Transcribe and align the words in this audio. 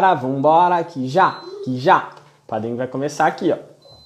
vambora, 0.00 0.84
que 0.84 1.08
já, 1.08 1.40
que 1.64 1.76
já. 1.76 2.10
O 2.44 2.46
padrinho 2.46 2.76
vai 2.76 2.86
começar 2.86 3.26
aqui, 3.26 3.50
ó. 3.50 3.56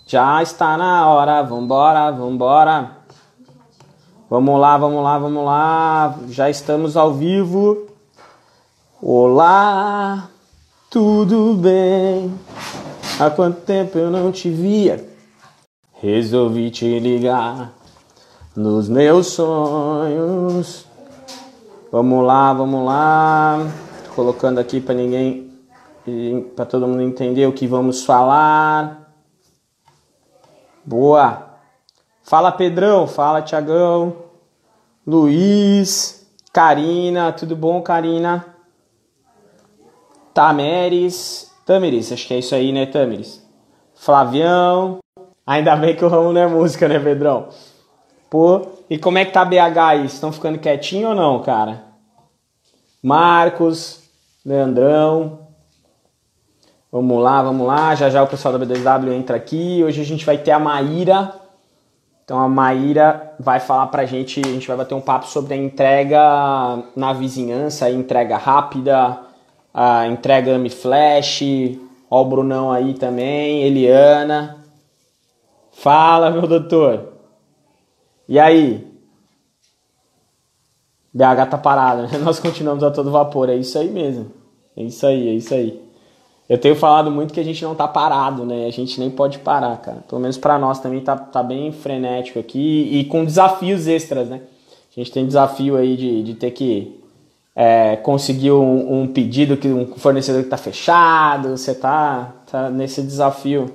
Já 0.07 0.43
está 0.43 0.75
na 0.79 1.07
hora, 1.07 1.43
vambora, 1.43 2.11
vambora. 2.11 2.93
Vamos 4.31 4.59
lá, 4.59 4.79
vamos 4.79 5.05
lá, 5.05 5.19
vamos 5.19 5.45
lá. 5.45 6.19
Já 6.31 6.49
estamos 6.49 6.97
ao 6.97 7.13
vivo. 7.13 7.89
Olá, 9.03 10.31
tudo 10.89 11.53
bem? 11.57 12.33
Há 13.21 13.29
quanto 13.29 13.61
tempo 13.61 13.99
eu 13.99 14.11
não 14.11 14.33
te 14.33 14.49
via? 14.49 15.07
Resolvi 16.01 16.71
te 16.71 16.99
ligar 17.01 17.71
nos 18.57 18.89
meus 18.89 19.27
sonhos. 19.27 20.87
Vamos 21.93 22.27
lá, 22.27 22.55
vamos 22.55 22.87
lá. 22.87 23.59
Colocando 24.17 24.59
aqui 24.59 24.81
para 24.81 24.95
ninguém, 24.95 25.52
para 26.57 26.67
todo 26.67 26.87
mundo 26.87 27.03
entender 27.03 27.47
o 27.47 27.53
que 27.53 27.67
vamos 27.67 28.05
falar. 28.05 29.13
Boa. 30.85 31.51
Fala 32.23 32.53
Pedrão, 32.53 33.07
fala 33.07 33.43
Tiagão, 33.43 34.17
Luiz, 35.07 36.27
Karina, 36.53 37.33
tudo 37.33 37.57
bom, 37.57 37.83
Karina? 37.83 38.47
Tameres, 40.33 41.53
Tameres, 41.67 42.13
acho 42.13 42.27
que 42.27 42.35
é 42.35 42.39
isso 42.39 42.55
aí, 42.55 42.73
né, 42.73 42.87
Tameres? 42.87 43.45
Flavião, 43.95 44.99
ainda 45.47 45.77
bem 45.77 45.95
que 45.95 46.05
o 46.05 46.09
ramo 46.09 46.33
não 46.33 46.41
é 46.41 46.47
música, 46.47 46.89
né, 46.89 46.99
Pedrão? 46.99 47.49
Pô, 48.31 48.63
e 48.89 48.97
como 48.97 49.19
é 49.19 49.25
que 49.25 49.33
tá 49.33 49.45
BH 49.45 49.79
aí? 49.79 50.07
Estão 50.07 50.33
ficando 50.33 50.59
quietinho 50.59 51.09
ou 51.09 51.15
não, 51.15 51.43
cara? 51.43 51.85
Marcos, 53.03 54.03
Leandrão. 54.45 55.42
Vamos 56.93 57.23
lá, 57.23 57.43
vamos 57.43 57.67
lá. 57.67 57.95
Já 57.95 58.11
já 58.11 58.23
o 58.23 58.27
pessoal 58.27 58.59
da 58.59 58.67
B2W 58.67 59.13
entra 59.13 59.35
aqui. 59.35 59.83
Hoje 59.83 60.03
a 60.03 60.05
gente 60.05 60.27
vai 60.27 60.37
ter 60.37 60.51
a 60.51 60.59
Maíra. 60.59 61.35
Então 62.23 62.39
a 62.39 62.47
Maíra 62.47 63.33
vai 63.41 63.61
falar 63.61 63.87
pra 63.87 64.05
gente, 64.05 64.41
a 64.41 64.49
gente 64.49 64.69
vai 64.69 64.77
bater 64.77 64.95
um 64.95 65.01
papo 65.01 65.27
sobre 65.27 65.55
a 65.55 65.57
entrega 65.57 66.21
na 66.95 67.15
vizinhança, 67.15 67.89
entrega 67.89 68.37
rápida, 68.37 69.21
a 69.73 70.07
entrega 70.07 70.55
AMI 70.55 70.69
Flash. 70.69 71.41
Ó 72.11 72.21
o 72.21 72.25
Brunão 72.27 72.71
aí 72.71 72.93
também, 72.93 73.63
Eliana. 73.63 74.63
Fala, 75.73 76.31
meu 76.31 76.47
doutor. 76.47 77.15
E 78.29 78.39
aí? 78.39 78.87
BH 81.15 81.49
tá 81.51 81.57
parado, 81.57 82.03
né? 82.03 82.19
Nós 82.23 82.39
continuamos 82.39 82.85
a 82.85 82.91
todo 82.91 83.11
vapor, 83.11 83.49
é 83.49 83.57
isso 83.57 83.79
aí 83.79 83.89
mesmo. 83.89 84.31
É 84.77 84.83
isso 84.83 85.07
aí, 85.07 85.29
é 85.31 85.33
isso 85.33 85.55
aí. 85.55 85.92
Eu 86.53 86.59
tenho 86.59 86.77
falado 86.77 87.11
muito 87.11 87.33
que 87.33 87.41
a 87.41 87.45
gente 87.45 87.65
não 87.65 87.75
tá 87.75 87.89
parado, 87.89 88.45
né? 88.45 88.67
A 88.67 88.71
gente 88.71 89.01
nem 89.01 89.11
pode 89.11 89.39
parar, 89.39 89.75
cara. 89.79 90.05
Pelo 90.07 90.21
menos 90.21 90.37
para 90.37 90.59
nós 90.59 90.79
também 90.81 91.01
tá, 91.01 91.17
tá 91.17 91.43
bem 91.43 91.73
frenético 91.73 92.39
aqui 92.39 92.91
e 92.93 93.05
com 93.05 93.25
desafios 93.25 93.87
extras, 93.87 94.29
né? 94.29 94.43
A 94.95 95.01
gente 95.01 95.11
tem 95.11 95.27
desafio 95.27 95.77
aí 95.77 95.97
de, 95.97 96.23
de 96.23 96.35
ter 96.35 96.51
que 96.51 97.01
é, 97.57 97.97
conseguir 97.97 98.53
um, 98.53 99.01
um, 99.01 99.07
pedido 99.07 99.57
que 99.57 99.67
um 99.67 99.87
fornecedor 99.97 100.43
que 100.43 100.51
tá 100.51 100.59
fechado. 100.59 101.57
Você 101.57 101.75
tá, 101.75 102.35
tá 102.51 102.69
nesse 102.69 103.01
desafio 103.01 103.73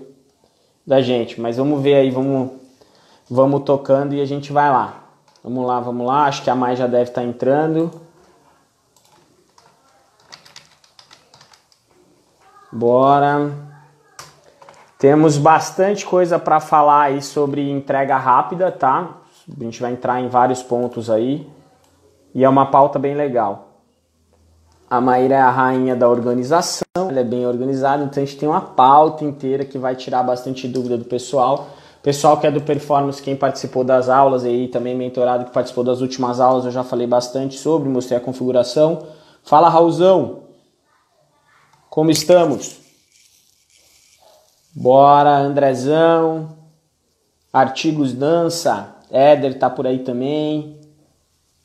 da 0.85 1.01
gente. 1.01 1.41
Mas 1.41 1.57
vamos 1.57 1.81
ver 1.81 1.95
aí, 1.95 2.11
vamos 2.11 2.51
Vamos 3.29 3.63
tocando 3.63 4.13
e 4.13 4.21
a 4.21 4.25
gente 4.25 4.53
vai 4.53 4.69
lá. 4.69 5.03
Vamos 5.43 5.65
lá, 5.65 5.79
vamos 5.81 6.07
lá. 6.07 6.27
Acho 6.27 6.43
que 6.43 6.49
a 6.49 6.55
mais 6.55 6.79
já 6.79 6.87
deve 6.87 7.09
estar 7.09 7.21
tá 7.21 7.27
entrando. 7.27 7.91
Bora. 12.71 13.51
Temos 14.99 15.37
bastante 15.37 16.05
coisa 16.05 16.39
para 16.39 16.59
falar 16.59 17.03
aí 17.03 17.21
sobre 17.21 17.69
entrega 17.69 18.17
rápida, 18.17 18.71
tá? 18.71 19.17
A 19.49 19.63
gente 19.63 19.81
vai 19.81 19.93
entrar 19.93 20.19
em 20.19 20.27
vários 20.27 20.61
pontos 20.63 21.09
aí. 21.09 21.47
E 22.33 22.43
é 22.43 22.49
uma 22.49 22.65
pauta 22.65 22.99
bem 22.99 23.15
legal. 23.15 23.67
A 24.89 25.01
Maíra 25.01 25.35
é 25.35 25.41
a 25.41 25.49
rainha 25.49 25.95
da 25.95 26.07
organização, 26.07 26.85
ela 26.95 27.19
é 27.19 27.23
bem 27.23 27.45
organizada, 27.45 28.05
então 28.05 28.23
a 28.23 28.25
gente 28.25 28.37
tem 28.37 28.47
uma 28.47 28.61
pauta 28.61 29.25
inteira 29.25 29.65
que 29.65 29.77
vai 29.77 29.95
tirar 29.95 30.23
bastante 30.23 30.65
dúvida 30.65 30.97
do 30.97 31.03
pessoal. 31.03 31.67
Pessoal 32.01 32.37
que 32.37 32.47
é 32.47 32.51
do 32.51 32.61
Performance, 32.61 33.21
quem 33.21 33.35
participou 33.35 33.83
das 33.83 34.07
aulas 34.07 34.45
aí, 34.45 34.69
também 34.69 34.95
mentorado 34.95 35.43
que 35.43 35.51
participou 35.51 35.83
das 35.83 35.99
últimas 35.99 36.39
aulas, 36.39 36.63
eu 36.63 36.71
já 36.71 36.85
falei 36.85 37.05
bastante 37.05 37.57
sobre, 37.57 37.89
mostrei 37.89 38.17
a 38.17 38.21
configuração. 38.21 38.99
Fala, 39.43 39.67
Raulzão. 39.67 40.46
Como 41.97 42.11
estamos? 42.11 42.79
Bora, 44.71 45.35
Andrezão. 45.35 46.55
Artigos 47.51 48.13
Dança. 48.13 48.97
Éder 49.09 49.57
tá 49.57 49.67
por 49.67 49.87
aí 49.87 50.03
também. 50.03 50.79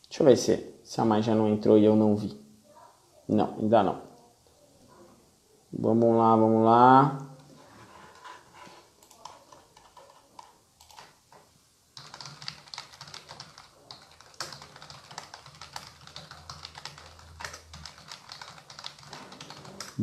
Deixa 0.08 0.22
eu 0.22 0.26
ver 0.26 0.38
se, 0.38 0.74
se 0.82 0.98
a 0.98 1.04
mãe 1.04 1.20
já 1.20 1.34
não 1.34 1.50
entrou 1.50 1.76
e 1.76 1.84
eu 1.84 1.94
não 1.94 2.16
vi. 2.16 2.34
Não, 3.28 3.56
ainda 3.60 3.82
não. 3.82 3.98
Vamos 5.70 6.16
lá, 6.16 6.34
vamos 6.34 6.64
lá. 6.64 7.31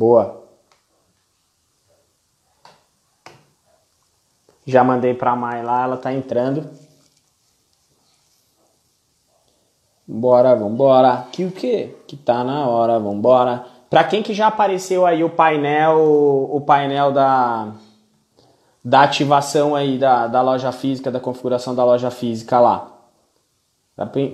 Boa. 0.00 0.48
Já 4.64 4.82
mandei 4.82 5.12
para 5.12 5.32
a 5.32 5.36
Mai 5.36 5.62
lá, 5.62 5.82
ela 5.82 5.98
tá 5.98 6.10
entrando. 6.10 6.66
Bora, 10.08 10.54
vambora. 10.54 11.26
Que 11.30 11.44
o 11.44 11.52
quê? 11.52 11.94
Que 12.06 12.16
tá 12.16 12.42
na 12.42 12.66
hora, 12.66 12.98
vambora. 12.98 13.66
Para 13.90 14.02
quem 14.04 14.22
que 14.22 14.32
já 14.32 14.46
apareceu 14.46 15.04
aí 15.04 15.22
o 15.22 15.28
painel, 15.28 15.98
o 16.50 16.62
painel 16.62 17.12
da 17.12 17.74
da 18.82 19.02
ativação 19.02 19.76
aí 19.76 19.98
da, 19.98 20.26
da 20.26 20.40
loja 20.40 20.72
física, 20.72 21.10
da 21.10 21.20
configuração 21.20 21.74
da 21.74 21.84
loja 21.84 22.10
física 22.10 22.58
lá. 22.58 22.90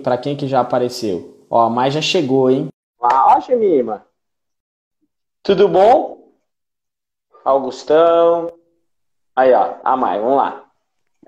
Para 0.05 0.17
quem 0.17 0.37
que 0.37 0.47
já 0.47 0.61
apareceu? 0.61 1.45
Ó, 1.51 1.61
a 1.61 1.69
Mai 1.69 1.91
já 1.91 2.01
chegou, 2.01 2.49
hein? 2.49 2.69
Ó, 3.01 3.41
Gemima. 3.41 4.07
Tudo 5.47 5.69
bom? 5.69 6.33
Augustão. 7.45 8.53
Aí, 9.37 9.53
ó, 9.53 9.75
a 9.85 9.97
Mai, 9.97 10.19
vamos 10.19 10.39
lá. 10.39 10.65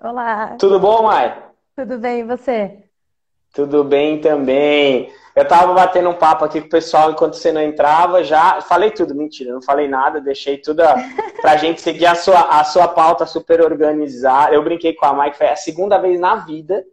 Olá. 0.02 0.56
Tudo 0.58 0.80
bom, 0.80 1.04
Mai? 1.04 1.40
Tudo 1.76 1.98
bem, 1.98 2.18
e 2.18 2.24
você? 2.24 2.82
Tudo 3.54 3.84
bem 3.84 4.20
também. 4.20 5.12
Eu 5.36 5.46
tava 5.46 5.72
batendo 5.72 6.10
um 6.10 6.14
papo 6.14 6.44
aqui 6.44 6.60
com 6.60 6.66
o 6.66 6.70
pessoal 6.70 7.12
enquanto 7.12 7.34
você 7.34 7.52
não 7.52 7.62
entrava, 7.62 8.24
já 8.24 8.60
falei 8.60 8.90
tudo, 8.90 9.14
mentira, 9.14 9.52
não 9.52 9.62
falei 9.62 9.86
nada, 9.86 10.20
deixei 10.20 10.58
tudo 10.58 10.80
a, 10.80 10.96
pra 11.40 11.56
gente 11.56 11.80
seguir 11.80 12.06
a 12.06 12.16
sua, 12.16 12.40
a 12.40 12.64
sua 12.64 12.88
pauta 12.88 13.24
super 13.24 13.60
organizada. 13.60 14.52
Eu 14.52 14.64
brinquei 14.64 14.94
com 14.94 15.06
a 15.06 15.12
Mai, 15.12 15.30
que 15.30 15.38
foi 15.38 15.48
a 15.48 15.54
segunda 15.54 15.96
vez 15.96 16.18
na 16.18 16.34
vida 16.34 16.84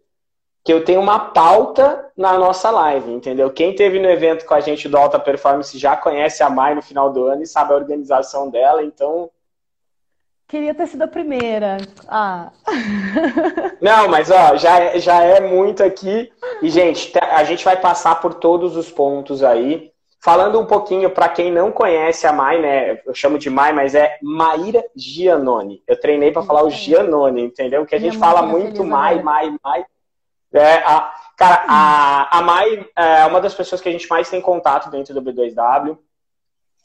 que 0.66 0.74
eu 0.74 0.84
tenho 0.84 1.00
uma 1.00 1.20
pauta 1.20 2.12
na 2.18 2.40
nossa 2.40 2.72
live, 2.72 3.12
entendeu? 3.12 3.52
Quem 3.52 3.76
teve 3.76 4.00
no 4.00 4.10
evento 4.10 4.48
com 4.48 4.56
a 4.56 4.60
gente 4.60 4.90
do 4.90 4.98
Alta 4.98 5.20
Performance 5.20 5.78
já 5.78 5.96
conhece 5.96 6.42
a 6.42 6.50
Mai 6.50 6.74
no 6.74 6.82
final 6.82 7.14
do 7.14 7.24
ano 7.28 7.44
e 7.44 7.48
sabe 7.48 7.72
a 7.72 7.76
organização 7.76 8.50
dela, 8.50 8.84
então. 8.84 9.30
Queria 10.48 10.74
ter 10.74 10.88
sido 10.88 11.04
a 11.04 11.08
primeira. 11.08 11.78
Ah. 12.08 12.52
Não, 13.80 14.08
mas 14.10 14.32
ó, 14.32 14.58
já, 14.58 14.80
é, 14.80 15.00
já 15.00 15.22
é 15.22 15.40
muito 15.40 15.84
aqui. 15.84 16.32
E, 16.64 16.70
gente, 16.70 17.14
a 17.20 17.44
gente 17.44 17.64
vai 17.64 17.80
passar 17.80 18.20
por 18.20 18.34
todos 18.34 18.76
os 18.76 18.90
pontos 18.90 19.44
aí. 19.44 19.92
Falando 20.20 20.60
um 20.60 20.66
pouquinho 20.66 21.12
para 21.12 21.30
quem 21.30 21.52
não 21.52 21.72
conhece 21.72 22.26
a 22.26 22.34
Mai, 22.34 22.60
né? 22.60 23.00
Eu 23.06 23.14
chamo 23.14 23.38
de 23.38 23.48
Mai, 23.48 23.72
mas 23.72 23.94
é 23.94 24.18
Maíra 24.24 24.84
Giannone. 24.96 25.84
Eu 25.88 26.00
treinei 26.00 26.32
para 26.32 26.42
falar 26.42 26.64
o 26.64 26.72
Giannone, 26.72 27.44
entendeu? 27.44 27.82
Porque 27.82 27.94
a 27.94 28.00
gente 28.00 28.18
fala 28.18 28.42
muito 28.42 28.84
Mai, 28.84 29.22
Mai, 29.22 29.56
Mai. 29.64 29.86
É, 30.56 30.76
a, 30.86 31.14
cara, 31.36 31.66
a, 31.68 32.40
a 32.40 32.42
Mai 32.42 32.88
é 32.96 33.26
uma 33.26 33.42
das 33.42 33.54
pessoas 33.54 33.82
que 33.82 33.90
a 33.90 33.92
gente 33.92 34.10
mais 34.10 34.30
tem 34.30 34.40
contato 34.40 34.90
dentro 34.90 35.14
do 35.14 35.22
B2W. 35.22 35.98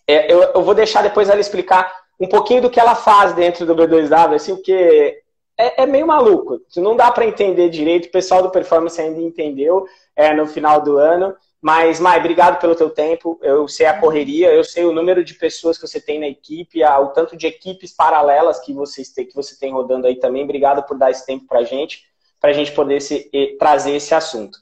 É, 0.06 0.32
eu, 0.32 0.42
eu, 0.42 0.62
vou 0.62 0.74
deixar 0.74 1.02
depois 1.02 1.28
ela 1.28 1.40
explicar 1.40 1.90
um 2.18 2.26
pouquinho 2.26 2.62
do 2.62 2.70
que 2.70 2.80
ela 2.80 2.96
faz 2.96 3.32
dentro 3.32 3.64
do 3.64 3.74
B2W, 3.74 4.34
assim, 4.34 4.52
o 4.52 4.60
que 4.60 5.22
é, 5.56 5.82
é, 5.82 5.86
meio 5.86 6.06
maluco. 6.06 6.60
Não 6.76 6.96
dá 6.96 7.12
para 7.12 7.26
entender 7.26 7.68
direito. 7.68 8.06
O 8.06 8.10
pessoal 8.10 8.42
do 8.42 8.50
Performance 8.50 9.00
ainda 9.00 9.20
entendeu 9.20 9.86
é, 10.16 10.34
no 10.34 10.46
final 10.46 10.80
do 10.80 10.96
ano. 10.96 11.36
Mas, 11.62 12.00
Mai, 12.00 12.18
obrigado 12.18 12.58
pelo 12.58 12.74
teu 12.74 12.90
tempo. 12.90 13.38
Eu 13.42 13.68
sei 13.68 13.86
a 13.86 13.98
correria, 13.98 14.52
eu 14.52 14.64
sei 14.64 14.84
o 14.84 14.92
número 14.92 15.22
de 15.22 15.34
pessoas 15.34 15.76
que 15.78 15.86
você 15.86 16.00
tem 16.00 16.18
na 16.18 16.26
equipe, 16.26 16.82
o 16.82 17.08
tanto 17.08 17.36
de 17.36 17.46
equipes 17.46 17.94
paralelas 17.94 18.58
que, 18.60 18.72
vocês 18.72 19.10
têm, 19.10 19.26
que 19.26 19.34
você 19.34 19.58
tem 19.58 19.72
rodando 19.72 20.06
aí 20.06 20.16
também. 20.16 20.42
Obrigado 20.42 20.82
por 20.84 20.96
dar 20.96 21.10
esse 21.10 21.24
tempo 21.24 21.46
para 21.46 21.60
a 21.60 21.64
gente 21.64 22.09
para 22.40 22.50
a 22.50 22.52
gente 22.52 22.72
poder 22.72 23.00
se, 23.00 23.30
trazer 23.58 23.92
esse 23.92 24.14
assunto. 24.14 24.58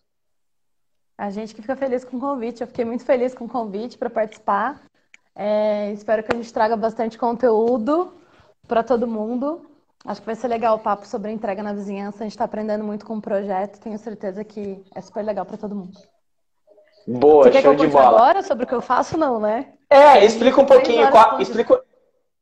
A 1.17 1.31
gente 1.31 1.55
que 1.55 1.63
fica 1.63 1.77
feliz 1.77 2.05
com 2.05 2.17
o 2.17 2.21
convite, 2.21 2.61
eu 2.61 2.67
fiquei 2.67 2.85
muito 2.85 3.05
feliz 3.05 3.35
com 3.35 3.45
o 3.45 3.49
convite 3.49 3.97
para 3.97 4.11
participar. 4.11 4.83
É, 5.35 5.93
espero 5.93 6.23
que 6.23 6.33
a 6.33 6.37
gente 6.37 6.53
traga 6.53 6.77
bastante 6.77 7.17
conteúdo 7.17 8.13
para 8.67 8.83
todo 8.83 9.07
mundo. 9.07 9.65
Acho 10.05 10.21
que 10.21 10.27
vai 10.27 10.35
ser 10.35 10.49
legal 10.49 10.77
o 10.77 10.81
papo 10.81 11.07
sobre 11.07 11.33
entrega 11.33 11.63
na 11.63 11.73
vizinhança. 11.73 12.19
A 12.19 12.23
gente 12.23 12.33
está 12.33 12.45
aprendendo 12.45 12.85
muito 12.85 13.05
com 13.05 13.17
o 13.17 13.23
projeto. 13.23 13.81
Tenho 13.81 13.99
certeza 13.99 14.45
que 14.45 14.83
é 14.95 15.01
super 15.01 15.25
legal 15.25 15.45
para 15.45 15.57
todo 15.57 15.75
mundo. 15.75 15.99
Boa, 17.07 17.45
Você 17.45 17.51
quer 17.51 17.63
show 17.63 17.75
que 17.75 17.83
eu 17.83 17.87
de 17.87 17.93
bola. 17.93 18.09
agora 18.09 18.43
sobre 18.43 18.65
o 18.65 18.67
que 18.67 18.75
eu 18.75 18.83
faço, 18.83 19.17
não, 19.17 19.41
né? 19.41 19.73
É, 19.89 20.25
explica 20.25 20.61
um 20.61 20.67
pouquinho. 20.67 21.11
Qual, 21.11 21.41
explica, 21.41 21.83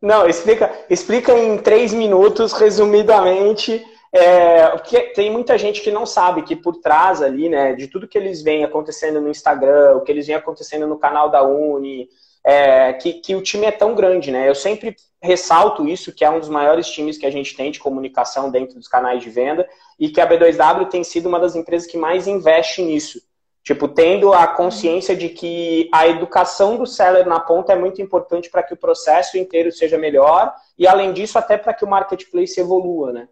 não, 0.02 0.26
explica, 0.26 0.72
explica 0.90 1.32
em 1.32 1.56
três 1.58 1.94
minutos, 1.94 2.52
resumidamente, 2.52 3.84
é, 4.16 4.68
porque 4.70 5.00
tem 5.14 5.30
muita 5.30 5.56
gente 5.58 5.80
que 5.80 5.90
não 5.90 6.06
sabe 6.06 6.42
que 6.42 6.56
por 6.56 6.76
trás 6.76 7.22
ali, 7.22 7.48
né, 7.48 7.74
de 7.74 7.86
tudo 7.88 8.08
que 8.08 8.16
eles 8.16 8.42
veem 8.42 8.64
acontecendo 8.64 9.20
no 9.20 9.28
Instagram, 9.28 9.96
o 9.96 10.00
que 10.00 10.10
eles 10.10 10.26
veem 10.26 10.38
acontecendo 10.38 10.86
no 10.86 10.98
canal 10.98 11.28
da 11.28 11.42
Uni, 11.42 12.08
é, 12.44 12.92
que, 12.92 13.14
que 13.14 13.34
o 13.34 13.42
time 13.42 13.66
é 13.66 13.72
tão 13.72 13.94
grande, 13.94 14.30
né? 14.30 14.48
Eu 14.48 14.54
sempre 14.54 14.94
ressalto 15.20 15.88
isso, 15.88 16.12
que 16.12 16.24
é 16.24 16.30
um 16.30 16.38
dos 16.38 16.48
maiores 16.48 16.88
times 16.88 17.18
que 17.18 17.26
a 17.26 17.30
gente 17.30 17.56
tem 17.56 17.72
de 17.72 17.80
comunicação 17.80 18.50
dentro 18.50 18.76
dos 18.76 18.86
canais 18.86 19.20
de 19.20 19.28
venda, 19.28 19.68
e 19.98 20.08
que 20.08 20.20
a 20.20 20.28
B2W 20.28 20.88
tem 20.88 21.02
sido 21.02 21.28
uma 21.28 21.40
das 21.40 21.56
empresas 21.56 21.90
que 21.90 21.98
mais 21.98 22.28
investe 22.28 22.82
nisso. 22.82 23.20
Tipo, 23.64 23.88
tendo 23.88 24.32
a 24.32 24.46
consciência 24.46 25.16
de 25.16 25.28
que 25.28 25.88
a 25.92 26.06
educação 26.06 26.76
do 26.76 26.86
seller 26.86 27.26
na 27.26 27.40
ponta 27.40 27.72
é 27.72 27.76
muito 27.76 28.00
importante 28.00 28.48
para 28.48 28.62
que 28.62 28.74
o 28.74 28.76
processo 28.76 29.36
inteiro 29.36 29.72
seja 29.72 29.98
melhor 29.98 30.54
e, 30.78 30.86
além 30.86 31.12
disso, 31.12 31.36
até 31.36 31.58
para 31.58 31.74
que 31.74 31.84
o 31.84 31.88
marketplace 31.88 32.60
evolua, 32.60 33.12
né? 33.12 33.28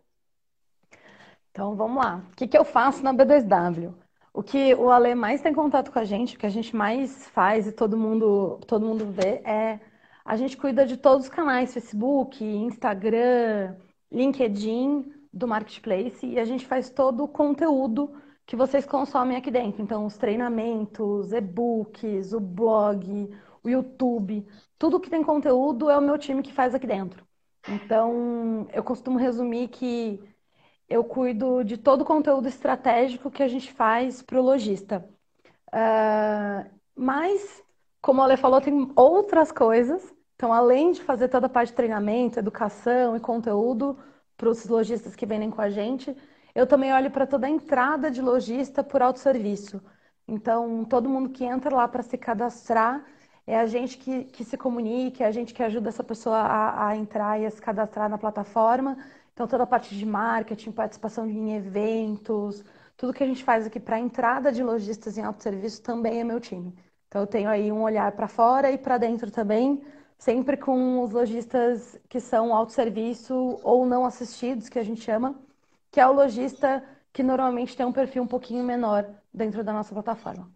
Então, 1.54 1.76
vamos 1.76 2.04
lá. 2.04 2.20
O 2.32 2.34
que, 2.34 2.48
que 2.48 2.58
eu 2.58 2.64
faço 2.64 3.00
na 3.04 3.14
B2W? 3.14 3.94
O 4.32 4.42
que 4.42 4.74
o 4.74 4.90
Ale 4.90 5.14
mais 5.14 5.40
tem 5.40 5.54
contato 5.54 5.92
com 5.92 6.00
a 6.00 6.04
gente, 6.04 6.34
o 6.34 6.38
que 6.38 6.46
a 6.46 6.50
gente 6.50 6.74
mais 6.74 7.28
faz 7.28 7.68
e 7.68 7.72
todo 7.72 7.96
mundo, 7.96 8.58
todo 8.66 8.84
mundo 8.84 9.06
vê, 9.06 9.40
é 9.44 9.78
a 10.24 10.36
gente 10.36 10.56
cuida 10.56 10.84
de 10.84 10.96
todos 10.96 11.26
os 11.26 11.30
canais, 11.30 11.72
Facebook, 11.72 12.44
Instagram, 12.44 13.76
LinkedIn, 14.10 15.12
do 15.32 15.46
Marketplace, 15.46 16.26
e 16.26 16.40
a 16.40 16.44
gente 16.44 16.66
faz 16.66 16.90
todo 16.90 17.22
o 17.22 17.28
conteúdo 17.28 18.20
que 18.44 18.56
vocês 18.56 18.84
consomem 18.84 19.36
aqui 19.36 19.50
dentro. 19.52 19.80
Então, 19.80 20.06
os 20.06 20.16
treinamentos, 20.16 21.32
e-books, 21.32 22.32
o 22.32 22.40
blog, 22.40 23.30
o 23.62 23.68
YouTube, 23.68 24.44
tudo 24.76 24.98
que 24.98 25.08
tem 25.10 25.22
conteúdo 25.22 25.88
é 25.88 25.96
o 25.96 26.02
meu 26.02 26.18
time 26.18 26.42
que 26.42 26.52
faz 26.52 26.74
aqui 26.74 26.86
dentro. 26.86 27.24
Então, 27.68 28.66
eu 28.72 28.82
costumo 28.82 29.18
resumir 29.18 29.68
que 29.68 30.33
eu 30.88 31.04
cuido 31.04 31.64
de 31.64 31.76
todo 31.78 32.02
o 32.02 32.04
conteúdo 32.04 32.48
estratégico 32.48 33.30
que 33.30 33.42
a 33.42 33.48
gente 33.48 33.72
faz 33.72 34.22
para 34.22 34.38
o 34.38 34.42
lojista. 34.42 35.08
Uh, 35.68 36.70
mas, 36.94 37.62
como 38.00 38.20
a 38.22 38.24
Ale 38.24 38.36
falou, 38.36 38.60
tem 38.60 38.92
outras 38.96 39.50
coisas. 39.50 40.14
Então, 40.36 40.52
além 40.52 40.92
de 40.92 41.02
fazer 41.02 41.28
toda 41.28 41.46
a 41.46 41.50
parte 41.50 41.70
de 41.70 41.76
treinamento, 41.76 42.38
educação 42.38 43.16
e 43.16 43.20
conteúdo 43.20 43.98
para 44.36 44.48
os 44.48 44.66
lojistas 44.66 45.16
que 45.16 45.26
vendem 45.26 45.50
com 45.50 45.60
a 45.60 45.70
gente, 45.70 46.16
eu 46.54 46.66
também 46.66 46.92
olho 46.92 47.10
para 47.10 47.26
toda 47.26 47.46
a 47.46 47.50
entrada 47.50 48.10
de 48.10 48.20
lojista 48.22 48.82
por 48.84 49.02
autosserviço. 49.02 49.82
Então, 50.26 50.84
todo 50.84 51.08
mundo 51.08 51.30
que 51.30 51.44
entra 51.44 51.74
lá 51.74 51.86
para 51.88 52.02
se 52.02 52.16
cadastrar 52.16 53.04
é 53.46 53.58
a 53.58 53.66
gente 53.66 53.98
que, 53.98 54.24
que 54.24 54.44
se 54.44 54.56
comunica, 54.56 55.24
é 55.24 55.26
a 55.26 55.30
gente 55.30 55.52
que 55.52 55.62
ajuda 55.62 55.88
essa 55.88 56.02
pessoa 56.04 56.38
a, 56.38 56.88
a 56.88 56.96
entrar 56.96 57.40
e 57.40 57.46
a 57.46 57.50
se 57.50 57.60
cadastrar 57.60 58.08
na 58.08 58.18
plataforma. 58.18 58.96
Então, 59.34 59.48
toda 59.48 59.64
a 59.64 59.66
parte 59.66 59.96
de 59.96 60.06
marketing, 60.06 60.70
participação 60.70 61.28
em 61.28 61.56
eventos, 61.56 62.64
tudo 62.96 63.12
que 63.12 63.22
a 63.22 63.26
gente 63.26 63.42
faz 63.42 63.66
aqui 63.66 63.80
para 63.80 63.96
a 63.96 64.00
entrada 64.00 64.52
de 64.52 64.62
lojistas 64.62 65.18
em 65.18 65.22
autosserviço 65.22 65.82
também 65.82 66.20
é 66.20 66.24
meu 66.24 66.40
time. 66.40 66.72
Então, 67.08 67.22
eu 67.22 67.26
tenho 67.26 67.48
aí 67.50 67.70
um 67.70 67.82
olhar 67.82 68.12
para 68.12 68.28
fora 68.28 68.70
e 68.70 68.78
para 68.78 68.96
dentro 68.96 69.32
também, 69.32 69.82
sempre 70.16 70.56
com 70.56 71.02
os 71.02 71.10
lojistas 71.10 71.98
que 72.08 72.20
são 72.20 72.54
autosserviço 72.54 73.58
ou 73.64 73.84
não 73.84 74.06
assistidos, 74.06 74.68
que 74.68 74.78
a 74.78 74.84
gente 74.84 75.00
chama, 75.00 75.34
que 75.90 76.00
é 76.00 76.06
o 76.06 76.12
lojista 76.12 76.82
que 77.12 77.22
normalmente 77.22 77.76
tem 77.76 77.84
um 77.84 77.92
perfil 77.92 78.22
um 78.22 78.26
pouquinho 78.26 78.62
menor 78.62 79.04
dentro 79.32 79.64
da 79.64 79.72
nossa 79.72 79.92
plataforma. 79.92 80.48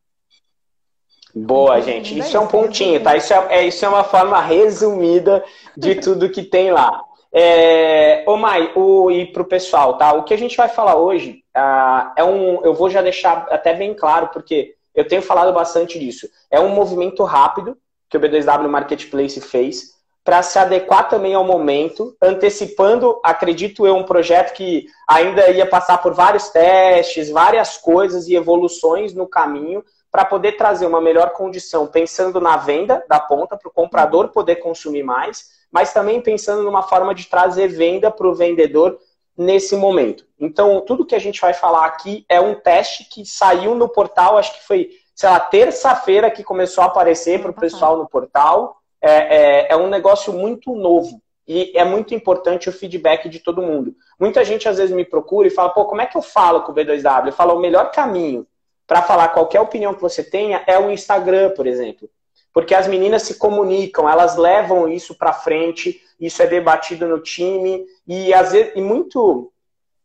Boa, 1.35 1.81
gente. 1.81 2.19
Isso 2.19 2.37
é 2.37 2.41
um 2.41 2.47
pontinho, 2.47 3.03
tá? 3.03 3.17
Isso 3.17 3.33
é, 3.33 3.55
é, 3.57 3.67
isso 3.67 3.85
é 3.85 3.89
uma 3.89 4.05
forma 4.05 4.41
resumida 4.41 5.45
de 5.77 5.97
tudo 6.01 6.31
que 6.31 6.43
tem 6.43 6.71
lá. 6.71 7.08
É, 7.41 8.25
ô 8.27 8.37
Mai, 8.37 8.73
o, 8.75 9.13
e 9.13 9.25
para 9.27 9.43
o 9.43 9.45
pessoal, 9.45 9.97
tá? 9.97 10.13
O 10.13 10.25
que 10.25 10.35
a 10.35 10.37
gente 10.37 10.57
vai 10.57 10.69
falar 10.69 10.97
hoje 10.97 11.45
ah, 11.55 12.13
é 12.17 12.25
um. 12.25 12.65
Eu 12.65 12.75
vou 12.75 12.91
já 12.91 13.01
deixar 13.01 13.47
até 13.49 13.73
bem 13.73 13.95
claro, 13.95 14.31
porque 14.33 14.75
eu 14.93 15.07
tenho 15.07 15.23
falado 15.23 15.53
bastante 15.53 16.01
disso. 16.01 16.29
É 16.51 16.59
um 16.59 16.71
movimento 16.71 17.23
rápido 17.23 17.79
que 18.11 18.17
o 18.17 18.21
B2W 18.21 18.67
Marketplace 18.67 19.41
fez 19.41 19.97
para 20.25 20.43
se 20.43 20.59
adequar 20.59 21.09
também 21.09 21.33
ao 21.33 21.45
momento, 21.45 22.17
antecipando, 22.21 23.21
acredito 23.23 23.87
eu, 23.87 23.95
um 23.95 24.03
projeto 24.03 24.53
que 24.53 24.87
ainda 25.09 25.49
ia 25.51 25.65
passar 25.65 25.99
por 25.99 26.15
vários 26.15 26.49
testes, 26.49 27.31
várias 27.31 27.77
coisas 27.77 28.27
e 28.27 28.35
evoluções 28.35 29.15
no 29.15 29.29
caminho 29.29 29.85
para 30.11 30.25
poder 30.25 30.53
trazer 30.53 30.87
uma 30.87 31.01
melhor 31.01 31.31
condição, 31.31 31.87
pensando 31.87 32.41
na 32.41 32.57
venda 32.57 33.05
da 33.09 33.21
ponta, 33.21 33.57
para 33.57 33.69
o 33.69 33.73
comprador 33.73 34.29
poder 34.29 34.57
consumir 34.57 35.03
mais 35.03 35.59
mas 35.71 35.93
também 35.93 36.21
pensando 36.21 36.63
numa 36.63 36.83
forma 36.83 37.15
de 37.15 37.27
trazer 37.27 37.69
venda 37.69 38.11
para 38.11 38.27
o 38.27 38.35
vendedor 38.35 38.99
nesse 39.37 39.77
momento. 39.77 40.27
Então, 40.39 40.81
tudo 40.81 41.07
que 41.07 41.15
a 41.15 41.19
gente 41.19 41.41
vai 41.41 41.55
falar 41.55 41.87
aqui 41.87 42.25
é 42.29 42.41
um 42.41 42.55
teste 42.55 43.05
que 43.05 43.25
saiu 43.25 43.75
no 43.75 43.89
portal, 43.89 44.37
acho 44.37 44.55
que 44.55 44.67
foi, 44.67 44.91
sei 45.15 45.29
lá, 45.29 45.39
terça-feira 45.39 46.31
que 46.31 46.43
começou 46.43 46.83
a 46.83 46.89
aparecer 46.89 47.41
para 47.41 47.51
o 47.51 47.55
pessoal 47.55 47.97
no 47.97 48.09
portal. 48.09 48.77
É, 49.01 49.11
é, 49.11 49.73
é 49.73 49.77
um 49.77 49.89
negócio 49.89 50.33
muito 50.33 50.75
novo. 50.75 51.21
E 51.47 51.73
é 51.75 51.85
muito 51.85 52.15
importante 52.15 52.69
o 52.69 52.73
feedback 52.73 53.27
de 53.29 53.39
todo 53.39 53.63
mundo. 53.63 53.95
Muita 54.21 54.45
gente 54.45 54.69
às 54.69 54.77
vezes 54.77 54.95
me 54.95 55.05
procura 55.05 55.49
e 55.49 55.51
fala, 55.51 55.71
pô, 55.71 55.87
como 55.87 56.03
é 56.03 56.07
que 56.07 56.17
eu 56.17 56.21
falo 56.21 56.63
com 56.63 56.73
o 56.73 56.75
B2W? 56.75 57.27
Eu 57.27 57.33
falo, 57.33 57.55
o 57.55 57.61
melhor 57.61 57.91
caminho 57.91 58.47
para 58.89 59.03
falar 59.03 59.29
qualquer 59.29 59.61
opinião 59.61 59.95
que 59.95 60.03
você 60.03 60.25
tenha 60.25 60.65
é 60.67 60.77
o 60.77 60.91
Instagram, 60.91 61.51
por 61.51 61.69
exemplo 61.69 62.11
porque 62.59 62.75
as 62.75 62.89
meninas 62.89 63.23
se 63.23 63.35
comunicam, 63.35 64.09
elas 64.09 64.37
levam 64.37 64.89
isso 64.89 65.15
para 65.15 65.33
frente, 65.33 66.03
isso 66.19 66.43
é 66.43 66.47
debatido 66.49 67.07
no 67.07 67.21
time 67.21 67.87
e 68.05 68.35
às 68.35 68.51
vezes 68.51 68.73
e 68.75 68.81
muito 68.81 69.53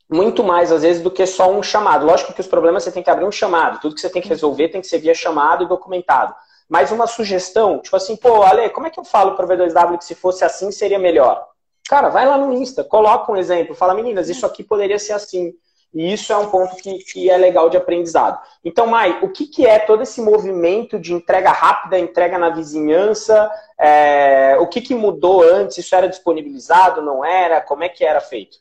muito 0.08 0.44
mais 0.44 0.72
às 0.72 0.84
vezes 0.84 1.02
do 1.02 1.10
que 1.10 1.26
só 1.26 1.52
um 1.52 1.64
chamado. 1.64 2.06
Lógico 2.06 2.32
que 2.32 2.42
os 2.42 2.48
problemas 2.48 2.84
você 2.84 2.92
tem 2.92 3.02
que 3.02 3.10
abrir 3.10 3.26
um 3.26 3.32
chamado, 3.32 3.80
tudo 3.80 3.96
que 3.96 4.02
você 4.02 4.10
tem 4.10 4.22
que 4.22 4.30
resolver 4.30 4.70
tem 4.70 4.82
que 4.82 4.86
ser 4.88 5.00
via 5.00 5.16
chamado 5.16 5.64
e 5.64 5.68
documentado. 5.68 6.36
Mas 6.70 6.92
uma 6.92 7.08
sugestão, 7.08 7.80
tipo 7.80 7.96
assim, 7.96 8.16
pô, 8.16 8.44
Ale, 8.44 8.70
como 8.70 8.86
é 8.86 8.92
que 8.92 9.00
eu 9.00 9.04
falo 9.04 9.36
para 9.36 9.46
o 9.46 9.50
V2W 9.50 9.98
que 9.98 10.06
se 10.06 10.14
fosse 10.14 10.46
assim 10.46 10.72
seria 10.72 11.00
melhor? 11.00 11.48
Cara, 11.90 12.10
vai 12.10 12.28
lá 12.28 12.38
no 12.38 12.54
Insta, 12.54 12.84
coloca 12.84 13.32
um 13.32 13.36
exemplo, 13.36 13.74
fala, 13.74 13.96
meninas, 13.96 14.30
isso 14.30 14.46
aqui 14.46 14.64
poderia 14.64 15.00
ser 15.00 15.14
assim. 15.14 15.54
E 15.94 16.12
isso 16.12 16.34
é 16.34 16.38
um 16.38 16.50
ponto 16.50 16.76
que, 16.78 16.98
que 17.00 17.30
é 17.30 17.38
legal 17.38 17.70
de 17.70 17.78
aprendizado. 17.78 18.42
Então, 18.66 18.88
Mai, 18.88 19.20
o 19.22 19.30
que, 19.30 19.46
que 19.46 19.66
é 19.66 19.78
todo 19.78 20.02
esse 20.02 20.22
movimento 20.22 21.00
de 21.00 21.14
entrega 21.14 21.52
rápida, 21.52 22.00
entrega 22.00 22.38
na 22.38 22.50
vizinhança? 22.50 23.52
É, 23.80 24.58
o 24.60 24.68
que, 24.68 24.82
que 24.82 24.96
mudou 24.96 25.44
antes? 25.44 25.78
Isso 25.78 25.96
era 25.96 26.10
disponibilizado, 26.10 27.02
não 27.02 27.24
era? 27.24 27.62
Como 27.62 27.84
é 27.84 27.90
que 27.90 28.04
era 28.04 28.20
feito? 28.20 28.58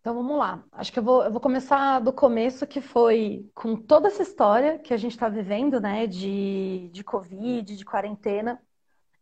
Então 0.00 0.14
vamos 0.14 0.38
lá. 0.38 0.64
Acho 0.72 0.90
que 0.90 0.98
eu 0.98 1.02
vou, 1.02 1.24
eu 1.24 1.30
vou 1.30 1.40
começar 1.40 2.00
do 2.00 2.10
começo, 2.10 2.66
que 2.66 2.80
foi 2.80 3.46
com 3.54 3.76
toda 3.76 4.08
essa 4.08 4.22
história 4.22 4.78
que 4.78 4.94
a 4.94 4.96
gente 4.96 5.12
está 5.12 5.28
vivendo, 5.28 5.78
né, 5.78 6.06
de, 6.06 6.88
de 6.90 7.04
Covid, 7.04 7.76
de 7.76 7.84
quarentena. 7.84 8.58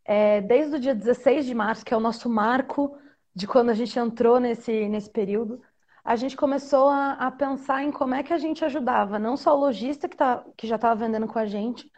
É, 0.05 0.39
desde 0.39 0.77
o 0.77 0.79
dia 0.79 0.95
16 0.95 1.45
de 1.45 1.53
março, 1.53 1.83
que 1.83 1.93
é 1.93 1.97
o 1.97 1.99
nosso 1.99 2.29
marco 2.29 2.97
de 3.35 3.45
quando 3.45 3.69
a 3.69 3.73
gente 3.73 3.97
entrou 3.99 4.39
nesse, 4.39 4.87
nesse 4.87 5.09
período, 5.09 5.61
a 6.03 6.15
gente 6.15 6.35
começou 6.35 6.89
a, 6.89 7.13
a, 7.13 7.31
pensar 7.31 7.83
em 7.83 7.91
como 7.91 8.15
é 8.15 8.23
que 8.23 8.33
a 8.33 8.37
gente 8.37 8.63
ajudava, 8.63 9.19
não 9.19 9.35
só 9.37 9.55
o 9.55 9.59
lojista 9.59 10.07
que, 10.07 10.15
tá, 10.15 10.43
que 10.57 10.67
já 10.67 10.75
estava 10.75 10.95
vendendo 10.95 11.27
com 11.27 11.39
a 11.39 11.45
gente, 11.45 11.91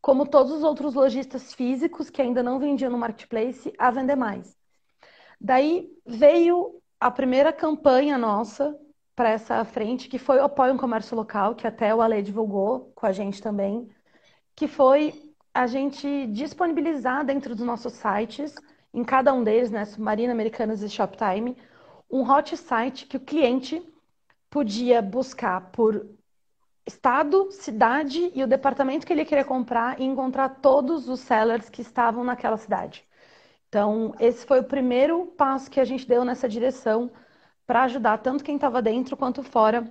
como 0.00 0.26
todos 0.26 0.52
os 0.52 0.62
outros 0.62 0.94
lojistas 0.94 1.52
físicos 1.52 2.10
que 2.10 2.22
ainda 2.22 2.42
não 2.42 2.58
vendiam 2.58 2.90
no 2.90 2.98
marketplace 2.98 3.72
a 3.78 3.90
vender 3.90 4.16
mais. 4.16 4.56
Daí 5.40 5.88
veio 6.06 6.80
a 7.00 7.10
primeira 7.10 7.52
campanha 7.52 8.16
nossa 8.16 8.76
para 9.14 9.30
essa 9.30 9.64
frente, 9.64 10.08
que 10.08 10.18
foi 10.18 10.38
o 10.38 10.44
Apoio 10.44 10.74
um 10.74 10.78
Comércio 10.78 11.16
Local, 11.16 11.54
que 11.54 11.66
até 11.66 11.94
o 11.94 12.02
Ale 12.02 12.22
divulgou 12.22 12.92
com 12.94 13.06
a 13.06 13.12
gente 13.12 13.42
também, 13.42 13.88
que 14.54 14.68
foi 14.68 15.12
a 15.52 15.66
gente 15.66 16.26
disponibilizar 16.26 17.24
dentro 17.24 17.54
dos 17.54 17.64
nossos 17.64 17.94
sites, 17.94 18.54
em 18.92 19.02
cada 19.02 19.32
um 19.32 19.42
deles, 19.42 19.70
né, 19.70 19.84
Submarina, 19.86 20.32
Americanas 20.32 20.82
e 20.82 20.88
Shoptime, 20.88 21.56
um 22.10 22.28
hot 22.30 22.56
site 22.56 23.06
que 23.06 23.16
o 23.16 23.20
cliente 23.20 23.82
podia 24.50 25.02
buscar 25.02 25.70
por 25.72 26.06
estado, 26.86 27.50
cidade 27.50 28.30
e 28.34 28.44
o 28.44 28.46
departamento 28.46 29.06
que 29.06 29.12
ele 29.12 29.24
queria 29.24 29.44
comprar 29.44 30.00
e 30.00 30.04
encontrar 30.04 30.48
todos 30.60 31.08
os 31.08 31.20
sellers 31.20 31.68
que 31.68 31.82
estavam 31.82 32.22
naquela 32.22 32.56
cidade. 32.56 33.04
Então, 33.68 34.14
esse 34.20 34.46
foi 34.46 34.60
o 34.60 34.64
primeiro 34.64 35.26
passo 35.36 35.70
que 35.70 35.80
a 35.80 35.84
gente 35.84 36.06
deu 36.06 36.24
nessa 36.24 36.48
direção 36.48 37.10
para 37.66 37.82
ajudar 37.82 38.18
tanto 38.18 38.44
quem 38.44 38.54
estava 38.54 38.80
dentro 38.80 39.16
quanto 39.16 39.42
fora 39.42 39.90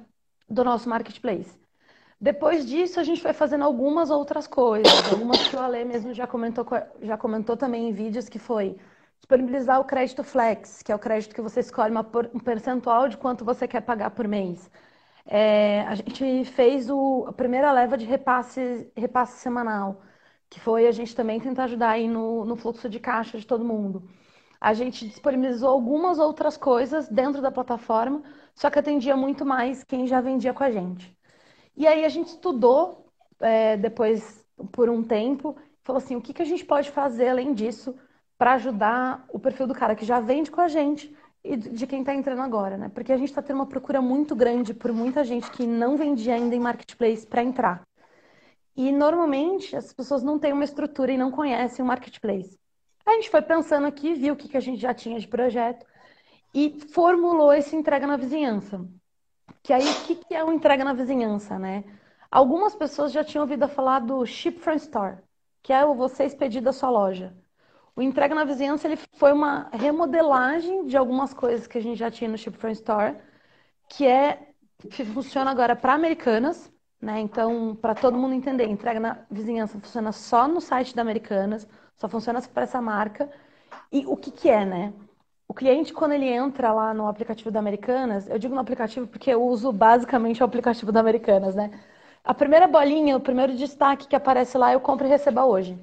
do 0.50 0.64
nosso 0.64 0.88
marketplace. 0.88 1.60
Depois 2.20 2.66
disso, 2.66 3.00
a 3.00 3.04
gente 3.04 3.22
foi 3.22 3.34
fazendo 3.34 3.66
algumas 3.66 4.10
outras 4.10 4.48
coisas, 4.48 5.12
algumas 5.12 5.48
que 5.48 5.56
o 5.56 5.60
Ale 5.60 5.84
mesmo 5.84 6.14
já 6.14 6.26
comentou, 6.26 6.66
já 7.02 7.18
comentou 7.18 7.58
também 7.58 7.90
em 7.90 7.92
vídeos, 7.92 8.30
que 8.30 8.40
foi 8.40 8.78
disponibilizar 9.26 9.80
o 9.80 9.84
crédito 9.84 10.24
flex, 10.24 10.84
que 10.84 10.92
é 10.92 10.96
o 10.96 11.00
crédito 11.00 11.34
que 11.34 11.42
você 11.42 11.60
escolhe 11.60 11.92
uma, 11.92 12.06
um 12.34 12.40
percentual 12.40 13.10
de 13.10 13.18
quanto 13.18 13.44
você 13.44 13.68
quer 13.68 13.82
pagar 13.82 14.12
por 14.12 14.28
mês. 14.28 14.70
É, 15.26 15.82
a 15.82 15.96
gente 15.96 16.46
fez 16.46 16.90
o, 16.92 17.26
a 17.28 17.34
primeira 17.34 17.72
leva 17.72 17.98
de 17.98 18.06
repasse, 18.06 18.92
repasse 18.96 19.40
semanal, 19.40 20.02
que 20.48 20.60
foi 20.60 20.88
a 20.88 20.92
gente 20.92 21.16
também 21.16 21.40
tentar 21.40 21.64
ajudar 21.64 21.90
aí 21.92 22.08
no, 22.08 22.46
no 22.46 22.56
fluxo 22.56 22.88
de 22.88 23.00
caixa 23.00 23.40
de 23.40 23.48
todo 23.48 23.66
mundo. 23.66 24.08
A 24.62 24.74
gente 24.76 25.08
disponibilizou 25.08 25.70
algumas 25.70 26.20
outras 26.20 26.56
coisas 26.56 27.10
dentro 27.10 27.42
da 27.42 27.52
plataforma, 27.52 28.22
só 28.54 28.70
que 28.70 28.78
atendia 28.80 29.18
muito 29.18 29.44
mais 29.44 29.84
quem 29.84 30.06
já 30.06 30.22
vendia 30.22 30.54
com 30.54 30.64
a 30.64 30.72
gente. 30.72 31.18
E 31.76 31.88
aí 31.88 32.06
a 32.06 32.10
gente 32.10 32.28
estudou 32.28 33.12
é, 33.40 33.76
depois 33.78 34.46
por 34.72 34.88
um 34.90 35.04
tempo, 35.04 35.58
falou 35.84 35.98
assim, 35.98 36.16
o 36.16 36.22
que, 36.22 36.34
que 36.34 36.42
a 36.44 36.46
gente 36.46 36.64
pode 36.64 36.92
fazer 36.92 37.30
além 37.30 37.54
disso 37.54 37.96
para 38.38 38.54
ajudar 38.54 39.26
o 39.32 39.40
perfil 39.40 39.68
do 39.68 39.74
cara 39.74 39.96
que 39.96 40.06
já 40.06 40.20
vende 40.20 40.52
com 40.52 40.62
a 40.62 40.68
gente 40.68 41.16
e 41.44 41.56
de 41.56 41.86
quem 41.86 42.00
está 42.00 42.14
entrando 42.14 42.42
agora, 42.42 42.78
né? 42.78 42.90
Porque 42.94 43.14
a 43.14 43.18
gente 43.18 43.30
está 43.30 43.42
tendo 43.42 43.58
uma 43.58 43.66
procura 43.68 44.02
muito 44.02 44.36
grande 44.36 44.74
por 44.74 44.92
muita 44.92 45.24
gente 45.24 45.50
que 45.52 45.66
não 45.68 45.96
vendia 45.96 46.34
ainda 46.34 46.56
em 46.56 46.60
marketplace 46.60 47.26
para 47.26 47.44
entrar. 47.44 47.84
E 48.76 48.92
normalmente 48.92 49.76
as 49.76 49.94
pessoas 49.94 50.24
não 50.24 50.38
têm 50.38 50.52
uma 50.52 50.64
estrutura 50.64 51.12
e 51.12 51.18
não 51.18 51.32
conhecem 51.32 51.84
o 51.84 51.88
marketplace. 51.88 52.58
A 53.06 53.12
gente 53.12 53.30
foi 53.30 53.42
pensando 53.42 53.86
aqui, 53.86 54.16
viu 54.16 54.34
o 54.34 54.38
que, 54.38 54.50
que 54.50 54.58
a 54.58 54.62
gente 54.62 54.82
já 54.82 54.94
tinha 54.94 55.20
de 55.20 55.28
projeto 55.28 55.86
e 56.54 56.80
formulou 56.92 57.54
esse 57.54 57.76
entrega 57.76 58.08
na 58.08 58.18
vizinhança. 58.18 58.84
Que 59.62 59.72
aí, 59.72 59.88
o 59.88 60.04
que, 60.06 60.16
que 60.16 60.34
é 60.34 60.44
o 60.44 60.52
entrega 60.52 60.84
na 60.84 60.94
vizinhança, 60.94 61.60
né? 61.60 61.84
Algumas 62.32 62.76
pessoas 62.76 63.12
já 63.12 63.24
tinham 63.24 63.44
ouvido 63.44 63.68
falar 63.68 64.00
do 64.00 64.26
Ship 64.26 64.60
from 64.60 64.74
Store, 64.74 65.18
que 65.62 65.72
é 65.72 65.86
o 65.86 65.94
você 65.94 66.26
expedir 66.26 66.62
da 66.62 66.74
sua 66.74 66.90
loja. 66.90 67.36
O 67.96 68.02
entrega 68.02 68.36
na 68.36 68.44
vizinhança 68.44 68.88
ele 68.88 68.98
foi 68.98 69.32
uma 69.32 69.70
remodelagem 69.72 70.86
de 70.86 70.98
algumas 70.98 71.34
coisas 71.34 71.66
que 71.68 71.78
a 71.78 71.82
gente 71.82 71.98
já 71.98 72.12
tinha 72.12 72.30
no 72.30 72.38
from 72.38 72.70
Store, 72.72 73.16
que 73.90 74.06
é 74.06 74.50
que 74.92 75.06
funciona 75.06 75.52
agora 75.52 75.76
para 75.76 75.94
Americanas, 75.94 76.72
né? 77.02 77.20
Então, 77.22 77.76
para 77.76 77.96
todo 77.96 78.18
mundo 78.18 78.34
entender, 78.34 78.66
entrega 78.68 79.00
na 79.00 79.26
vizinhança 79.32 79.80
funciona 79.80 80.12
só 80.12 80.48
no 80.48 80.60
site 80.62 80.96
da 80.96 81.02
Americanas, 81.02 81.68
só 81.98 82.08
funciona 82.10 82.42
para 82.42 82.64
essa 82.64 82.82
marca. 82.82 83.30
E 83.92 84.06
o 84.06 84.18
que 84.18 84.32
que 84.32 84.50
é, 84.50 84.66
né? 84.66 84.94
O 85.48 85.54
cliente, 85.54 85.94
quando 85.94 86.14
ele 86.14 86.28
entra 86.28 86.74
lá 86.74 86.94
no 86.94 87.08
aplicativo 87.08 87.52
da 87.52 87.60
Americanas, 87.60 88.28
eu 88.30 88.38
digo 88.40 88.54
no 88.56 88.62
aplicativo 88.62 89.08
porque 89.08 89.30
eu 89.32 89.44
uso 89.44 89.72
basicamente 89.72 90.42
o 90.42 90.46
aplicativo 90.46 90.92
da 90.92 91.00
Americanas, 91.00 91.56
né? 91.56 91.72
A 92.24 92.34
primeira 92.34 92.68
bolinha, 92.68 93.16
o 93.18 93.22
primeiro 93.22 93.56
destaque 93.56 94.08
que 94.08 94.16
aparece 94.16 94.58
lá 94.58 94.72
é 94.72 94.76
o 94.78 94.82
compre 94.82 95.08
e 95.08 95.10
receba 95.10 95.46
hoje. 95.46 95.78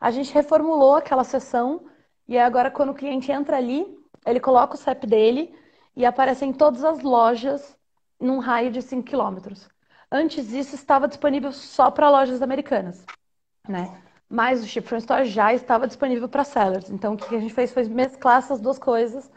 A 0.00 0.10
gente 0.10 0.32
reformulou 0.32 0.96
aquela 0.96 1.24
sessão 1.24 1.86
e 2.28 2.38
agora 2.38 2.70
quando 2.70 2.90
o 2.90 2.94
cliente 2.94 3.30
entra 3.30 3.56
ali, 3.56 3.86
ele 4.24 4.40
coloca 4.40 4.74
o 4.74 4.78
CEP 4.78 5.06
dele 5.06 5.54
e 5.94 6.04
aparece 6.04 6.44
em 6.44 6.52
todas 6.52 6.84
as 6.84 7.00
lojas 7.00 7.76
num 8.20 8.38
raio 8.38 8.70
de 8.70 8.82
5 8.82 9.04
quilômetros. 9.04 9.68
Antes 10.10 10.48
disso 10.48 10.74
estava 10.74 11.08
disponível 11.08 11.52
só 11.52 11.90
para 11.90 12.10
lojas 12.10 12.42
americanas, 12.42 13.04
né? 13.68 14.02
Mas 14.28 14.62
o 14.62 14.66
Ship 14.66 14.94
Store 14.96 15.24
já 15.24 15.54
estava 15.54 15.86
disponível 15.86 16.28
para 16.28 16.44
sellers. 16.44 16.90
Então 16.90 17.14
o 17.14 17.16
que 17.16 17.34
a 17.34 17.40
gente 17.40 17.54
fez 17.54 17.72
foi 17.72 17.84
mesclar 17.84 18.38
essas 18.38 18.60
duas 18.60 18.78
coisas. 18.78 19.30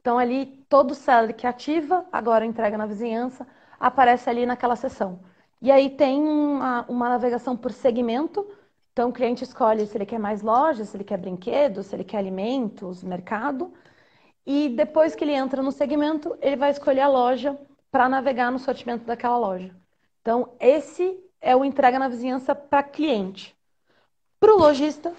Então 0.00 0.18
ali 0.18 0.64
todo 0.68 0.94
seller 0.94 1.34
que 1.34 1.46
ativa, 1.46 2.06
agora 2.12 2.46
entrega 2.46 2.78
na 2.78 2.86
vizinhança, 2.86 3.46
aparece 3.78 4.30
ali 4.30 4.46
naquela 4.46 4.76
seção. 4.76 5.20
E 5.60 5.70
aí 5.70 5.90
tem 5.90 6.22
uma, 6.22 6.84
uma 6.88 7.08
navegação 7.08 7.56
por 7.56 7.72
segmento 7.72 8.46
então, 8.96 9.10
o 9.10 9.12
cliente 9.12 9.44
escolhe 9.44 9.86
se 9.86 9.94
ele 9.94 10.06
quer 10.06 10.18
mais 10.18 10.40
lojas, 10.40 10.88
se 10.88 10.96
ele 10.96 11.04
quer 11.04 11.18
brinquedos, 11.18 11.84
se 11.84 11.94
ele 11.94 12.02
quer 12.02 12.16
alimentos, 12.16 13.04
mercado. 13.04 13.70
E 14.46 14.70
depois 14.70 15.14
que 15.14 15.22
ele 15.22 15.34
entra 15.34 15.62
no 15.62 15.70
segmento, 15.70 16.34
ele 16.40 16.56
vai 16.56 16.70
escolher 16.70 17.02
a 17.02 17.08
loja 17.08 17.60
para 17.90 18.08
navegar 18.08 18.50
no 18.50 18.58
sortimento 18.58 19.04
daquela 19.04 19.36
loja. 19.36 19.76
Então, 20.22 20.56
esse 20.58 21.22
é 21.42 21.54
o 21.54 21.62
entrega 21.62 21.98
na 21.98 22.08
vizinhança 22.08 22.54
para 22.54 22.82
cliente. 22.82 23.54
Para 24.40 24.54
o 24.54 24.58
lojista, 24.58 25.10
o 25.10 25.14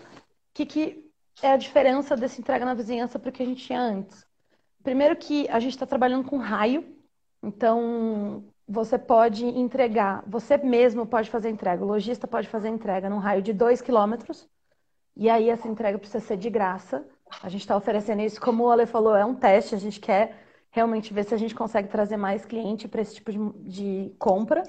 que, 0.56 0.66
que 0.66 1.12
é 1.44 1.52
a 1.52 1.58
diferença 1.58 2.18
desse 2.18 2.42
entrega 2.42 2.66
na 2.66 2.74
vizinhança 2.74 3.20
para 3.20 3.30
o 3.30 3.32
que 3.32 3.44
a 3.44 3.46
gente 3.46 3.64
tinha 3.64 3.80
antes? 3.80 4.26
Primeiro 4.82 5.16
que 5.16 5.48
a 5.50 5.60
gente 5.60 5.74
está 5.74 5.86
trabalhando 5.86 6.28
com 6.28 6.38
raio, 6.38 6.98
então 7.44 8.44
você 8.68 8.98
pode 8.98 9.46
entregar, 9.46 10.24
você 10.28 10.58
mesmo 10.58 11.06
pode 11.06 11.30
fazer 11.30 11.50
entrega, 11.50 11.84
o 11.84 11.88
lojista 11.88 12.28
pode 12.28 12.50
fazer 12.50 12.68
entrega 12.68 13.10
num 13.10 13.18
raio 13.18 13.42
de 13.42 13.54
2 13.54 13.82
quilômetros, 13.82 14.48
e 15.16 15.30
aí 15.30 15.50
essa 15.50 15.68
entrega 15.68 15.98
precisa 15.98 16.20
ser 16.20 16.38
de 16.38 16.50
graça. 16.50 17.06
A 17.42 17.50
gente 17.50 17.62
está 17.62 17.76
oferecendo 17.76 18.22
isso, 18.22 18.40
como 18.40 18.66
o 18.66 18.72
Ale 18.72 18.86
falou, 18.86 19.16
é 19.16 19.26
um 19.26 19.36
teste, 19.36 19.74
a 19.74 19.80
gente 19.80 20.00
quer 20.00 20.46
realmente 20.70 21.14
ver 21.14 21.24
se 21.24 21.34
a 21.34 21.38
gente 21.38 21.56
consegue 21.56 21.88
trazer 21.88 22.18
mais 22.18 22.46
cliente 22.46 22.88
para 22.88 23.02
esse 23.02 23.16
tipo 23.16 23.32
de, 23.32 23.40
de, 23.70 24.16
compra. 24.20 24.64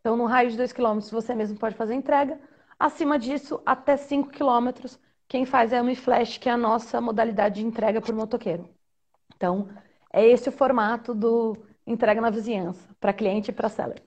Então, 0.00 0.16
no 0.16 0.26
raio 0.26 0.50
de 0.50 0.56
2 0.56 0.72
quilômetros, 0.72 1.10
você 1.10 1.34
mesmo 1.34 1.58
pode 1.58 1.74
fazer 1.74 1.94
entrega. 1.94 2.38
Acima 2.78 3.18
disso, 3.18 3.60
até 3.66 3.96
5 3.96 4.30
quilômetros, 4.30 5.00
quem 5.26 5.44
faz 5.44 5.72
é 5.72 5.78
a 5.78 5.94
Flash, 5.96 6.38
que 6.38 6.48
é 6.48 6.52
a 6.52 6.56
nossa 6.56 7.00
modalidade 7.00 7.56
de 7.56 7.66
entrega 7.66 8.00
por 8.00 8.14
motoqueiro. 8.14 8.68
Então, 9.34 9.68
é 10.12 10.24
esse 10.26 10.48
o 10.48 10.52
formato 10.52 11.14
do 11.14 11.56
entrega 11.88 12.20
na 12.20 12.30
vizinhança, 12.30 12.80
para 13.00 13.12
cliente 13.12 13.50
e 13.50 13.54
para 13.54 13.68
seller. 13.68 14.02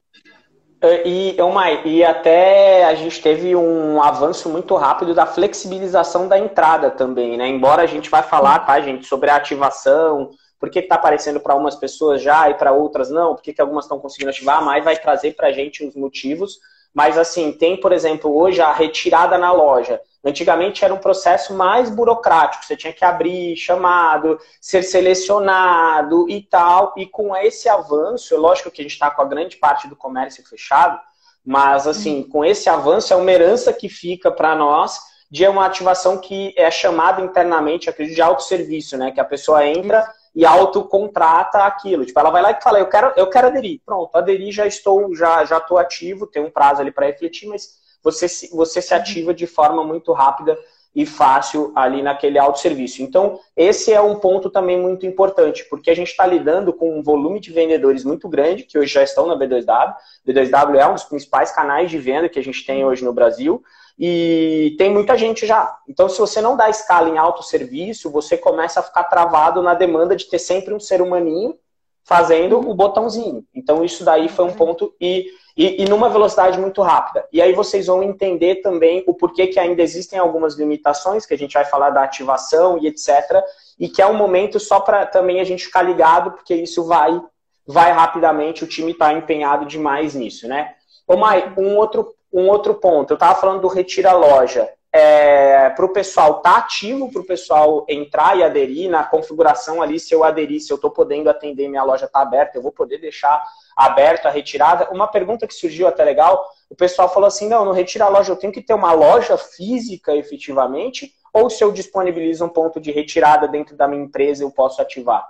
É, 0.83 1.07
e, 1.07 1.37
Mai, 1.53 1.81
e 1.85 2.03
até 2.03 2.85
a 2.85 2.95
gente 2.95 3.21
teve 3.21 3.55
um 3.55 4.01
avanço 4.01 4.49
muito 4.49 4.75
rápido 4.75 5.13
da 5.13 5.27
flexibilização 5.27 6.27
da 6.27 6.39
entrada 6.39 6.89
também, 6.89 7.37
né? 7.37 7.47
Embora 7.47 7.83
a 7.83 7.85
gente 7.85 8.09
vai 8.09 8.23
falar, 8.23 8.59
tá, 8.59 8.81
gente, 8.81 9.05
sobre 9.05 9.29
a 9.29 9.35
ativação, 9.35 10.31
por 10.59 10.71
que 10.71 10.79
está 10.79 10.95
aparecendo 10.95 11.39
para 11.39 11.55
umas 11.55 11.75
pessoas 11.75 12.21
já 12.21 12.49
e 12.49 12.55
para 12.55 12.71
outras 12.71 13.11
não, 13.11 13.35
por 13.35 13.43
que, 13.43 13.53
que 13.53 13.61
algumas 13.61 13.85
estão 13.85 13.99
conseguindo 13.99 14.31
ativar, 14.31 14.57
a 14.57 14.61
Mai 14.61 14.81
vai 14.81 14.97
trazer 14.97 15.35
para 15.35 15.49
a 15.49 15.51
gente 15.51 15.85
os 15.85 15.95
motivos. 15.95 16.59
Mas 16.93 17.17
assim, 17.17 17.51
tem, 17.51 17.79
por 17.79 17.91
exemplo, 17.91 18.35
hoje 18.35 18.59
a 18.59 18.73
retirada 18.73 19.37
na 19.37 19.51
loja. 19.51 20.01
Antigamente 20.23 20.85
era 20.85 20.93
um 20.93 20.99
processo 20.99 21.53
mais 21.53 21.89
burocrático, 21.89 22.63
você 22.63 22.77
tinha 22.77 22.93
que 22.93 23.03
abrir 23.03 23.55
chamado, 23.55 24.39
ser 24.59 24.83
selecionado 24.83 26.29
e 26.29 26.41
tal. 26.43 26.93
E 26.95 27.07
com 27.07 27.35
esse 27.35 27.67
avanço, 27.67 28.35
é 28.35 28.37
lógico 28.37 28.69
que 28.69 28.81
a 28.81 28.83
gente 28.83 28.93
está 28.93 29.09
com 29.09 29.21
a 29.21 29.25
grande 29.25 29.57
parte 29.57 29.87
do 29.87 29.95
comércio 29.95 30.47
fechado, 30.47 30.99
mas 31.43 31.87
assim, 31.87 32.21
com 32.21 32.45
esse 32.45 32.69
avanço 32.69 33.11
é 33.11 33.15
uma 33.15 33.31
herança 33.31 33.73
que 33.73 33.89
fica 33.89 34.31
para 34.31 34.55
nós 34.55 34.99
de 35.29 35.47
uma 35.47 35.65
ativação 35.65 36.17
que 36.17 36.53
é 36.57 36.69
chamada 36.69 37.21
internamente, 37.21 37.89
acredito, 37.89 38.15
de 38.15 38.21
autosserviço, 38.21 38.97
né? 38.97 39.11
Que 39.11 39.19
a 39.21 39.25
pessoa 39.25 39.65
entra 39.65 40.05
e 40.35 40.45
autocontrata 40.45 41.59
aquilo. 41.63 42.05
Tipo, 42.05 42.19
ela 42.19 42.29
vai 42.29 42.41
lá 42.41 42.51
e 42.51 42.61
fala, 42.61 42.79
eu 42.79 42.87
quero, 42.87 43.13
eu 43.15 43.27
quero 43.27 43.47
aderir. 43.47 43.81
Pronto, 43.85 44.15
aderi, 44.15 44.51
já 44.51 44.67
estou, 44.67 45.15
já 45.15 45.45
já 45.45 45.57
estou 45.57 45.77
ativo, 45.77 46.27
tem 46.27 46.43
um 46.43 46.51
prazo 46.51 46.81
ali 46.81 46.91
para 46.91 47.07
refletir, 47.07 47.47
mas 47.47 47.79
você 48.03 48.27
se, 48.27 48.49
você 48.55 48.81
se 48.81 48.93
ativa 48.93 49.33
de 49.33 49.47
forma 49.47 49.83
muito 49.83 50.11
rápida 50.13 50.57
e 50.93 51.05
fácil 51.05 51.71
ali 51.73 52.01
naquele 52.01 52.37
autosserviço. 52.37 53.01
Então, 53.01 53.39
esse 53.55 53.93
é 53.93 54.01
um 54.01 54.15
ponto 54.15 54.49
também 54.49 54.77
muito 54.77 55.05
importante, 55.05 55.65
porque 55.69 55.89
a 55.89 55.95
gente 55.95 56.09
está 56.09 56.25
lidando 56.25 56.73
com 56.73 56.99
um 56.99 57.01
volume 57.01 57.39
de 57.39 57.51
vendedores 57.51 58.03
muito 58.03 58.27
grande, 58.27 58.63
que 58.63 58.77
hoje 58.77 58.93
já 58.93 59.03
estão 59.03 59.25
na 59.25 59.37
B2W. 59.37 59.93
B2W 60.27 60.75
é 60.75 60.87
um 60.87 60.93
dos 60.93 61.05
principais 61.05 61.51
canais 61.51 61.89
de 61.89 61.97
venda 61.97 62.27
que 62.27 62.39
a 62.39 62.43
gente 62.43 62.65
tem 62.65 62.83
hoje 62.83 63.05
no 63.05 63.13
Brasil, 63.13 63.63
e 63.97 64.75
tem 64.77 64.91
muita 64.91 65.17
gente 65.17 65.45
já. 65.45 65.77
Então, 65.87 66.09
se 66.09 66.19
você 66.19 66.41
não 66.41 66.57
dá 66.57 66.69
escala 66.69 67.09
em 67.09 67.17
autosserviço, 67.17 68.09
você 68.09 68.37
começa 68.37 68.79
a 68.79 68.83
ficar 68.83 69.05
travado 69.05 69.61
na 69.61 69.73
demanda 69.73 70.15
de 70.15 70.25
ter 70.25 70.39
sempre 70.39 70.73
um 70.73 70.79
ser 70.79 71.01
humaninho 71.01 71.55
fazendo 72.03 72.59
o 72.59 72.73
botãozinho. 72.73 73.45
Então, 73.53 73.85
isso 73.85 74.03
daí 74.03 74.27
foi 74.27 74.45
um 74.45 74.53
ponto. 74.53 74.93
E 74.99 75.27
e, 75.55 75.83
e, 75.83 75.85
numa 75.85 76.09
velocidade 76.09 76.59
muito 76.59 76.81
rápida. 76.81 77.25
E 77.31 77.41
aí 77.41 77.53
vocês 77.53 77.87
vão 77.87 78.01
entender 78.01 78.55
também 78.61 79.03
o 79.05 79.13
porquê 79.13 79.47
que 79.47 79.59
ainda 79.59 79.81
existem 79.81 80.17
algumas 80.17 80.55
limitações, 80.55 81.25
que 81.25 81.33
a 81.33 81.37
gente 81.37 81.53
vai 81.53 81.65
falar 81.65 81.89
da 81.89 82.03
ativação 82.03 82.77
e 82.77 82.87
etc. 82.87 83.43
E 83.79 83.89
que 83.89 84.01
é 84.01 84.07
um 84.07 84.13
momento 84.13 84.59
só 84.59 84.79
para 84.79 85.05
também 85.05 85.39
a 85.41 85.43
gente 85.43 85.65
ficar 85.65 85.81
ligado, 85.81 86.31
porque 86.31 86.55
isso 86.55 86.85
vai, 86.85 87.21
vai 87.65 87.91
rapidamente, 87.91 88.63
o 88.63 88.67
time 88.67 88.91
está 88.91 89.11
empenhado 89.13 89.65
demais 89.65 90.15
nisso, 90.15 90.47
né? 90.47 90.75
Ô 91.07 91.17
Mai, 91.17 91.53
um 91.57 91.75
outro, 91.75 92.15
um 92.31 92.47
outro 92.47 92.75
ponto. 92.75 93.11
Eu 93.11 93.15
estava 93.15 93.39
falando 93.39 93.61
do 93.61 93.67
Retira 93.67 94.13
Loja. 94.13 94.69
É, 94.93 95.69
para 95.69 95.85
o 95.85 95.93
pessoal 95.93 96.37
estar 96.37 96.51
tá 96.51 96.57
ativo, 96.57 97.09
para 97.09 97.21
o 97.21 97.25
pessoal 97.25 97.85
entrar 97.87 98.37
e 98.37 98.43
aderir 98.43 98.89
na 98.89 99.05
configuração 99.05 99.81
ali, 99.81 99.97
se 99.97 100.13
eu 100.13 100.21
aderir, 100.21 100.59
se 100.59 100.71
eu 100.71 100.75
estou 100.75 100.91
podendo 100.91 101.29
atender, 101.29 101.69
minha 101.69 101.83
loja 101.83 102.07
está 102.07 102.21
aberta, 102.21 102.57
eu 102.57 102.61
vou 102.61 102.73
poder 102.73 102.97
deixar 102.97 103.41
aberto 103.85 104.25
a 104.27 104.29
retirada. 104.29 104.89
Uma 104.91 105.07
pergunta 105.07 105.47
que 105.47 105.53
surgiu 105.53 105.87
até 105.87 106.03
legal, 106.03 106.43
o 106.69 106.75
pessoal 106.75 107.09
falou 107.09 107.27
assim, 107.27 107.47
não, 107.47 107.65
no 107.65 107.71
Retira 107.71 108.07
Loja 108.07 108.31
eu 108.31 108.37
tenho 108.37 108.53
que 108.53 108.61
ter 108.61 108.73
uma 108.73 108.93
loja 108.93 109.37
física 109.37 110.15
efetivamente, 110.15 111.13
ou 111.33 111.49
se 111.49 111.63
eu 111.63 111.71
disponibilizo 111.71 112.45
um 112.45 112.49
ponto 112.49 112.79
de 112.79 112.91
retirada 112.91 113.47
dentro 113.47 113.75
da 113.75 113.87
minha 113.87 114.03
empresa, 114.03 114.43
eu 114.43 114.51
posso 114.51 114.81
ativar? 114.81 115.27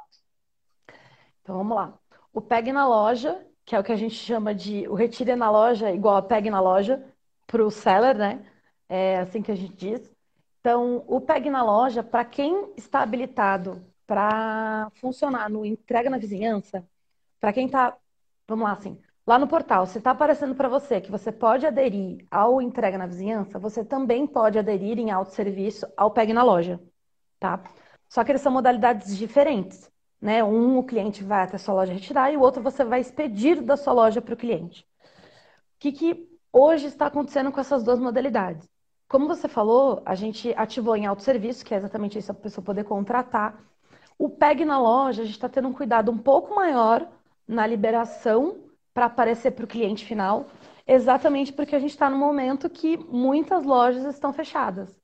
Então 1.41 1.57
vamos 1.57 1.75
lá. 1.75 1.93
O 2.33 2.41
PEG 2.41 2.71
na 2.71 2.87
loja, 2.87 3.39
que 3.65 3.75
é 3.75 3.79
o 3.79 3.83
que 3.83 3.91
a 3.91 3.95
gente 3.97 4.15
chama 4.15 4.53
de 4.53 4.87
o 4.87 4.93
retire 4.93 5.35
na 5.35 5.49
loja 5.49 5.91
igual 5.91 6.17
a 6.17 6.21
pegue 6.21 6.49
na 6.49 6.59
loja 6.59 7.03
para 7.47 7.63
o 7.63 7.71
seller, 7.71 8.17
né? 8.17 8.45
É 8.89 9.17
assim 9.17 9.41
que 9.41 9.51
a 9.51 9.55
gente 9.55 9.73
diz. 9.73 10.11
Então, 10.59 11.03
o 11.07 11.19
pegue 11.19 11.49
na 11.49 11.63
loja, 11.63 12.03
para 12.03 12.23
quem 12.23 12.71
está 12.77 13.01
habilitado 13.01 13.81
para 14.05 14.91
funcionar 14.95 15.49
no 15.49 15.65
entrega 15.65 16.09
na 16.09 16.17
vizinhança, 16.17 16.85
para 17.39 17.51
quem 17.51 17.65
está, 17.65 17.97
vamos 18.51 18.65
lá 18.65 18.73
assim, 18.73 18.99
lá 19.25 19.39
no 19.39 19.47
portal, 19.47 19.85
se 19.85 19.97
está 19.97 20.11
aparecendo 20.11 20.55
para 20.55 20.67
você 20.67 20.99
que 20.99 21.09
você 21.09 21.31
pode 21.31 21.65
aderir 21.65 22.25
ao 22.29 22.61
entrega 22.61 22.97
na 22.97 23.07
vizinhança, 23.07 23.57
você 23.57 23.83
também 23.83 24.27
pode 24.27 24.59
aderir 24.59 24.99
em 24.99 25.09
autosserviço 25.09 25.87
ao 25.95 26.11
pegue 26.11 26.33
na 26.33 26.43
loja, 26.43 26.79
tá? 27.39 27.63
Só 28.09 28.23
que 28.23 28.31
eles 28.31 28.41
são 28.41 28.51
modalidades 28.51 29.17
diferentes. 29.17 29.89
Né? 30.21 30.43
Um, 30.43 30.77
o 30.77 30.83
cliente 30.83 31.23
vai 31.23 31.43
até 31.43 31.55
a 31.55 31.59
sua 31.59 31.73
loja 31.73 31.93
retirar 31.93 32.31
e 32.31 32.37
o 32.37 32.41
outro 32.41 32.61
você 32.61 32.83
vai 32.83 32.99
expedir 32.99 33.61
da 33.61 33.75
sua 33.75 33.93
loja 33.93 34.21
para 34.21 34.33
o 34.33 34.37
cliente. 34.37 34.81
O 34.81 35.79
que, 35.79 35.91
que 35.91 36.29
hoje 36.53 36.87
está 36.87 37.07
acontecendo 37.07 37.51
com 37.51 37.59
essas 37.59 37.83
duas 37.83 37.99
modalidades? 37.99 38.69
Como 39.07 39.27
você 39.27 39.47
falou, 39.47 40.01
a 40.05 40.13
gente 40.13 40.53
ativou 40.55 40.95
em 40.95 41.05
autosserviço, 41.05 41.65
que 41.65 41.73
é 41.73 41.77
exatamente 41.77 42.19
isso, 42.19 42.31
a 42.31 42.35
pessoa 42.35 42.63
poder 42.63 42.83
contratar. 42.83 43.63
O 44.17 44.29
PEG 44.29 44.63
na 44.63 44.79
loja, 44.79 45.23
a 45.23 45.25
gente 45.25 45.35
está 45.35 45.49
tendo 45.49 45.69
um 45.69 45.73
cuidado 45.73 46.11
um 46.11 46.17
pouco 46.17 46.53
maior 46.53 47.09
na 47.51 47.67
liberação 47.67 48.63
para 48.93 49.05
aparecer 49.05 49.51
para 49.51 49.65
o 49.65 49.67
cliente 49.67 50.05
final, 50.05 50.47
exatamente 50.87 51.51
porque 51.51 51.75
a 51.75 51.79
gente 51.79 51.91
está 51.91 52.09
no 52.09 52.17
momento 52.17 52.69
que 52.69 52.97
muitas 52.97 53.65
lojas 53.65 54.05
estão 54.05 54.31
fechadas. 54.31 54.99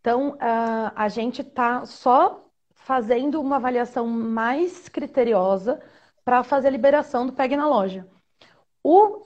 Então, 0.00 0.30
uh, 0.30 0.92
a 0.94 1.08
gente 1.08 1.42
está 1.42 1.86
só 1.86 2.44
fazendo 2.74 3.40
uma 3.40 3.56
avaliação 3.56 4.06
mais 4.06 4.88
criteriosa 4.88 5.80
para 6.24 6.42
fazer 6.42 6.68
a 6.68 6.72
liberação 6.72 7.24
do 7.24 7.32
PEG 7.32 7.56
na 7.56 7.68
loja. 7.68 8.06
O, 8.82 9.22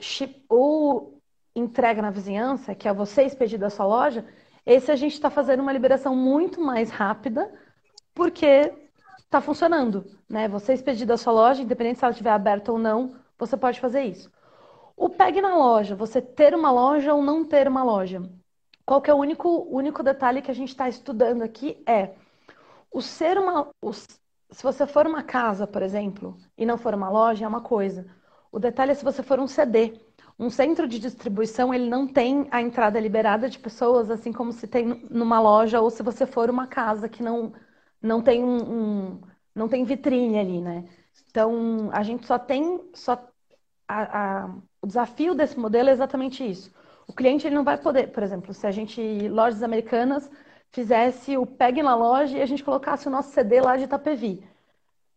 o 0.49 1.19
entrega 1.55 2.01
na 2.01 2.11
vizinhança, 2.11 2.75
que 2.75 2.87
é 2.87 2.93
você 2.93 3.23
expedir 3.23 3.59
da 3.59 3.69
sua 3.69 3.85
loja, 3.85 4.25
esse 4.65 4.91
a 4.91 4.95
gente 4.95 5.13
está 5.13 5.29
fazendo 5.29 5.61
uma 5.61 5.73
liberação 5.73 6.15
muito 6.15 6.61
mais 6.61 6.91
rápida, 6.91 7.51
porque 8.13 8.71
está 9.31 9.39
funcionando. 9.39 10.05
Né? 10.29 10.49
Você 10.49 10.73
expedir 10.73 11.07
da 11.07 11.15
sua 11.15 11.31
loja, 11.31 11.61
independente 11.61 11.99
se 11.99 12.03
ela 12.05 12.11
estiver 12.11 12.31
aberta 12.31 12.71
ou 12.71 12.77
não, 12.77 13.15
você 13.39 13.55
pode 13.55 13.79
fazer 13.79 14.03
isso. 14.03 14.29
O 14.95 15.09
PEG 15.09 15.41
na 15.41 15.55
loja, 15.55 15.95
você 15.95 16.21
ter 16.21 16.53
uma 16.53 16.69
loja 16.69 17.13
ou 17.13 17.23
não 17.23 17.45
ter 17.45 17.65
uma 17.67 17.81
loja. 17.81 18.21
Qual 18.85 19.01
que 19.01 19.09
é 19.09 19.13
o 19.13 19.17
único, 19.17 19.67
único 19.71 20.03
detalhe 20.03 20.41
que 20.41 20.51
a 20.51 20.53
gente 20.53 20.69
está 20.69 20.89
estudando 20.89 21.43
aqui 21.43 21.81
é 21.87 22.11
o 22.91 23.01
ser 23.01 23.37
uma. 23.37 23.69
O, 23.81 23.93
se 23.93 24.61
você 24.61 24.85
for 24.85 25.07
uma 25.07 25.23
casa, 25.23 25.65
por 25.65 25.81
exemplo, 25.81 26.37
e 26.57 26.65
não 26.65 26.77
for 26.77 26.93
uma 26.93 27.09
loja, 27.09 27.45
é 27.45 27.47
uma 27.47 27.61
coisa. 27.61 28.05
O 28.51 28.59
detalhe 28.59 28.91
é 28.91 28.93
se 28.95 29.03
você 29.03 29.23
for 29.23 29.39
um 29.39 29.47
CD. 29.47 29.93
Um 30.37 30.49
centro 30.49 30.87
de 30.87 30.99
distribuição, 30.99 31.73
ele 31.73 31.87
não 31.89 32.05
tem 32.07 32.47
a 32.51 32.61
entrada 32.61 32.99
liberada 32.99 33.49
de 33.49 33.59
pessoas, 33.59 34.09
assim 34.09 34.33
como 34.33 34.51
se 34.51 34.67
tem 34.67 35.07
numa 35.09 35.39
loja, 35.39 35.79
ou 35.79 35.89
se 35.89 36.03
você 36.03 36.25
for 36.25 36.49
uma 36.49 36.67
casa 36.67 37.07
que 37.07 37.23
não, 37.23 37.53
não 38.01 38.21
tem 38.21 38.43
um, 38.43 39.11
um 39.11 39.21
não 39.55 39.67
tem 39.67 39.83
vitrine 39.83 40.39
ali, 40.39 40.61
né? 40.61 40.85
Então, 41.29 41.89
a 41.93 42.03
gente 42.03 42.25
só 42.25 42.37
tem. 42.39 42.89
Só, 42.93 43.13
a, 43.87 44.43
a, 44.43 44.55
o 44.81 44.87
desafio 44.87 45.35
desse 45.35 45.59
modelo 45.59 45.89
é 45.89 45.91
exatamente 45.91 46.49
isso. 46.49 46.73
O 47.07 47.13
cliente 47.13 47.45
ele 47.47 47.55
não 47.55 47.63
vai 47.63 47.77
poder, 47.77 48.07
por 48.11 48.23
exemplo, 48.23 48.53
se 48.53 48.65
a 48.65 48.71
gente, 48.71 49.01
lojas 49.29 49.63
americanas, 49.63 50.29
fizesse 50.71 51.37
o 51.37 51.45
pegue 51.45 51.83
na 51.83 51.95
loja 51.95 52.37
e 52.37 52.41
a 52.41 52.45
gente 52.45 52.63
colocasse 52.63 53.07
o 53.07 53.11
nosso 53.11 53.31
CD 53.31 53.61
lá 53.61 53.77
de 53.77 53.83
Itapevi, 53.85 54.43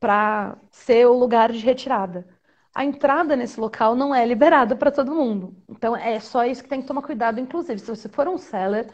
para 0.01 0.57
ser 0.71 1.07
o 1.07 1.15
lugar 1.15 1.53
de 1.53 1.59
retirada. 1.59 2.27
A 2.75 2.85
entrada 2.85 3.37
nesse 3.37 3.61
local 3.61 3.95
não 3.95 4.15
é 4.15 4.27
liberada 4.27 4.77
para 4.77 4.91
todo 4.91 5.15
mundo. 5.15 5.57
Então 5.69 5.97
é 5.97 6.19
só 6.21 6.45
isso 6.45 6.63
que 6.63 6.69
tem 6.69 6.81
que 6.83 6.89
tomar 6.89 7.03
cuidado. 7.03 7.41
Inclusive, 7.41 7.79
se 7.81 7.87
você 7.87 8.09
for 8.09 8.27
um 8.29 8.39
seller 8.39 8.89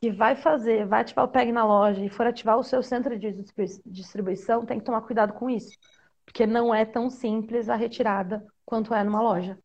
que 0.00 0.10
vai 0.10 0.34
fazer, 0.34 0.86
vai 0.86 1.02
ativar 1.02 1.26
o 1.26 1.28
PEG 1.28 1.52
na 1.52 1.64
loja 1.64 2.02
e 2.02 2.08
for 2.08 2.26
ativar 2.26 2.58
o 2.58 2.64
seu 2.64 2.82
centro 2.82 3.18
de 3.18 3.32
distribuição, 3.84 4.64
tem 4.64 4.78
que 4.78 4.84
tomar 4.84 5.02
cuidado 5.02 5.34
com 5.34 5.50
isso. 5.50 5.76
Porque 6.24 6.46
não 6.46 6.74
é 6.74 6.84
tão 6.84 7.10
simples 7.10 7.68
a 7.68 7.76
retirada 7.76 8.42
quanto 8.64 8.94
é 8.94 9.04
numa 9.04 9.20
loja. 9.20 9.58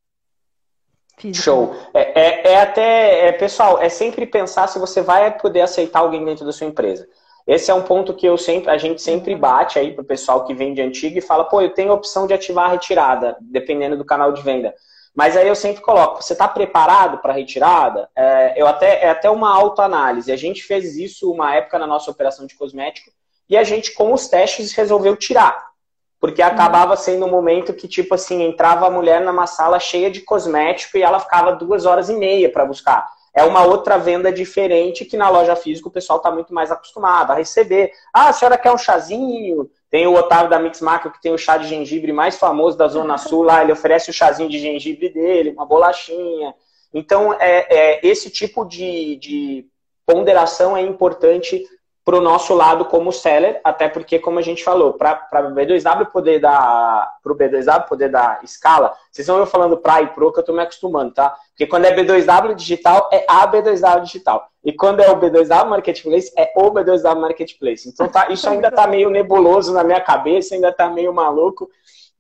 Física. 1.18 1.44
Show. 1.44 1.74
É, 1.94 2.20
é, 2.20 2.52
é 2.52 2.62
até, 2.62 3.28
é, 3.28 3.32
pessoal, 3.32 3.82
é 3.82 3.88
sempre 3.88 4.26
pensar 4.26 4.68
se 4.68 4.78
você 4.78 5.02
vai 5.02 5.38
poder 5.38 5.62
aceitar 5.62 6.00
alguém 6.00 6.26
dentro 6.26 6.46
da 6.46 6.52
sua 6.52 6.68
empresa. 6.68 7.08
Esse 7.48 7.72
é 7.72 7.74
um 7.74 7.84
ponto 7.84 8.14
que 8.14 8.26
eu 8.26 8.38
sempre, 8.38 8.72
a 8.72 8.78
gente 8.78 9.02
sempre 9.02 9.36
uhum. 9.36 9.40
bate 9.40 9.80
aí 9.80 9.94
pro 9.94 10.04
pessoal 10.04 10.44
que 10.44 10.54
vende 10.54 10.82
antigo 10.82 11.18
e 11.18 11.22
fala, 11.22 11.46
pô, 11.46 11.62
eu 11.62 11.74
tenho 11.74 11.92
a 11.92 11.96
opção 11.96 12.28
de 12.28 12.34
ativar 12.34 12.66
a 12.66 12.74
retirada, 12.74 13.38
dependendo 13.40 13.96
do 13.96 14.04
canal 14.04 14.34
de 14.34 14.42
venda. 14.42 14.74
Mas 15.16 15.38
aí 15.38 15.48
eu 15.48 15.56
sempre 15.56 15.82
coloco, 15.82 16.22
você 16.22 16.34
está 16.34 16.46
preparado 16.46 17.20
para 17.20 17.32
a 17.32 17.36
retirada? 17.36 18.10
É, 18.14 18.62
eu 18.62 18.68
até, 18.68 19.06
é 19.06 19.10
até 19.10 19.30
uma 19.30 19.50
autoanálise. 19.56 20.32
A 20.32 20.36
gente 20.36 20.62
fez 20.62 20.98
isso 20.98 21.32
uma 21.32 21.56
época 21.56 21.80
na 21.80 21.88
nossa 21.88 22.12
operação 22.12 22.46
de 22.46 22.56
cosmético 22.56 23.10
e 23.50 23.56
a 23.56 23.64
gente, 23.64 23.94
com 23.94 24.14
os 24.14 24.28
testes, 24.28 24.74
resolveu 24.74 25.16
tirar. 25.16 25.68
Porque 26.20 26.42
uhum. 26.42 26.48
acabava 26.48 26.98
sendo 26.98 27.26
um 27.26 27.32
momento 27.32 27.74
que, 27.74 27.88
tipo 27.88 28.14
assim, 28.14 28.44
entrava 28.44 28.88
a 28.88 28.92
mulher 28.92 29.22
numa 29.22 29.48
sala 29.48 29.80
cheia 29.80 30.12
de 30.12 30.20
cosmético 30.20 30.98
e 30.98 31.04
ela 31.04 31.20
ficava 31.20 31.54
duas 31.54 31.86
horas 31.86 32.10
e 32.10 32.16
meia 32.16 32.52
para 32.52 32.66
buscar. 32.66 33.08
É 33.36 33.44
uma 33.44 33.66
outra 33.66 33.98
venda 33.98 34.32
diferente 34.32 35.04
que 35.04 35.18
na 35.18 35.30
loja 35.30 35.58
física 35.58 35.90
o 35.90 35.92
pessoal 35.92 36.18
está 36.18 36.32
muito 36.32 36.54
mais 36.54 36.72
acostumado 36.72 37.32
a 37.32 37.36
receber. 37.36 37.92
Ah, 38.14 38.30
a 38.30 38.34
senhora 38.34 38.58
quer 38.58 38.72
um 38.72 38.78
chazinho? 38.78 39.70
Tem 39.92 40.08
o 40.08 40.14
Otávio 40.14 40.50
da 40.50 40.58
Mix 40.58 40.80
Market 40.80 41.12
que 41.12 41.22
tem 41.22 41.34
o 41.34 41.38
chá 41.38 41.58
de 41.58 41.68
gengibre 41.68 42.14
mais 42.14 42.38
famoso 42.38 42.78
da 42.78 42.88
Zona 42.88 43.18
Sul 43.18 43.44
lá, 43.44 43.62
ele 43.62 43.74
oferece 43.74 44.10
o 44.10 44.14
chazinho 44.14 44.50
de 44.50 44.58
gengibre 44.58 45.10
dele, 45.10 45.52
uma 45.52 45.66
bolachinha. 45.66 46.56
Então, 46.94 47.34
é, 47.34 47.68
é 47.70 48.08
esse 48.08 48.30
tipo 48.30 48.64
de, 48.64 49.18
de 49.18 49.66
ponderação 50.06 50.78
é 50.78 50.82
importante 50.82 51.62
para 52.06 52.18
o 52.18 52.22
nosso 52.22 52.54
lado 52.54 52.86
como 52.86 53.12
seller, 53.12 53.60
até 53.64 53.90
porque, 53.90 54.20
como 54.20 54.38
a 54.38 54.42
gente 54.44 54.64
falou, 54.64 54.94
para 54.94 55.28
o 55.50 55.56
B2W 55.56 56.12
poder 56.12 56.40
dar 56.40 57.18
para 57.24 57.34
o 57.34 57.36
B2W 57.36 57.88
poder 57.88 58.10
dar 58.10 58.42
escala, 58.44 58.94
vocês 59.12 59.28
vão 59.28 59.40
eu 59.40 59.48
falando 59.48 59.76
para 59.76 60.04
e 60.04 60.08
pro 60.08 60.32
que 60.32 60.38
eu 60.38 60.42
estou 60.42 60.56
me 60.56 60.62
acostumando, 60.62 61.16
tá? 61.16 61.36
Porque 61.50 61.66
quando 61.66 61.86
é 61.86 61.96
B2W 61.96 62.54
digital, 62.54 63.10
é 63.12 63.26
a 63.28 63.52
B2W 63.52 64.04
digital. 64.04 64.48
E 64.64 64.72
quando 64.72 65.00
é 65.00 65.10
o 65.10 65.20
B2W 65.20 65.66
Marketplace, 65.66 66.32
é 66.38 66.54
o 66.56 66.70
B2W 66.70 67.20
Marketplace. 67.20 67.90
Então 67.90 68.08
tá, 68.08 68.30
isso 68.30 68.48
ainda 68.48 68.68
está 68.68 68.86
meio 68.86 69.10
nebuloso 69.10 69.74
na 69.74 69.84
minha 69.84 70.00
cabeça, 70.00 70.54
ainda 70.54 70.70
está 70.70 70.88
meio 70.88 71.12
maluco, 71.12 71.68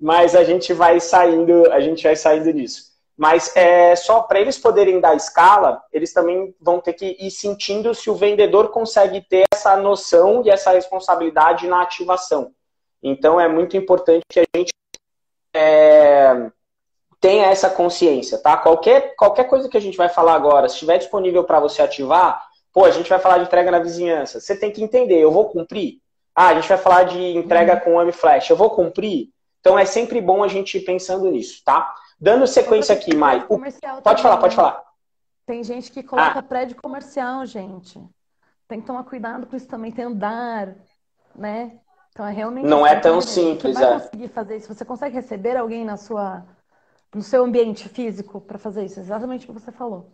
mas 0.01 0.35
a 0.35 0.43
gente 0.43 0.73
vai 0.73 0.99
saindo, 0.99 1.71
a 1.71 1.79
gente 1.79 2.01
vai 2.01 2.15
saindo 2.15 2.51
disso. 2.51 2.94
Mas 3.17 3.55
é, 3.55 3.95
só 3.95 4.21
para 4.21 4.39
eles 4.39 4.57
poderem 4.57 4.99
dar 4.99 5.15
escala, 5.15 5.81
eles 5.91 6.11
também 6.11 6.53
vão 6.59 6.81
ter 6.81 6.93
que 6.93 7.15
ir 7.19 7.31
sentindo 7.31 7.93
se 7.93 8.09
o 8.09 8.15
vendedor 8.15 8.69
consegue 8.69 9.21
ter 9.21 9.45
essa 9.53 9.77
noção 9.77 10.43
e 10.45 10.49
essa 10.49 10.71
responsabilidade 10.71 11.67
na 11.67 11.81
ativação. 11.81 12.51
Então 13.01 13.39
é 13.39 13.47
muito 13.47 13.77
importante 13.77 14.23
que 14.29 14.39
a 14.41 14.45
gente 14.55 14.73
é, 15.55 16.51
tenha 17.21 17.45
essa 17.45 17.69
consciência, 17.69 18.37
tá? 18.37 18.57
Qualquer, 18.57 19.15
qualquer 19.15 19.45
coisa 19.45 19.69
que 19.69 19.77
a 19.77 19.81
gente 19.81 19.97
vai 19.97 20.09
falar 20.09 20.33
agora, 20.33 20.67
se 20.67 20.75
estiver 20.75 20.97
disponível 20.97 21.43
para 21.45 21.61
você 21.61 21.81
ativar, 21.81 22.45
pô, 22.73 22.83
a 22.83 22.91
gente 22.91 23.09
vai 23.09 23.19
falar 23.19 23.37
de 23.37 23.45
entrega 23.45 23.71
na 23.71 23.79
vizinhança. 23.79 24.41
Você 24.41 24.59
tem 24.59 24.71
que 24.71 24.83
entender, 24.83 25.19
eu 25.19 25.31
vou 25.31 25.45
cumprir? 25.45 25.99
Ah, 26.35 26.49
a 26.49 26.55
gente 26.55 26.67
vai 26.67 26.77
falar 26.77 27.03
de 27.03 27.37
entrega 27.37 27.81
uhum. 27.87 28.05
com 28.05 28.11
Flash, 28.11 28.49
eu 28.49 28.57
vou 28.57 28.71
cumprir? 28.71 29.29
Então 29.65 29.79
é 29.79 29.85
sempre 29.85 30.21
bom 30.21 30.43
a 30.43 30.47
gente 30.47 30.77
ir 30.77 30.81
pensando 30.81 31.25
nisso, 31.31 31.63
tá? 31.65 31.91
Dando 32.21 32.45
sequência 32.45 32.93
aqui, 32.93 33.15
Mai. 33.15 33.47
Pode 34.03 34.21
falar, 34.21 34.37
pode 34.37 34.55
falar. 34.55 34.79
Tem 35.43 35.63
gente 35.63 35.91
que 35.91 36.03
coloca 36.03 36.37
ah. 36.37 36.43
prédio 36.43 36.75
comercial, 36.79 37.43
gente. 37.47 37.99
Tem 38.67 38.79
que 38.79 38.85
tomar 38.85 39.03
cuidado 39.05 39.47
com 39.47 39.55
isso 39.55 39.67
também, 39.67 39.91
tem 39.91 40.05
andar, 40.05 40.75
né? 41.35 41.79
Então 42.11 42.27
é 42.27 42.31
realmente. 42.31 42.67
Não 42.67 42.85
é 42.85 42.95
tão 42.99 43.19
simples, 43.19 43.75
é. 43.81 43.93
conseguir 43.93 44.27
fazer 44.27 44.57
isso. 44.57 44.71
Você 44.71 44.85
consegue 44.85 45.15
receber 45.15 45.57
alguém 45.57 45.83
na 45.83 45.97
sua, 45.97 46.45
no 47.11 47.23
seu 47.23 47.43
ambiente 47.43 47.89
físico 47.89 48.39
para 48.39 48.59
fazer 48.59 48.85
isso? 48.85 48.99
Exatamente 48.99 49.49
o 49.49 49.53
que 49.53 49.59
você 49.59 49.71
falou. 49.71 50.13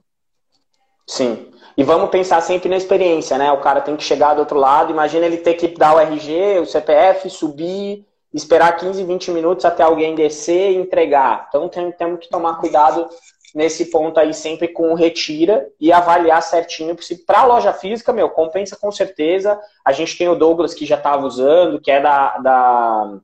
Sim. 1.05 1.51
E 1.75 1.83
vamos 1.83 2.09
pensar 2.09 2.39
sempre 2.39 2.69
na 2.69 2.77
experiência, 2.77 3.37
né? 3.37 3.51
O 3.51 3.59
cara 3.59 3.81
tem 3.81 3.97
que 3.97 4.03
chegar 4.03 4.33
do 4.33 4.39
outro 4.39 4.57
lado. 4.57 4.93
Imagina 4.93 5.25
ele 5.25 5.37
ter 5.37 5.55
que 5.55 5.67
dar 5.67 5.93
o 5.93 5.99
RG, 5.99 6.59
o 6.59 6.65
CPF, 6.65 7.29
subir, 7.29 8.07
esperar 8.34 8.78
15, 8.78 9.04
20 9.04 9.32
minutos 9.32 9.65
até 9.65 9.84
alguém 9.84 10.15
descer 10.15 10.72
e 10.72 10.78
entregar. 10.78 11.48
Então 11.50 11.67
tem, 11.67 11.91
temos 11.91 12.20
que 12.20 12.30
tomar 12.30 12.56
cuidado 12.56 13.10
nesse 13.54 13.86
ponto 13.86 14.20
aí 14.20 14.34
sempre 14.34 14.70
com 14.70 14.91
o 14.91 14.96
retira 14.96 15.67
e 15.80 15.91
avaliar 15.91 16.41
certinho. 16.41 16.96
Para 17.26 17.41
a 17.41 17.46
loja 17.46 17.74
física, 17.74 18.13
meu, 18.13 18.30
compensa 18.30 18.78
com 18.78 18.91
certeza. 18.91 19.60
A 19.84 19.91
gente 19.91 20.17
tem 20.17 20.30
o 20.30 20.36
Douglas 20.36 20.74
que 20.74 20.86
já 20.86 20.96
estava 20.96 21.26
usando, 21.26 21.82
que 21.82 21.91
é 21.91 22.02
da, 22.02 22.38
da... 22.38 23.20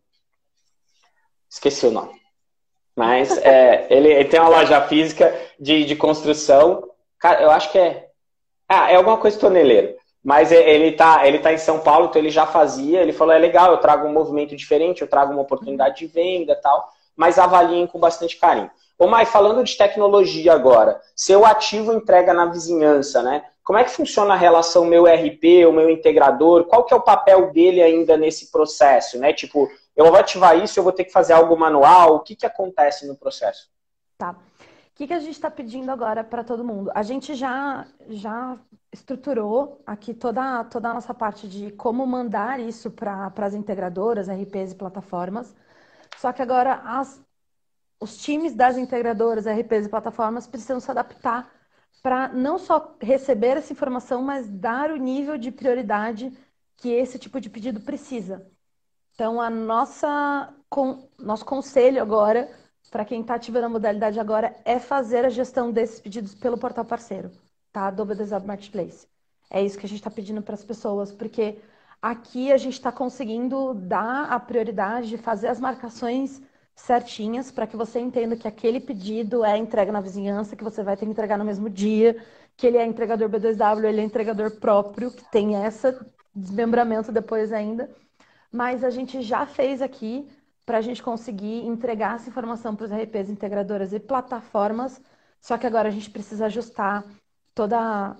Esqueci 1.50 1.86
o 1.86 1.92
nome. 1.92 2.18
Mas 2.96 3.38
é, 3.38 3.86
ele, 3.92 4.10
ele, 4.12 4.26
tem 4.26 4.40
uma 4.40 4.50
loja 4.50 4.82
física 4.82 5.34
de, 5.60 5.86
de 5.86 5.96
construção. 5.96 6.90
Cara, 7.20 7.44
eu 7.44 7.52
acho 7.52 7.72
que 7.72 7.78
é. 7.78 8.08
Ah, 8.68 8.92
é 8.92 8.96
alguma 8.96 9.18
coisa 9.18 9.40
toneleira. 9.40 9.96
Mas 10.28 10.52
é, 10.52 10.70
ele 10.70 10.88
está 10.88 11.26
ele 11.26 11.40
tá 11.40 11.54
em 11.54 11.58
São 11.58 11.80
Paulo, 11.80 12.08
então 12.08 12.22
ele 12.22 12.30
já 12.30 12.46
fazia. 12.46 13.02
Ele 13.02 13.14
falou: 13.14 13.34
é 13.34 13.38
legal, 13.38 13.72
eu 13.72 13.78
trago 13.78 14.06
um 14.06 14.12
movimento 14.12 14.58
diferente, 14.58 15.02
eu 15.02 15.08
trago 15.08 15.32
uma 15.32 15.44
oportunidade 15.44 16.00
de 16.00 16.08
venda 16.08 16.54
tal. 16.54 16.92
mas 17.16 17.40
avaliem 17.40 17.88
com 17.88 17.98
bastante 17.98 18.36
carinho. 18.36 18.70
Ô 19.00 19.08
Mai, 19.08 19.26
falando 19.26 19.64
de 19.64 19.78
tecnologia 19.78 20.52
agora, 20.52 21.00
seu 21.16 21.46
ativo 21.46 21.94
entrega 21.94 22.34
na 22.34 22.46
vizinhança, 22.46 23.24
né? 23.24 23.46
Como 23.64 23.80
é 23.80 23.86
que 23.86 23.90
funciona 23.90 24.34
a 24.34 24.38
relação 24.38 24.84
meu 24.84 25.06
RP, 25.06 25.66
o 25.66 25.72
meu 25.72 25.90
integrador? 25.90 26.66
Qual 26.66 26.84
que 26.84 26.94
é 26.94 26.98
o 26.98 27.02
papel 27.02 27.54
dele 27.54 27.82
ainda 27.82 28.18
nesse 28.18 28.52
processo, 28.52 29.18
né? 29.18 29.32
Tipo, 29.32 29.70
eu 29.96 30.08
vou 30.08 30.18
ativar 30.18 30.62
isso, 30.62 30.78
eu 30.78 30.84
vou 30.84 30.92
ter 30.92 31.06
que 31.06 31.12
fazer 31.12 31.32
algo 31.32 31.56
manual, 31.56 32.16
o 32.16 32.20
que, 32.20 32.36
que 32.36 32.46
acontece 32.46 33.08
no 33.08 33.16
processo? 33.16 33.70
Tá. 34.18 34.32
O 34.32 34.98
que, 34.98 35.08
que 35.08 35.14
a 35.14 35.20
gente 35.20 35.36
está 35.36 35.50
pedindo 35.50 35.90
agora 35.90 36.22
para 36.22 36.44
todo 36.44 36.66
mundo? 36.66 36.92
A 36.94 37.04
gente 37.04 37.34
já, 37.34 37.86
já 38.10 38.58
estruturou 38.92 39.82
aqui 39.86 40.14
toda, 40.14 40.64
toda 40.66 40.90
a 40.90 40.94
nossa 40.94 41.14
parte 41.14 41.48
de 41.48 41.72
como 41.72 42.06
mandar 42.06 42.60
isso 42.60 42.92
para 42.92 43.32
as 43.38 43.54
integradoras, 43.54 44.30
RPs 44.30 44.72
e 44.72 44.76
plataformas. 44.76 45.56
Só 46.18 46.32
que 46.34 46.42
agora 46.42 46.76
as, 46.84 47.24
os 48.00 48.18
times 48.18 48.54
das 48.54 48.78
integradoras, 48.78 49.46
RPs 49.48 49.86
e 49.88 49.90
plataformas 49.90 50.48
precisam 50.48 50.80
se 50.80 50.90
adaptar 50.92 51.52
para 52.02 52.30
não 52.30 52.58
só 52.58 52.96
receber 53.02 53.58
essa 53.58 53.74
informação, 53.74 54.22
mas 54.22 54.50
dar 54.50 54.92
o 54.92 54.98
nível 54.98 55.38
de 55.38 55.52
prioridade 55.52 56.32
que 56.78 56.90
esse 56.90 57.20
tipo 57.20 57.42
de 57.42 57.50
pedido 57.50 57.82
precisa. 57.82 58.50
Então, 59.14 59.42
a 59.42 59.50
nossa, 59.50 60.54
nosso 61.18 61.44
conselho 61.44 62.02
agora, 62.02 62.50
para 62.92 63.04
quem 63.04 63.22
está 63.22 63.36
ativando 63.36 63.66
a 63.66 63.70
modalidade 63.70 64.20
agora, 64.20 64.56
é 64.64 64.80
fazer 64.80 65.26
a 65.26 65.30
gestão 65.30 65.72
desses 65.72 66.00
pedidos 66.00 66.36
pelo 66.36 66.58
portal 66.58 66.86
parceiro, 66.86 67.32
tá? 67.72 67.90
Do 67.92 68.06
BDZ 68.06 68.44
Marketplace. 68.46 69.08
É 69.50 69.64
isso 69.64 69.78
que 69.78 69.86
a 69.86 69.90
gente 69.90 70.00
está 70.00 70.12
pedindo 70.12 70.42
para 70.42 70.56
as 70.56 70.64
pessoas, 70.64 71.12
porque 71.12 71.60
aqui 72.02 72.52
a 72.52 72.58
gente 72.58 72.74
está 72.74 72.92
conseguindo 72.92 73.74
dar 73.74 74.26
a 74.32 74.40
prioridade 74.40 75.10
de 75.10 75.18
fazer 75.18 75.48
as 75.48 75.60
marcações 75.60 76.42
certinhas 76.76 77.52
para 77.52 77.66
que 77.66 77.76
você 77.76 78.00
entenda 78.00 78.36
que 78.36 78.48
aquele 78.48 78.80
pedido 78.80 79.44
é 79.44 79.58
entrega 79.58 79.92
na 79.92 80.00
vizinhança, 80.00 80.56
que 80.56 80.64
você 80.64 80.84
vai 80.84 80.96
ter 80.96 81.06
que 81.06 81.12
entregar 81.12 81.38
no 81.38 81.46
mesmo 81.46 81.70
dia, 81.70 82.22
que 82.56 82.68
ele 82.68 82.78
é 82.78 82.86
entregador 82.86 83.30
B2W, 83.30 83.86
ele 83.86 84.02
é 84.02 84.04
entregador 84.04 84.60
próprio, 84.60 85.12
que 85.12 85.24
tem 85.32 85.56
esse 85.66 85.98
desmembramento 86.36 87.12
depois 87.12 87.52
ainda. 87.52 87.90
Mas 88.52 88.84
a 88.84 88.90
gente 88.90 89.22
já 89.22 89.46
fez 89.46 89.82
aqui 89.82 90.28
para 90.66 90.78
a 90.78 90.82
gente 90.82 91.02
conseguir 91.02 91.66
entregar 91.66 92.16
essa 92.16 92.30
informação 92.30 92.76
para 92.76 92.86
os 92.86 92.92
RPs, 92.92 93.30
integradoras 93.30 93.94
e 93.94 94.00
plataformas, 94.00 95.02
só 95.42 95.58
que 95.58 95.66
agora 95.66 95.88
a 95.88 95.92
gente 95.92 96.10
precisa 96.10 96.46
ajustar 96.46 97.06
toda, 97.58 98.16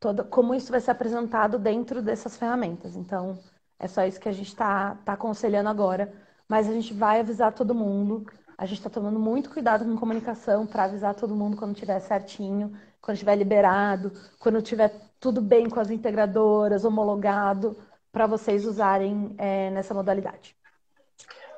toda 0.00 0.24
como 0.24 0.54
isso 0.54 0.70
vai 0.70 0.80
ser 0.80 0.92
apresentado 0.92 1.58
dentro 1.58 2.02
dessas 2.02 2.36
ferramentas. 2.36 2.96
Então, 2.96 3.38
é 3.78 3.88
só 3.88 4.04
isso 4.06 4.20
que 4.20 4.28
a 4.28 4.32
gente 4.32 4.48
está 4.48 4.96
tá 5.04 5.14
aconselhando 5.14 5.68
agora 5.68 6.12
mas 6.48 6.68
a 6.68 6.72
gente 6.72 6.94
vai 6.94 7.20
avisar 7.20 7.52
todo 7.52 7.74
mundo. 7.74 8.26
A 8.56 8.64
gente 8.66 8.78
está 8.78 8.90
tomando 8.90 9.18
muito 9.18 9.50
cuidado 9.50 9.84
com 9.84 9.96
comunicação 9.96 10.66
para 10.66 10.84
avisar 10.84 11.14
todo 11.14 11.34
mundo 11.34 11.56
quando 11.56 11.74
estiver 11.74 12.00
certinho, 12.00 12.72
quando 13.00 13.16
estiver 13.16 13.36
liberado, 13.36 14.12
quando 14.38 14.62
tiver 14.62 14.90
tudo 15.20 15.40
bem 15.42 15.68
com 15.68 15.80
as 15.80 15.90
integradoras, 15.90 16.84
homologado, 16.84 17.76
para 18.12 18.26
vocês 18.26 18.64
usarem 18.64 19.34
é, 19.38 19.70
nessa 19.70 19.92
modalidade. 19.92 20.56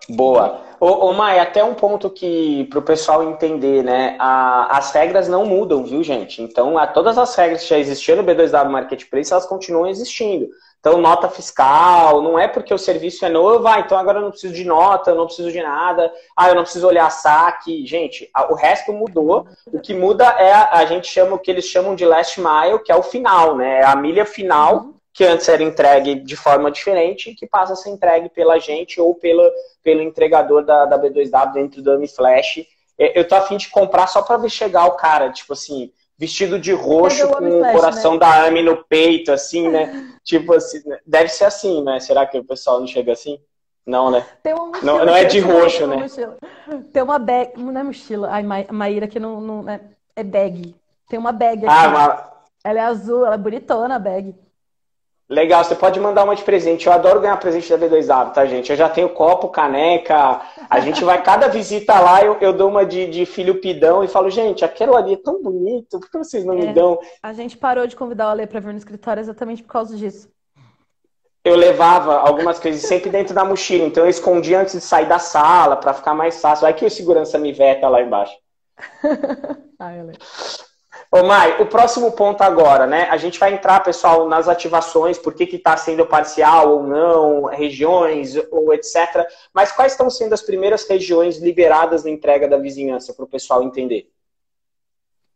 Boa. 0.08 0.62
Ô, 0.80 1.08
ô 1.08 1.12
Mai, 1.12 1.38
até 1.38 1.62
um 1.62 1.74
ponto 1.74 2.08
que 2.08 2.64
para 2.70 2.78
o 2.78 2.82
pessoal 2.82 3.22
entender, 3.22 3.82
né? 3.82 4.16
A, 4.18 4.78
as 4.78 4.92
regras 4.92 5.28
não 5.28 5.44
mudam, 5.44 5.84
viu, 5.84 6.02
gente? 6.02 6.40
Então, 6.40 6.78
a, 6.78 6.86
todas 6.86 7.18
as 7.18 7.34
regras 7.34 7.62
que 7.62 7.68
já 7.68 7.78
existiam 7.78 8.16
no 8.16 8.24
B2W 8.24 8.70
Marketplace, 8.70 9.32
elas 9.32 9.44
continuam 9.44 9.86
existindo. 9.86 10.48
Então, 10.80 11.00
nota 11.00 11.28
fiscal, 11.28 12.22
não 12.22 12.38
é 12.38 12.46
porque 12.46 12.72
o 12.72 12.78
serviço 12.78 13.26
é 13.26 13.28
novo, 13.28 13.66
ah, 13.66 13.80
então 13.80 13.98
agora 13.98 14.18
eu 14.18 14.22
não 14.22 14.30
preciso 14.30 14.54
de 14.54 14.64
nota, 14.64 15.10
eu 15.10 15.16
não 15.16 15.26
preciso 15.26 15.50
de 15.50 15.60
nada, 15.60 16.10
ah, 16.36 16.48
eu 16.48 16.54
não 16.54 16.62
preciso 16.62 16.86
olhar 16.86 17.10
saque. 17.10 17.84
Gente, 17.84 18.30
o 18.48 18.54
resto 18.54 18.92
mudou. 18.92 19.46
O 19.66 19.80
que 19.80 19.92
muda 19.92 20.24
é 20.24 20.52
a, 20.52 20.70
a 20.74 20.84
gente 20.86 21.08
chama 21.08 21.34
o 21.34 21.38
que 21.38 21.50
eles 21.50 21.64
chamam 21.64 21.96
de 21.96 22.06
last 22.06 22.40
mile, 22.40 22.78
que 22.78 22.92
é 22.92 22.96
o 22.96 23.02
final, 23.02 23.56
né? 23.56 23.80
É 23.80 23.84
a 23.84 23.96
milha 23.96 24.24
final, 24.24 24.94
que 25.18 25.24
antes 25.24 25.48
era 25.48 25.64
entregue 25.64 26.14
de 26.14 26.36
forma 26.36 26.70
diferente, 26.70 27.34
que 27.34 27.44
passa 27.44 27.72
a 27.72 27.76
ser 27.76 27.90
entregue 27.90 28.28
pela 28.28 28.56
gente 28.60 29.00
ou 29.00 29.16
pela, 29.16 29.50
pelo 29.82 30.00
entregador 30.00 30.64
da, 30.64 30.84
da 30.84 30.96
B2W 30.96 31.52
dentro 31.54 31.82
do 31.82 31.90
AMI 31.90 32.06
Flash. 32.06 32.64
Eu 32.96 33.26
tô 33.26 33.34
afim 33.34 33.56
de 33.56 33.68
comprar 33.68 34.06
só 34.06 34.22
para 34.22 34.36
ver 34.36 34.48
chegar 34.48 34.86
o 34.86 34.92
cara, 34.92 35.32
tipo 35.32 35.54
assim, 35.54 35.90
vestido 36.16 36.56
de 36.56 36.72
roxo 36.72 37.26
com 37.30 37.62
o 37.62 37.72
coração 37.72 38.12
né? 38.12 38.18
da 38.20 38.44
Ami 38.44 38.62
no 38.62 38.76
peito, 38.84 39.32
assim, 39.32 39.66
né? 39.66 40.08
tipo 40.22 40.54
assim, 40.54 40.88
né? 40.88 41.00
deve 41.04 41.30
ser 41.30 41.46
assim, 41.46 41.82
né? 41.82 41.98
Será 41.98 42.24
que 42.24 42.38
o 42.38 42.44
pessoal 42.44 42.78
não 42.78 42.86
chega 42.86 43.12
assim? 43.12 43.40
Não, 43.84 44.12
né? 44.12 44.24
Mochila, 44.44 44.80
não, 44.84 45.04
não 45.04 45.16
é 45.16 45.24
de 45.24 45.40
roxo, 45.40 45.84
né? 45.84 45.96
Mochila. 45.96 46.36
Tem 46.92 47.02
uma 47.02 47.18
bag, 47.18 47.60
não 47.60 47.80
é 47.80 47.82
mochila, 47.82 48.28
ai, 48.30 48.44
Maíra 48.70 49.08
que 49.08 49.18
não, 49.18 49.40
não 49.40 49.68
é, 49.68 49.80
é 50.14 50.22
bag. 50.22 50.76
Tem 51.08 51.18
uma 51.18 51.32
bag 51.32 51.66
aqui. 51.66 51.74
Ah, 51.76 51.88
mas... 51.88 52.20
Ela 52.62 52.78
é 52.78 52.82
azul, 52.82 53.26
ela 53.26 53.34
é 53.34 53.38
bonitona 53.38 53.96
a 53.96 53.98
bag. 53.98 54.32
Legal, 55.28 55.62
você 55.62 55.74
pode 55.74 56.00
mandar 56.00 56.24
uma 56.24 56.34
de 56.34 56.42
presente. 56.42 56.86
Eu 56.86 56.92
adoro 56.92 57.20
ganhar 57.20 57.36
presente 57.36 57.68
da 57.68 57.76
B2W, 57.76 58.32
tá, 58.32 58.46
gente? 58.46 58.70
Eu 58.70 58.76
já 58.76 58.88
tenho 58.88 59.10
copo, 59.10 59.48
caneca. 59.48 60.40
A 60.70 60.80
gente 60.80 61.04
vai, 61.04 61.22
cada 61.22 61.48
visita 61.48 62.00
lá, 62.00 62.24
eu, 62.24 62.38
eu 62.40 62.50
dou 62.50 62.70
uma 62.70 62.86
de, 62.86 63.06
de 63.06 63.26
filho 63.26 63.60
pidão 63.60 64.02
e 64.02 64.08
falo, 64.08 64.30
gente, 64.30 64.64
aquilo 64.64 64.96
ali 64.96 65.12
é 65.12 65.18
tão 65.18 65.42
bonito, 65.42 66.00
por 66.00 66.10
que 66.10 66.16
vocês 66.16 66.46
não 66.46 66.54
é, 66.54 66.56
me 66.56 66.72
dão? 66.72 66.98
A 67.22 67.34
gente 67.34 67.58
parou 67.58 67.86
de 67.86 67.94
convidar 67.94 68.26
o 68.26 68.30
Ale 68.30 68.46
pra 68.46 68.58
vir 68.58 68.72
no 68.72 68.78
escritório 68.78 69.20
exatamente 69.20 69.62
por 69.62 69.70
causa 69.70 69.94
disso. 69.94 70.30
Eu 71.44 71.56
levava 71.56 72.18
algumas 72.18 72.58
coisas 72.58 72.80
sempre 72.82 73.10
dentro 73.10 73.34
da 73.34 73.44
mochila, 73.44 73.84
então 73.84 74.04
eu 74.04 74.10
escondia 74.10 74.60
antes 74.60 74.74
de 74.74 74.80
sair 74.80 75.06
da 75.06 75.18
sala 75.18 75.76
para 75.76 75.92
ficar 75.92 76.14
mais 76.14 76.40
fácil. 76.40 76.62
Vai 76.62 76.72
que 76.72 76.86
o 76.86 76.90
segurança 76.90 77.38
me 77.38 77.52
veta 77.52 77.86
lá 77.88 78.00
embaixo. 78.00 78.34
Ai, 79.78 80.00
Ale. 80.00 80.18
Ô 81.10 81.22
Mai, 81.22 81.60
o 81.60 81.66
próximo 81.66 82.12
ponto 82.12 82.42
agora, 82.42 82.86
né? 82.86 83.04
A 83.04 83.16
gente 83.16 83.40
vai 83.40 83.54
entrar, 83.54 83.80
pessoal, 83.80 84.28
nas 84.28 84.46
ativações, 84.46 85.18
por 85.18 85.32
que 85.32 85.44
está 85.44 85.74
sendo 85.74 86.04
parcial 86.04 86.70
ou 86.70 86.82
não, 86.82 87.44
regiões 87.44 88.34
ou 88.50 88.74
etc. 88.74 89.26
Mas 89.52 89.72
quais 89.72 89.92
estão 89.92 90.10
sendo 90.10 90.34
as 90.34 90.42
primeiras 90.42 90.86
regiões 90.86 91.38
liberadas 91.38 92.04
na 92.04 92.10
entrega 92.10 92.46
da 92.46 92.58
vizinhança 92.58 93.14
para 93.14 93.24
o 93.24 93.28
pessoal 93.28 93.62
entender? 93.62 94.12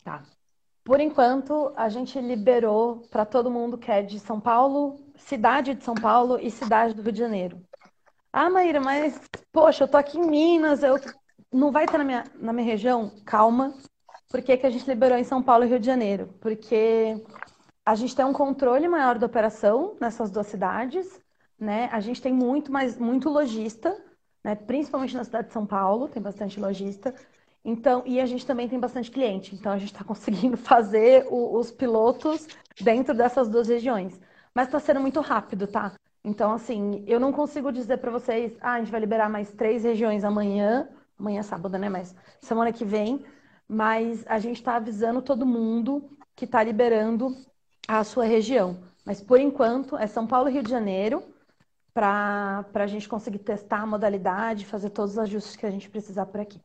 Tá. 0.04 0.22
Por 0.84 1.00
enquanto, 1.00 1.72
a 1.74 1.88
gente 1.88 2.20
liberou 2.20 3.08
para 3.10 3.24
todo 3.24 3.50
mundo 3.50 3.78
que 3.78 3.90
é 3.90 4.02
de 4.02 4.20
São 4.20 4.38
Paulo, 4.38 5.00
cidade 5.16 5.74
de 5.74 5.82
São 5.82 5.94
Paulo 5.94 6.38
e 6.38 6.50
cidade 6.50 6.92
do 6.92 7.00
Rio 7.00 7.12
de 7.12 7.18
Janeiro. 7.18 7.62
Ah, 8.30 8.50
Maíra, 8.50 8.80
mas, 8.80 9.18
poxa, 9.50 9.84
eu 9.84 9.88
tô 9.88 9.96
aqui 9.96 10.18
em 10.18 10.26
Minas, 10.26 10.82
eu 10.82 10.98
não 11.50 11.72
vai 11.72 11.84
estar 11.84 11.96
na 11.96 12.04
minha, 12.04 12.24
na 12.34 12.52
minha 12.52 12.66
região? 12.66 13.12
Calma, 13.24 13.74
por 14.32 14.40
que, 14.40 14.56
que 14.56 14.66
a 14.66 14.70
gente 14.70 14.88
liberou 14.88 15.18
em 15.18 15.24
São 15.24 15.42
Paulo 15.42 15.62
e 15.62 15.68
Rio 15.68 15.78
de 15.78 15.84
Janeiro? 15.84 16.34
Porque 16.40 17.22
a 17.84 17.94
gente 17.94 18.16
tem 18.16 18.24
um 18.24 18.32
controle 18.32 18.88
maior 18.88 19.18
da 19.18 19.26
operação 19.26 19.94
nessas 20.00 20.30
duas 20.30 20.46
cidades, 20.46 21.20
né? 21.60 21.90
A 21.92 22.00
gente 22.00 22.22
tem 22.22 22.32
muito 22.32 22.72
mais, 22.72 22.98
muito 22.98 23.28
lojista, 23.28 23.94
né? 24.42 24.54
Principalmente 24.54 25.14
na 25.14 25.22
cidade 25.22 25.48
de 25.48 25.52
São 25.52 25.66
Paulo, 25.66 26.08
tem 26.08 26.22
bastante 26.22 26.58
lojista. 26.58 27.14
Então, 27.62 28.02
e 28.06 28.18
a 28.20 28.24
gente 28.24 28.46
também 28.46 28.66
tem 28.66 28.80
bastante 28.80 29.10
cliente. 29.10 29.54
Então, 29.54 29.70
a 29.70 29.76
gente 29.76 29.92
está 29.92 30.02
conseguindo 30.02 30.56
fazer 30.56 31.26
o, 31.28 31.58
os 31.58 31.70
pilotos 31.70 32.48
dentro 32.80 33.14
dessas 33.14 33.50
duas 33.50 33.68
regiões. 33.68 34.18
Mas 34.54 34.66
está 34.66 34.80
sendo 34.80 35.00
muito 35.00 35.20
rápido, 35.20 35.66
tá? 35.66 35.92
Então, 36.24 36.52
assim, 36.52 37.04
eu 37.06 37.20
não 37.20 37.32
consigo 37.32 37.70
dizer 37.70 37.98
para 37.98 38.10
vocês, 38.10 38.56
ah, 38.62 38.74
a 38.74 38.78
gente 38.78 38.90
vai 38.90 39.00
liberar 39.00 39.28
mais 39.28 39.52
três 39.52 39.84
regiões 39.84 40.24
amanhã, 40.24 40.88
amanhã 41.18 41.40
é 41.40 41.42
sábado, 41.42 41.76
né? 41.76 41.90
Mas 41.90 42.14
semana 42.40 42.72
que 42.72 42.84
vem 42.84 43.22
mas 43.72 44.22
a 44.28 44.38
gente 44.38 44.56
está 44.56 44.76
avisando 44.76 45.22
todo 45.22 45.46
mundo 45.46 46.10
que 46.36 46.44
está 46.44 46.62
liberando 46.62 47.34
a 47.88 48.04
sua 48.04 48.24
região. 48.24 48.76
Mas 49.04 49.20
por 49.22 49.40
enquanto 49.40 49.96
é 49.96 50.06
São 50.06 50.26
Paulo 50.26 50.50
e 50.50 50.52
Rio 50.52 50.62
de 50.62 50.70
Janeiro 50.70 51.22
para 51.94 52.64
a 52.74 52.86
gente 52.86 53.08
conseguir 53.08 53.38
testar 53.38 53.78
a 53.78 53.86
modalidade, 53.86 54.66
fazer 54.66 54.90
todos 54.90 55.12
os 55.12 55.18
ajustes 55.18 55.56
que 55.56 55.64
a 55.64 55.70
gente 55.70 55.88
precisar 55.88 56.26
por 56.26 56.40
aqui. 56.40 56.60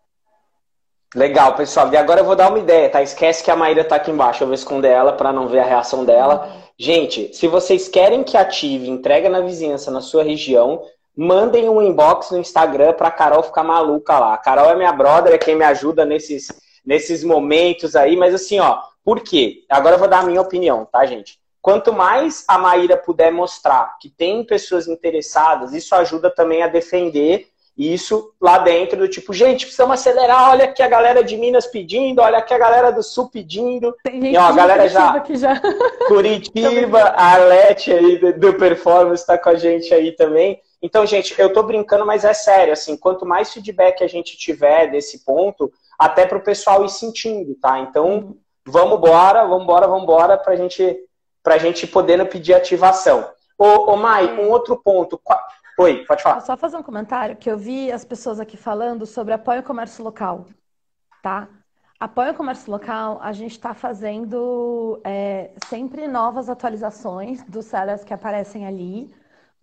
Legal, 1.15 1.55
pessoal. 1.55 1.91
E 1.93 1.97
agora 1.97 2.19
eu 2.19 2.25
vou 2.25 2.35
dar 2.35 2.49
uma 2.49 2.59
ideia, 2.59 2.89
tá? 2.89 3.01
Esquece 3.01 3.41
que 3.41 3.49
a 3.49 3.55
Maíra 3.55 3.85
tá 3.85 3.95
aqui 3.95 4.11
embaixo. 4.11 4.43
Eu 4.43 4.47
vou 4.47 4.53
esconder 4.53 4.91
ela 4.91 5.13
para 5.13 5.31
não 5.31 5.47
ver 5.47 5.59
a 5.59 5.65
reação 5.65 6.03
dela. 6.03 6.53
Gente, 6.77 7.33
se 7.33 7.47
vocês 7.47 7.87
querem 7.87 8.21
que 8.21 8.35
ative 8.35 8.89
entrega 8.89 9.29
na 9.29 9.39
vizinhança 9.39 9.89
na 9.89 10.01
sua 10.01 10.23
região, 10.23 10.83
mandem 11.15 11.69
um 11.69 11.81
inbox 11.81 12.31
no 12.31 12.37
Instagram 12.37 12.93
pra 12.93 13.09
Carol 13.09 13.43
ficar 13.43 13.63
maluca 13.63 14.19
lá. 14.19 14.33
A 14.33 14.37
Carol 14.37 14.69
é 14.69 14.75
minha 14.75 14.91
brother, 14.91 15.33
é 15.33 15.37
quem 15.37 15.55
me 15.55 15.63
ajuda 15.63 16.05
nesses 16.05 16.67
nesses 16.87 17.21
momentos 17.21 17.97
aí, 17.97 18.15
mas 18.15 18.33
assim, 18.33 18.59
ó, 18.59 18.79
por 19.03 19.19
quê? 19.19 19.65
Agora 19.69 19.95
eu 19.95 19.99
vou 19.99 20.07
dar 20.07 20.19
a 20.19 20.25
minha 20.25 20.41
opinião, 20.41 20.85
tá, 20.89 21.05
gente? 21.05 21.37
Quanto 21.61 21.91
mais 21.91 22.45
a 22.47 22.57
Maíra 22.57 22.95
puder 22.95 23.29
mostrar 23.29 23.97
que 23.99 24.09
tem 24.09 24.41
pessoas 24.45 24.87
interessadas, 24.87 25.73
isso 25.73 25.93
ajuda 25.93 26.33
também 26.33 26.63
a 26.63 26.67
defender 26.67 27.49
isso 27.77 28.33
lá 28.41 28.57
dentro 28.57 28.97
do 28.97 29.07
tipo, 29.07 29.31
gente, 29.33 29.65
precisamos 29.65 29.99
acelerar, 29.99 30.49
olha 30.49 30.65
aqui 30.65 30.81
a 30.81 30.87
galera 30.87 31.23
de 31.23 31.37
Minas 31.37 31.67
pedindo, 31.67 32.21
olha 32.21 32.39
aqui 32.39 32.51
a 32.51 32.57
galera 32.57 32.89
do 32.89 33.03
Sul 33.03 33.29
pedindo. 33.29 33.95
Tem 34.03 34.19
gente 34.19 34.33
e, 34.33 34.37
ó, 34.37 34.45
a 34.45 34.51
galera 34.51 34.89
já, 34.89 35.23
já. 35.35 35.61
Curitiba, 36.07 36.99
a 36.99 37.23
Arlete 37.23 37.91
aí 37.91 38.17
do, 38.17 38.33
do 38.33 38.53
Performance 38.55 39.21
está 39.21 39.37
com 39.37 39.49
a 39.49 39.55
gente 39.55 39.93
aí 39.93 40.11
também. 40.13 40.59
Então, 40.81 41.05
gente, 41.05 41.39
eu 41.39 41.53
tô 41.53 41.61
brincando, 41.61 42.05
mas 42.05 42.25
é 42.25 42.33
sério, 42.33 42.73
assim, 42.73 42.97
quanto 42.97 43.27
mais 43.27 43.53
feedback 43.53 44.03
a 44.03 44.07
gente 44.07 44.37
tiver 44.37 44.89
desse 44.89 45.23
ponto, 45.23 45.71
até 45.97 46.25
para 46.25 46.37
o 46.37 46.43
pessoal 46.43 46.85
ir 46.85 46.89
sentindo, 46.89 47.55
tá? 47.55 47.79
Então, 47.79 48.37
vamos 48.65 48.97
embora, 48.97 49.45
vamos 49.45 49.63
embora, 49.63 49.87
vamos 49.87 50.03
embora 50.03 50.37
pra 50.37 50.55
gente, 50.55 50.97
pra 51.41 51.57
gente 51.57 51.87
poder 51.87 52.23
pedir 52.29 52.53
ativação. 52.53 53.29
Ô, 53.57 53.91
ô 53.91 53.97
Mai, 53.97 54.39
um 54.39 54.49
outro 54.49 54.77
ponto. 54.77 55.19
Oi, 55.79 56.05
pode 56.05 56.21
falar. 56.21 56.41
Só 56.41 56.55
fazer 56.55 56.77
um 56.77 56.83
comentário 56.83 57.35
que 57.35 57.49
eu 57.49 57.57
vi 57.57 57.91
as 57.91 58.05
pessoas 58.05 58.39
aqui 58.39 58.57
falando 58.57 59.05
sobre 59.05 59.33
apoio 59.33 59.59
ao 59.59 59.65
comércio 59.65 60.03
local, 60.03 60.45
tá? 61.23 61.47
Apoio 61.99 62.29
ao 62.29 62.35
comércio 62.35 62.71
local, 62.71 63.17
a 63.21 63.31
gente 63.31 63.53
está 63.53 63.73
fazendo 63.73 65.01
é, 65.03 65.51
sempre 65.67 66.07
novas 66.07 66.47
atualizações 66.47 67.43
dos 67.45 67.65
sellers 67.65 68.03
que 68.03 68.13
aparecem 68.13 68.67
ali, 68.67 69.11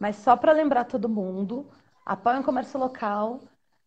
mas 0.00 0.16
só 0.16 0.36
para 0.36 0.50
lembrar 0.50 0.84
todo 0.84 1.08
mundo, 1.08 1.70
apoio 2.04 2.38
ao 2.38 2.42
comércio 2.42 2.78
local, 2.78 3.38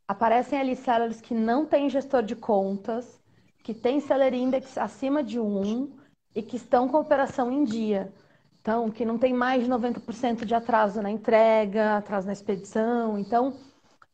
aparecem 0.07 0.59
ali 0.59 0.75
sellers 0.75 1.19
que 1.19 1.33
não 1.33 1.65
têm 1.65 1.89
gestor 1.89 2.23
de 2.23 2.35
contas, 2.35 3.21
que 3.63 3.73
têm 3.73 3.99
seller 3.99 4.33
index 4.33 4.77
acima 4.77 5.21
de 5.21 5.39
1 5.39 5.91
e 6.33 6.41
que 6.41 6.55
estão 6.55 6.87
com 6.87 6.97
operação 6.99 7.51
em 7.51 7.63
dia. 7.63 8.13
Então, 8.61 8.89
que 8.89 9.05
não 9.05 9.17
tem 9.17 9.33
mais 9.33 9.63
de 9.63 9.69
90% 9.69 10.45
de 10.45 10.53
atraso 10.53 11.01
na 11.01 11.09
entrega, 11.09 11.97
atraso 11.97 12.27
na 12.27 12.33
expedição. 12.33 13.17
Então, 13.17 13.53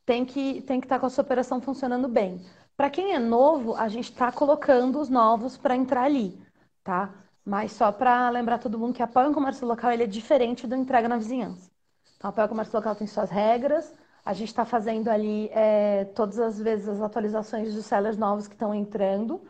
tem 0.06 0.25
que, 0.25 0.62
tem 0.62 0.79
que 0.79 0.86
estar 0.86 0.95
tá 0.95 0.99
com 0.99 1.06
a 1.06 1.10
sua 1.10 1.23
operação 1.23 1.62
funcionando 1.62 2.08
bem. 2.08 2.41
Para 2.75 2.89
quem 2.89 3.13
é 3.13 3.19
novo, 3.19 3.75
a 3.75 3.88
gente 3.88 4.12
está 4.12 4.32
colocando 4.32 4.99
os 4.99 5.10
novos 5.10 5.58
para 5.58 5.75
entrar 5.75 6.03
ali, 6.03 6.39
tá? 6.84 7.13
Mas 7.45 7.71
só 7.73 7.91
para 7.91 8.29
lembrar 8.29 8.58
todo 8.58 8.79
mundo 8.79 8.93
que 8.93 9.03
apoio 9.03 9.27
ao 9.27 9.34
comércio 9.34 9.67
local 9.67 9.91
ele 9.91 10.03
é 10.03 10.08
diferente 10.08 10.65
do 10.65 10.75
entrega 10.75 11.08
na 11.08 11.17
vizinhança. 11.17 11.69
Então, 12.17 12.29
apoio 12.29 12.49
comércio 12.49 12.75
local 12.75 12.95
tem 12.95 13.06
suas 13.06 13.29
regras. 13.29 13.93
A 14.25 14.33
gente 14.33 14.47
está 14.47 14.63
fazendo 14.63 15.09
ali 15.09 15.49
é, 15.53 16.05
todas 16.15 16.39
as 16.39 16.59
vezes 16.59 16.88
as 16.88 17.01
atualizações 17.01 17.73
dos 17.73 17.86
sellers 17.86 18.17
novos 18.17 18.47
que 18.47 18.53
estão 18.53 18.73
entrando. 18.73 19.41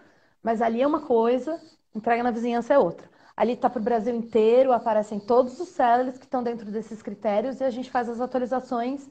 Mas 0.42 0.62
ali 0.62 0.82
é 0.82 0.88
uma 0.88 1.02
coisa, 1.02 1.60
entrega 1.96 2.24
na 2.24 2.32
vizinhança 2.32 2.74
é 2.74 2.80
outra. 2.80 3.08
Ali 3.36 3.54
está 3.54 3.70
para 3.70 3.80
o 3.80 3.84
Brasil 3.84 4.16
inteiro, 4.16 4.72
aparecem 4.72 5.20
todos 5.20 5.60
os 5.60 5.70
sellers 5.70 6.18
que 6.18 6.26
estão 6.26 6.44
dentro 6.44 6.70
desses 6.72 7.02
critérios 7.02 7.60
e 7.60 7.64
a 7.64 7.70
gente 7.70 7.90
faz 7.90 8.10
as 8.10 8.20
atualizações 8.20 9.08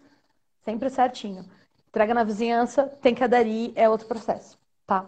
sempre 0.64 0.90
certinho. 0.90 1.44
Entrega 1.88 2.14
na 2.14 2.24
vizinhança, 2.24 2.84
tem 3.00 3.14
que 3.14 3.24
aderir, 3.24 3.72
é 3.74 3.88
outro 3.88 4.06
processo, 4.06 4.58
tá? 4.86 5.06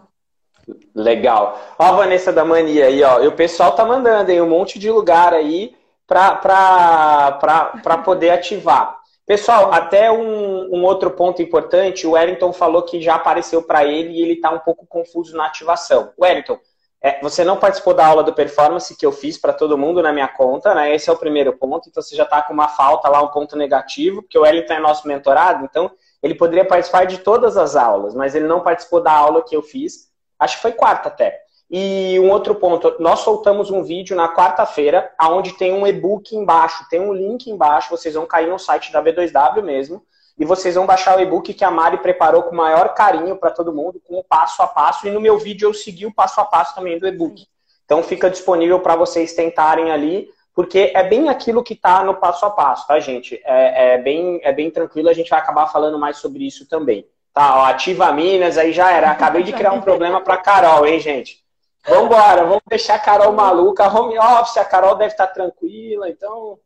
Legal. 0.93 1.59
Ó 1.77 1.83
a 1.83 1.91
Vanessa 1.91 2.33
da 2.33 2.43
Mania 2.43 2.85
aí, 2.85 3.03
ó. 3.03 3.21
E 3.21 3.27
o 3.27 3.35
pessoal 3.35 3.75
tá 3.75 3.85
mandando 3.85 4.31
aí 4.31 4.41
um 4.41 4.49
monte 4.49 4.79
de 4.79 4.89
lugar 4.89 5.33
aí 5.33 5.75
para 6.07 7.97
poder 8.03 8.31
ativar. 8.31 9.04
Pessoal, 9.25 9.73
até 9.73 10.11
um, 10.11 10.75
um, 10.75 10.83
outro 10.83 11.09
ponto 11.09 11.41
importante, 11.41 12.05
o 12.05 12.11
Wellington 12.11 12.53
falou 12.53 12.83
que 12.83 13.01
já 13.01 13.15
apareceu 13.15 13.63
para 13.63 13.83
ele 13.83 14.09
e 14.09 14.21
ele 14.21 14.33
está 14.33 14.51
um 14.51 14.59
pouco 14.59 14.85
confuso 14.85 15.35
na 15.35 15.47
ativação. 15.47 16.13
Wellington, 16.19 16.59
é, 17.01 17.19
você 17.21 17.43
não 17.43 17.57
participou 17.57 17.95
da 17.95 18.05
aula 18.05 18.23
do 18.23 18.35
performance 18.35 18.95
que 18.95 19.03
eu 19.05 19.11
fiz 19.11 19.35
para 19.35 19.51
todo 19.51 19.77
mundo 19.77 20.01
na 20.01 20.13
minha 20.13 20.27
conta, 20.27 20.75
né? 20.75 20.93
Esse 20.93 21.09
é 21.09 21.13
o 21.13 21.17
primeiro 21.17 21.57
ponto, 21.57 21.89
então 21.89 22.03
você 22.03 22.15
já 22.15 22.23
está 22.23 22.43
com 22.43 22.53
uma 22.53 22.67
falta 22.67 23.09
lá, 23.09 23.19
um 23.23 23.29
ponto 23.29 23.55
negativo, 23.55 24.21
porque 24.21 24.37
o 24.37 24.41
Wellington 24.41 24.73
é 24.73 24.79
nosso 24.79 25.07
mentorado, 25.07 25.65
então 25.65 25.91
ele 26.21 26.35
poderia 26.35 26.65
participar 26.65 27.05
de 27.05 27.17
todas 27.17 27.57
as 27.57 27.75
aulas, 27.75 28.13
mas 28.13 28.35
ele 28.35 28.47
não 28.47 28.61
participou 28.61 29.01
da 29.01 29.11
aula 29.11 29.43
que 29.43 29.55
eu 29.55 29.63
fiz, 29.63 30.11
acho 30.39 30.57
que 30.57 30.61
foi 30.61 30.71
quarta 30.71 31.09
até. 31.09 31.44
E 31.69 32.19
um 32.19 32.29
outro 32.29 32.55
ponto, 32.55 32.95
nós 32.99 33.21
soltamos 33.21 33.71
um 33.71 33.83
vídeo 33.83 34.15
na 34.15 34.33
quarta-feira, 34.33 35.11
onde 35.21 35.53
tem 35.53 35.73
um 35.73 35.87
e-book 35.87 36.35
embaixo, 36.35 36.85
tem 36.89 36.99
um 36.99 37.13
link 37.13 37.49
embaixo, 37.49 37.89
vocês 37.89 38.13
vão 38.13 38.25
cair 38.25 38.47
no 38.47 38.59
site 38.59 38.91
da 38.91 39.03
B2W 39.03 39.61
mesmo, 39.63 40.03
e 40.37 40.45
vocês 40.45 40.75
vão 40.75 40.85
baixar 40.85 41.17
o 41.17 41.21
e-book 41.21 41.53
que 41.53 41.63
a 41.63 41.71
Mari 41.71 41.97
preparou 41.97 42.43
com 42.43 42.51
o 42.51 42.57
maior 42.57 42.93
carinho 42.93 43.35
para 43.37 43.51
todo 43.51 43.73
mundo, 43.73 44.01
com 44.07 44.19
o 44.19 44.23
passo 44.23 44.61
a 44.61 44.67
passo, 44.67 45.07
e 45.07 45.11
no 45.11 45.19
meu 45.19 45.39
vídeo 45.39 45.67
eu 45.67 45.73
segui 45.73 46.05
o 46.05 46.13
passo 46.13 46.39
a 46.39 46.45
passo 46.45 46.75
também 46.75 46.99
do 46.99 47.07
e-book. 47.07 47.47
Então 47.83 48.03
fica 48.03 48.29
disponível 48.29 48.79
para 48.79 48.95
vocês 48.95 49.33
tentarem 49.33 49.91
ali 49.91 50.29
porque 50.55 50.93
é 50.95 51.03
bem 51.03 51.27
aquilo 51.27 51.61
que 51.61 51.73
está 51.73 52.01
no 52.01 52.15
passo 52.15 52.45
a 52.45 52.49
passo, 52.49 52.87
tá, 52.87 52.97
gente? 52.97 53.39
É, 53.43 53.95
é, 53.95 53.97
bem, 53.97 54.39
é 54.41 54.53
bem 54.53 54.71
tranquilo, 54.71 55.09
a 55.09 55.13
gente 55.13 55.29
vai 55.29 55.37
acabar 55.37 55.67
falando 55.67 55.99
mais 55.99 56.17
sobre 56.17 56.47
isso 56.47 56.65
também. 56.65 57.05
Tá, 57.33 57.59
ó, 57.59 57.65
ativa 57.65 58.09
Minas, 58.13 58.57
aí 58.57 58.71
já 58.71 58.89
era. 58.89 59.11
Acabei 59.11 59.43
de 59.43 59.51
criar 59.51 59.73
um 59.73 59.81
problema 59.81 60.21
para 60.21 60.37
Carol, 60.37 60.87
hein, 60.87 61.01
gente? 61.01 61.43
Vambora, 61.87 62.45
vamos 62.45 62.63
deixar 62.67 62.95
a 62.95 62.99
Carol 62.99 63.33
maluca. 63.33 63.87
Home 63.87 64.17
office, 64.17 64.57
a 64.57 64.65
Carol 64.65 64.95
deve 64.95 65.11
estar 65.11 65.27
tranquila, 65.27 66.09
então. 66.09 66.59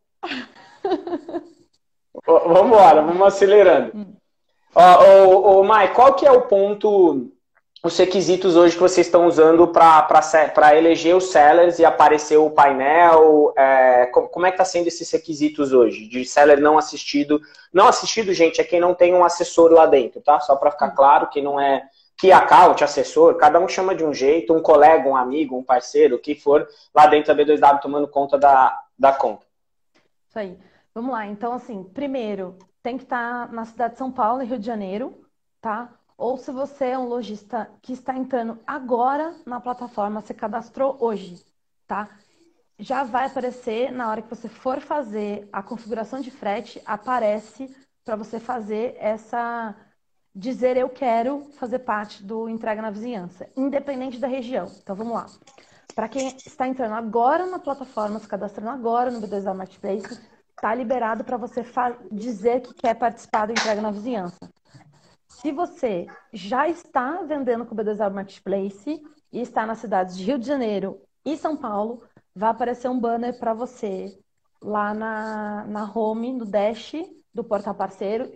Vambora, 2.25 3.01
vamos 3.01 3.27
acelerando. 3.27 3.91
Hum. 3.95 4.15
Ó, 4.73 5.03
ô, 5.03 5.59
ô, 5.59 5.63
Mai, 5.63 5.93
qual 5.93 6.13
que 6.13 6.25
é 6.25 6.31
o 6.31 6.43
ponto 6.43 7.29
os 7.81 7.97
requisitos 7.97 8.57
hoje 8.57 8.75
que 8.75 8.81
vocês 8.81 9.07
estão 9.07 9.25
usando 9.25 9.65
para 9.69 10.75
eleger 10.75 11.15
os 11.15 11.31
sellers 11.31 11.79
e 11.79 11.85
aparecer 11.85 12.37
o 12.37 12.49
painel? 12.49 13.53
É, 13.57 14.05
como 14.07 14.45
é 14.45 14.51
que 14.51 14.55
está 14.55 14.65
sendo 14.65 14.87
esses 14.87 15.09
requisitos 15.11 15.73
hoje? 15.73 16.07
De 16.07 16.25
seller 16.25 16.59
não 16.59 16.77
assistido. 16.77 17.41
Não 17.73 17.87
assistido, 17.87 18.33
gente, 18.33 18.59
é 18.59 18.63
quem 18.63 18.79
não 18.79 18.93
tem 18.93 19.13
um 19.13 19.23
assessor 19.23 19.71
lá 19.71 19.85
dentro, 19.85 20.21
tá? 20.21 20.39
Só 20.39 20.55
para 20.55 20.71
ficar 20.71 20.91
claro, 20.91 21.29
que 21.29 21.41
não 21.41 21.59
é 21.59 21.83
key 22.19 22.31
account, 22.31 22.83
assessor, 22.83 23.35
cada 23.35 23.59
um 23.59 23.67
chama 23.67 23.95
de 23.95 24.03
um 24.03 24.13
jeito, 24.13 24.53
um 24.53 24.61
colega, 24.61 25.07
um 25.07 25.15
amigo, 25.15 25.57
um 25.57 25.63
parceiro, 25.63 26.17
o 26.17 26.19
que 26.19 26.35
for, 26.35 26.67
lá 26.93 27.07
dentro 27.07 27.33
da 27.33 27.43
B2W 27.43 27.79
tomando 27.79 28.07
conta 28.07 28.37
da, 28.37 28.83
da 28.97 29.13
conta. 29.13 29.45
Isso 30.27 30.39
aí. 30.39 30.59
Vamos 30.93 31.11
lá. 31.11 31.25
Então, 31.25 31.53
assim, 31.53 31.83
primeiro, 31.83 32.57
tem 32.83 32.97
que 32.97 33.03
estar 33.03 33.47
tá 33.47 33.53
na 33.53 33.63
cidade 33.65 33.93
de 33.93 33.99
São 33.99 34.11
Paulo 34.11 34.41
e 34.41 34.45
Rio 34.45 34.59
de 34.59 34.65
Janeiro, 34.65 35.25
tá? 35.61 35.89
ou 36.19 36.37
se 36.37 36.51
você 36.51 36.87
é 36.87 36.97
um 36.97 37.07
lojista 37.07 37.71
que 37.81 37.93
está 37.93 38.13
entrando 38.13 38.59
agora 38.67 39.33
na 39.45 39.61
plataforma, 39.61 40.19
se 40.19 40.33
cadastrou 40.33 40.97
hoje, 40.99 41.41
tá? 41.87 42.09
Já 42.77 43.05
vai 43.05 43.27
aparecer 43.27 43.89
na 43.89 44.09
hora 44.09 44.21
que 44.21 44.29
você 44.29 44.49
for 44.49 44.81
fazer 44.81 45.47
a 45.51 45.63
configuração 45.63 46.19
de 46.19 46.29
frete, 46.29 46.81
aparece 46.85 47.73
para 48.03 48.17
você 48.17 48.37
fazer 48.37 48.97
essa 48.99 49.73
dizer 50.39 50.77
eu 50.77 50.87
quero 50.87 51.49
fazer 51.59 51.79
parte 51.79 52.23
do 52.23 52.47
entrega 52.47 52.81
na 52.81 52.89
vizinhança, 52.89 53.49
independente 53.57 54.17
da 54.19 54.27
região. 54.27 54.71
Então 54.81 54.95
vamos 54.95 55.13
lá. 55.13 55.25
Para 55.93 56.07
quem 56.07 56.27
está 56.27 56.65
entrando 56.65 56.95
agora 56.95 57.45
na 57.45 57.59
plataforma, 57.59 58.19
se 58.19 58.27
cadastrando 58.27 58.69
agora 58.69 59.11
no 59.11 59.19
B2A 59.19 59.53
Marketplace, 59.53 60.21
está 60.55 60.73
liberado 60.73 61.25
para 61.25 61.35
você 61.35 61.61
dizer 62.09 62.61
que 62.61 62.73
quer 62.73 62.95
participar 62.95 63.47
do 63.47 63.51
entrega 63.51 63.81
na 63.81 63.91
vizinhança. 63.91 64.39
Se 65.27 65.51
você 65.51 66.07
já 66.31 66.69
está 66.69 67.21
vendendo 67.23 67.65
com 67.65 67.75
o 67.75 67.77
B2W 67.77 68.13
Marketplace 68.13 69.01
e 69.33 69.41
está 69.41 69.65
nas 69.65 69.79
cidades 69.79 70.17
de 70.17 70.23
Rio 70.23 70.39
de 70.39 70.47
Janeiro 70.47 71.01
e 71.25 71.35
São 71.35 71.57
Paulo, 71.57 72.01
vai 72.33 72.51
aparecer 72.51 72.89
um 72.89 72.99
banner 72.99 73.37
para 73.37 73.53
você 73.53 74.17
lá 74.61 74.93
na, 74.93 75.65
na 75.65 75.91
home, 75.93 76.31
no 76.31 76.45
dash 76.45 76.93
do 77.33 77.43
portal 77.43 77.75
parceiro, 77.75 78.31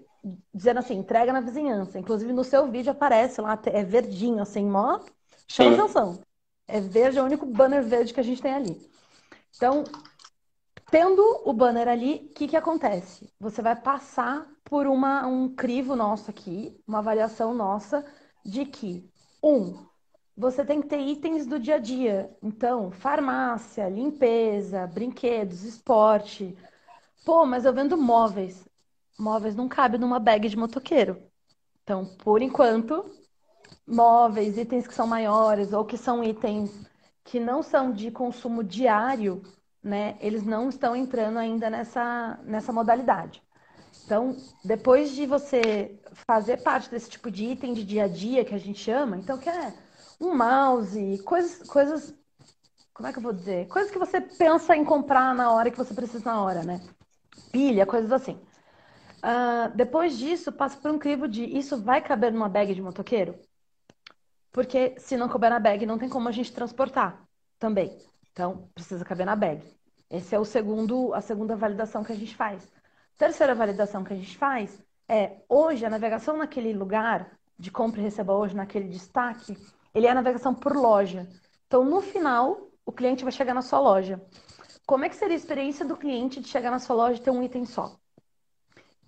dizendo 0.53 0.79
assim, 0.79 0.95
entrega 0.95 1.33
na 1.33 1.41
vizinhança. 1.41 1.99
Inclusive 1.99 2.31
no 2.31 2.43
seu 2.43 2.69
vídeo 2.69 2.91
aparece 2.91 3.41
lá, 3.41 3.59
é 3.65 3.83
verdinho, 3.83 4.41
assim, 4.41 4.65
mó, 4.65 4.99
chama 5.47 5.71
atenção. 5.73 6.19
É 6.67 6.79
verde, 6.79 7.17
é 7.19 7.21
o 7.21 7.25
único 7.25 7.45
banner 7.45 7.83
verde 7.83 8.13
que 8.13 8.19
a 8.19 8.23
gente 8.23 8.41
tem 8.41 8.53
ali. 8.53 8.89
Então, 9.55 9.83
tendo 10.89 11.21
o 11.45 11.53
banner 11.53 11.87
ali, 11.87 12.27
o 12.29 12.33
que, 12.33 12.47
que 12.47 12.55
acontece? 12.55 13.31
Você 13.39 13.61
vai 13.61 13.75
passar 13.75 14.47
por 14.63 14.87
uma, 14.87 15.27
um 15.27 15.53
crivo 15.53 15.95
nosso 15.95 16.31
aqui, 16.31 16.79
uma 16.87 16.99
avaliação 16.99 17.53
nossa, 17.53 18.05
de 18.45 18.65
que, 18.65 19.09
um, 19.41 19.85
você 20.35 20.65
tem 20.65 20.81
que 20.81 20.87
ter 20.87 20.99
itens 20.99 21.45
do 21.45 21.59
dia 21.59 21.75
a 21.75 21.79
dia. 21.79 22.35
Então, 22.41 22.91
farmácia, 22.91 23.87
limpeza, 23.89 24.87
brinquedos, 24.87 25.63
esporte. 25.63 26.57
Pô, 27.25 27.45
mas 27.45 27.65
eu 27.65 27.73
vendo 27.73 27.97
móveis. 27.97 28.67
Móveis 29.17 29.55
não 29.55 29.67
cabe 29.67 29.97
numa 29.97 30.19
bag 30.19 30.49
de 30.49 30.57
motoqueiro. 30.57 31.21
Então, 31.83 32.05
por 32.17 32.41
enquanto, 32.41 33.05
móveis, 33.85 34.57
itens 34.57 34.87
que 34.87 34.93
são 34.93 35.05
maiores 35.05 35.73
ou 35.73 35.85
que 35.85 35.97
são 35.97 36.23
itens 36.23 36.71
que 37.23 37.39
não 37.39 37.63
são 37.63 37.91
de 37.91 38.11
consumo 38.11 38.63
diário, 38.63 39.41
né? 39.81 40.17
Eles 40.19 40.43
não 40.43 40.69
estão 40.69 40.95
entrando 40.95 41.37
ainda 41.37 41.69
nessa, 41.69 42.39
nessa 42.43 42.73
modalidade. 42.73 43.41
Então, 44.05 44.35
depois 44.63 45.11
de 45.11 45.25
você 45.25 45.99
fazer 46.27 46.57
parte 46.61 46.89
desse 46.89 47.09
tipo 47.09 47.31
de 47.31 47.45
item 47.45 47.73
de 47.73 47.83
dia 47.83 48.05
a 48.05 48.07
dia 48.07 48.43
que 48.43 48.53
a 48.53 48.57
gente 48.57 48.79
chama, 48.79 49.17
então 49.17 49.37
que 49.37 49.49
é 49.49 49.73
um 50.19 50.35
mouse, 50.35 51.21
coisas, 51.23 51.67
coisas, 51.67 52.13
como 52.93 53.07
é 53.07 53.11
que 53.13 53.19
eu 53.19 53.23
vou 53.23 53.33
dizer? 53.33 53.67
Coisas 53.67 53.91
que 53.91 53.99
você 53.99 54.19
pensa 54.19 54.75
em 54.75 54.83
comprar 54.83 55.33
na 55.33 55.51
hora 55.51 55.71
que 55.71 55.77
você 55.77 55.93
precisa 55.93 56.25
na 56.25 56.41
hora, 56.41 56.63
né? 56.63 56.81
Pilha, 57.51 57.85
coisas 57.85 58.11
assim. 58.11 58.39
Uh, 59.23 59.73
depois 59.73 60.17
disso, 60.17 60.51
passa 60.51 60.77
por 60.77 60.91
um 60.91 60.99
crivo 60.99 61.29
de 61.29 61.45
isso 61.45 61.81
vai 61.81 62.01
caber 62.01 62.33
numa 62.33 62.49
bag 62.49 62.75
de 62.75 62.81
motoqueiro? 62.81 63.39
Porque 64.51 64.95
se 64.99 65.15
não 65.15 65.29
couber 65.29 65.49
na 65.49 65.59
bag, 65.59 65.85
não 65.85 65.97
tem 65.97 66.09
como 66.09 66.27
a 66.27 66.31
gente 66.31 66.51
transportar 66.51 67.25
também. 67.57 67.97
Então, 68.31 68.69
precisa 68.73 69.05
caber 69.05 69.25
na 69.25 69.35
bag. 69.35 69.63
Esse 70.09 70.35
é 70.35 70.39
o 70.39 70.43
segundo, 70.43 71.13
a 71.13 71.21
segunda 71.21 71.55
validação 71.55 72.03
que 72.03 72.11
a 72.11 72.15
gente 72.15 72.35
faz. 72.35 72.69
Terceira 73.17 73.55
validação 73.55 74.03
que 74.03 74.11
a 74.11 74.15
gente 74.15 74.37
faz 74.37 74.83
é 75.07 75.37
hoje 75.47 75.85
a 75.85 75.89
navegação 75.89 76.35
naquele 76.35 76.73
lugar 76.73 77.39
de 77.57 77.71
compra 77.71 78.01
e 78.01 78.03
receba 78.03 78.33
hoje, 78.33 78.55
naquele 78.55 78.89
destaque, 78.89 79.57
ele 79.93 80.05
é 80.05 80.11
a 80.11 80.15
navegação 80.15 80.53
por 80.53 80.75
loja. 80.75 81.27
Então, 81.65 81.85
no 81.85 82.01
final, 82.01 82.69
o 82.85 82.91
cliente 82.91 83.23
vai 83.23 83.31
chegar 83.31 83.53
na 83.53 83.61
sua 83.61 83.79
loja. 83.79 84.21
Como 84.85 85.05
é 85.05 85.09
que 85.09 85.15
seria 85.15 85.35
a 85.35 85.39
experiência 85.39 85.85
do 85.85 85.95
cliente 85.95 86.41
de 86.41 86.47
chegar 86.47 86.71
na 86.71 86.79
sua 86.79 86.95
loja 86.95 87.19
e 87.19 87.23
ter 87.23 87.31
um 87.31 87.41
item 87.41 87.65
só? 87.65 87.97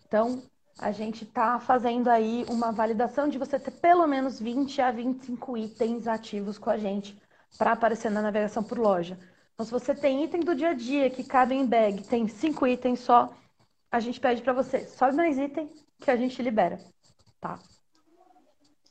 Então, 0.07 0.43
a 0.77 0.91
gente 0.91 1.23
está 1.23 1.59
fazendo 1.59 2.09
aí 2.09 2.45
uma 2.49 2.71
validação 2.71 3.27
de 3.27 3.37
você 3.37 3.59
ter 3.59 3.71
pelo 3.71 4.05
menos 4.05 4.39
20 4.39 4.81
a 4.81 4.91
25 4.91 5.57
itens 5.57 6.07
ativos 6.07 6.57
com 6.57 6.69
a 6.69 6.77
gente 6.77 7.19
para 7.57 7.71
aparecer 7.71 8.11
na 8.11 8.21
navegação 8.21 8.63
por 8.63 8.77
loja. 8.77 9.17
Então, 9.53 9.65
se 9.65 9.71
você 9.71 9.95
tem 9.95 10.23
item 10.23 10.41
do 10.41 10.53
dia 10.53 10.69
a 10.69 10.73
dia 10.73 11.09
que 11.09 11.23
cabe 11.23 11.55
em 11.55 11.65
bag, 11.65 12.03
tem 12.03 12.27
cinco 12.27 12.67
itens 12.67 12.99
só, 12.99 13.33
a 13.89 13.99
gente 13.99 14.19
pede 14.19 14.41
para 14.41 14.51
você, 14.51 14.85
sobe 14.85 15.15
mais 15.15 15.37
item 15.37 15.71
que 15.99 16.11
a 16.11 16.17
gente 16.17 16.41
libera, 16.41 16.77
tá? 17.39 17.57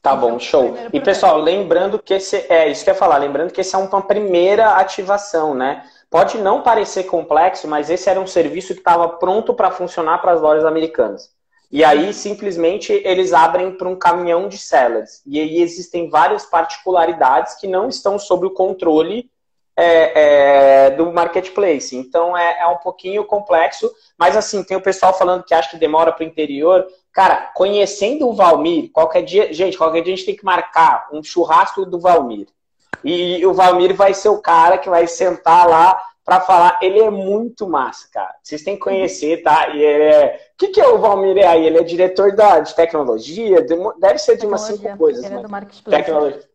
Tá 0.05 0.15
bom, 0.15 0.39
show. 0.39 0.77
E 0.93 1.01
pessoal, 1.01 1.39
lembrando 1.39 1.99
que 1.99 2.13
esse 2.13 2.37
é 2.51 2.69
isso 2.69 2.85
que 2.85 2.91
eu 2.91 2.93
ia 2.93 2.99
falar, 2.99 3.17
lembrando 3.17 3.51
que 3.51 3.63
esse 3.63 3.75
é 3.75 3.79
uma 3.79 4.03
primeira 4.03 4.73
ativação, 4.77 5.55
né? 5.55 5.83
Pode 6.11 6.37
não 6.37 6.61
parecer 6.61 7.05
complexo, 7.05 7.67
mas 7.67 7.89
esse 7.89 8.11
era 8.11 8.21
um 8.21 8.27
serviço 8.27 8.75
que 8.75 8.81
estava 8.81 9.09
pronto 9.09 9.55
para 9.55 9.71
funcionar 9.71 10.19
para 10.19 10.33
as 10.33 10.43
lojas 10.43 10.67
americanas. 10.67 11.31
E 11.73 11.83
aí, 11.83 12.13
simplesmente, 12.13 12.93
eles 12.93 13.33
abrem 13.33 13.73
para 13.73 13.89
um 13.89 13.97
caminhão 13.97 14.47
de 14.47 14.59
sellers. 14.59 15.23
E 15.27 15.41
aí 15.41 15.63
existem 15.63 16.11
várias 16.11 16.45
particularidades 16.45 17.55
que 17.55 17.67
não 17.67 17.89
estão 17.89 18.19
sob 18.19 18.47
o 18.47 18.51
controle 18.51 19.31
é, 19.75 20.85
é, 20.85 20.91
do 20.91 21.11
marketplace. 21.15 21.97
Então, 21.97 22.37
é, 22.37 22.61
é, 22.61 22.67
um 22.67 22.77
pouquinho 22.77 23.25
complexo. 23.25 23.91
Mas, 24.19 24.37
assim, 24.37 24.63
tem 24.63 24.77
o 24.77 24.83
pessoal 24.83 25.17
falando 25.17 25.45
que 25.45 25.55
acha 25.55 25.71
que 25.71 25.79
demora 25.79 26.13
para 26.13 26.25
o 26.25 26.29
interior. 26.29 26.87
Cara, 27.15 27.53
conhecendo 27.55 28.29
o 28.29 28.35
Valmir, 28.35 28.91
qualquer 28.93 29.23
dia... 29.23 29.53
Gente, 29.53 29.79
qualquer 29.79 30.03
dia 30.03 30.13
a 30.13 30.17
gente 30.17 30.27
tem 30.27 30.37
que 30.37 30.45
marcar 30.45 31.09
um 31.13 31.23
churrasco 31.23 31.87
do 31.87 31.99
Valmir. 31.99 32.49
E 33.05 33.47
o 33.47 33.55
Valmir 33.55 33.95
vai 33.95 34.13
ser 34.13 34.31
o 34.31 34.43
cara 34.43 34.79
que 34.79 34.91
vai 34.91 35.07
sentar 35.07 35.69
lá 35.69 36.03
para 36.25 36.41
falar. 36.41 36.79
Ele 36.83 36.99
é 36.99 37.11
muito 37.11 37.69
massa, 37.69 38.09
cara. 38.13 38.35
Vocês 38.43 38.63
têm 38.63 38.75
que 38.75 38.83
conhecer, 38.83 39.43
tá? 39.43 39.69
E 39.69 39.83
ele 39.83 40.05
é. 40.05 40.41
O 40.55 40.57
que, 40.59 40.69
que 40.69 40.81
é 40.81 40.89
o 40.89 40.99
Valmir 40.99 41.47
aí? 41.47 41.67
Ele 41.67 41.79
é 41.79 41.83
diretor 41.83 42.35
da, 42.35 42.61
de 42.61 42.75
tecnologia? 42.75 43.65
deve 43.99 44.19
ser 44.19 44.37
de 44.37 44.47
umas 44.47 44.63
cinco 44.63 44.97
coisas. 44.97 45.25
Ele 45.25 45.35
é 45.35 45.43
do 45.43 45.49
marketplace. 45.49 46.03
Tecnologia. 46.03 46.54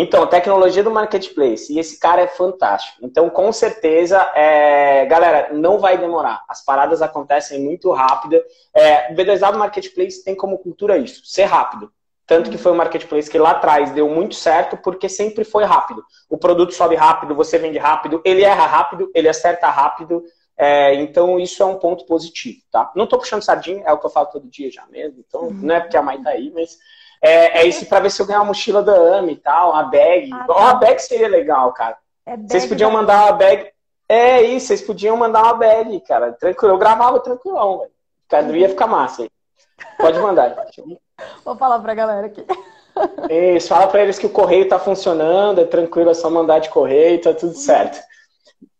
Então, 0.00 0.24
tecnologia 0.28 0.84
do 0.84 0.92
marketplace. 0.92 1.74
E 1.74 1.80
esse 1.80 1.98
cara 1.98 2.22
é 2.22 2.28
fantástico. 2.28 2.98
Então, 3.02 3.28
com 3.28 3.52
certeza, 3.52 4.16
é... 4.32 5.04
galera, 5.06 5.52
não 5.52 5.80
vai 5.80 5.98
demorar. 5.98 6.44
As 6.48 6.64
paradas 6.64 7.02
acontecem 7.02 7.60
muito 7.60 7.90
rápido. 7.90 8.40
É... 8.72 9.12
O 9.12 9.16
B2W 9.16 9.56
Marketplace 9.56 10.22
tem 10.22 10.36
como 10.36 10.58
cultura 10.58 10.96
isso, 10.96 11.26
ser 11.26 11.46
rápido. 11.46 11.90
Tanto 12.28 12.48
que 12.48 12.58
foi 12.58 12.70
um 12.70 12.76
marketplace 12.76 13.28
que 13.28 13.38
lá 13.38 13.52
atrás 13.52 13.90
deu 13.90 14.08
muito 14.08 14.36
certo, 14.36 14.76
porque 14.76 15.08
sempre 15.08 15.42
foi 15.44 15.64
rápido. 15.64 16.04
O 16.28 16.38
produto 16.38 16.74
sobe 16.74 16.94
rápido, 16.94 17.34
você 17.34 17.58
vende 17.58 17.78
rápido, 17.78 18.20
ele 18.24 18.44
erra 18.44 18.66
rápido, 18.66 19.10
ele 19.14 19.28
acerta 19.28 19.66
rápido. 19.68 20.22
É, 20.56 20.94
então, 20.94 21.40
isso 21.40 21.60
é 21.62 21.66
um 21.66 21.78
ponto 21.78 22.04
positivo, 22.04 22.58
tá? 22.70 22.92
Não 22.94 23.04
estou 23.04 23.18
puxando 23.18 23.42
sardinha, 23.42 23.82
é 23.84 23.92
o 23.92 23.98
que 23.98 24.06
eu 24.06 24.10
falo 24.10 24.26
todo 24.26 24.46
dia 24.46 24.70
já 24.70 24.86
mesmo. 24.86 25.24
Então, 25.26 25.44
uhum. 25.44 25.54
não 25.54 25.74
é 25.74 25.80
porque 25.80 25.96
a 25.96 26.02
mãe 26.02 26.22
tá 26.22 26.30
aí, 26.30 26.52
mas 26.54 26.78
é, 27.20 27.60
é 27.60 27.66
isso 27.66 27.86
para 27.86 28.00
ver 28.00 28.10
se 28.10 28.20
eu 28.20 28.26
ganhar 28.26 28.40
uma 28.40 28.46
mochila 28.46 28.82
da 28.82 29.18
AMI 29.18 29.32
e 29.32 29.36
tal, 29.36 29.72
uma 29.72 29.82
bag. 29.84 30.30
Ah, 30.32 30.44
tá. 30.44 30.54
Uma 30.54 30.74
bag 30.74 30.98
seria 31.00 31.28
legal, 31.28 31.72
cara. 31.72 31.96
É 32.24 32.36
vocês 32.36 32.66
podiam 32.66 32.90
mandar 32.90 33.24
uma 33.24 33.32
bag. 33.32 33.70
É 34.08 34.42
isso, 34.42 34.68
vocês 34.68 34.82
podiam 34.82 35.16
mandar 35.16 35.42
uma 35.42 35.54
bag, 35.54 36.00
cara. 36.00 36.32
Tranquilo. 36.32 36.74
Eu 36.74 36.78
gravava 36.78 37.20
tranquilão, 37.20 37.78
velho. 37.78 37.90
Cada 38.28 38.56
ia 38.56 38.68
ficar 38.68 38.86
massa 38.86 39.22
aí. 39.22 39.30
Pode 39.98 40.18
mandar. 40.18 40.54
Vou 41.44 41.56
falar 41.56 41.78
pra 41.80 41.94
galera 41.94 42.26
aqui. 42.26 42.44
Isso, 43.30 43.68
fala 43.68 43.86
pra 43.86 44.02
eles 44.02 44.18
que 44.18 44.26
o 44.26 44.30
correio 44.30 44.68
tá 44.68 44.78
funcionando, 44.78 45.60
é 45.60 45.64
tranquilo, 45.64 46.10
é 46.10 46.14
só 46.14 46.28
mandar 46.28 46.58
de 46.58 46.68
correio, 46.68 47.20
tá 47.20 47.32
tudo 47.32 47.54
certo. 47.54 47.98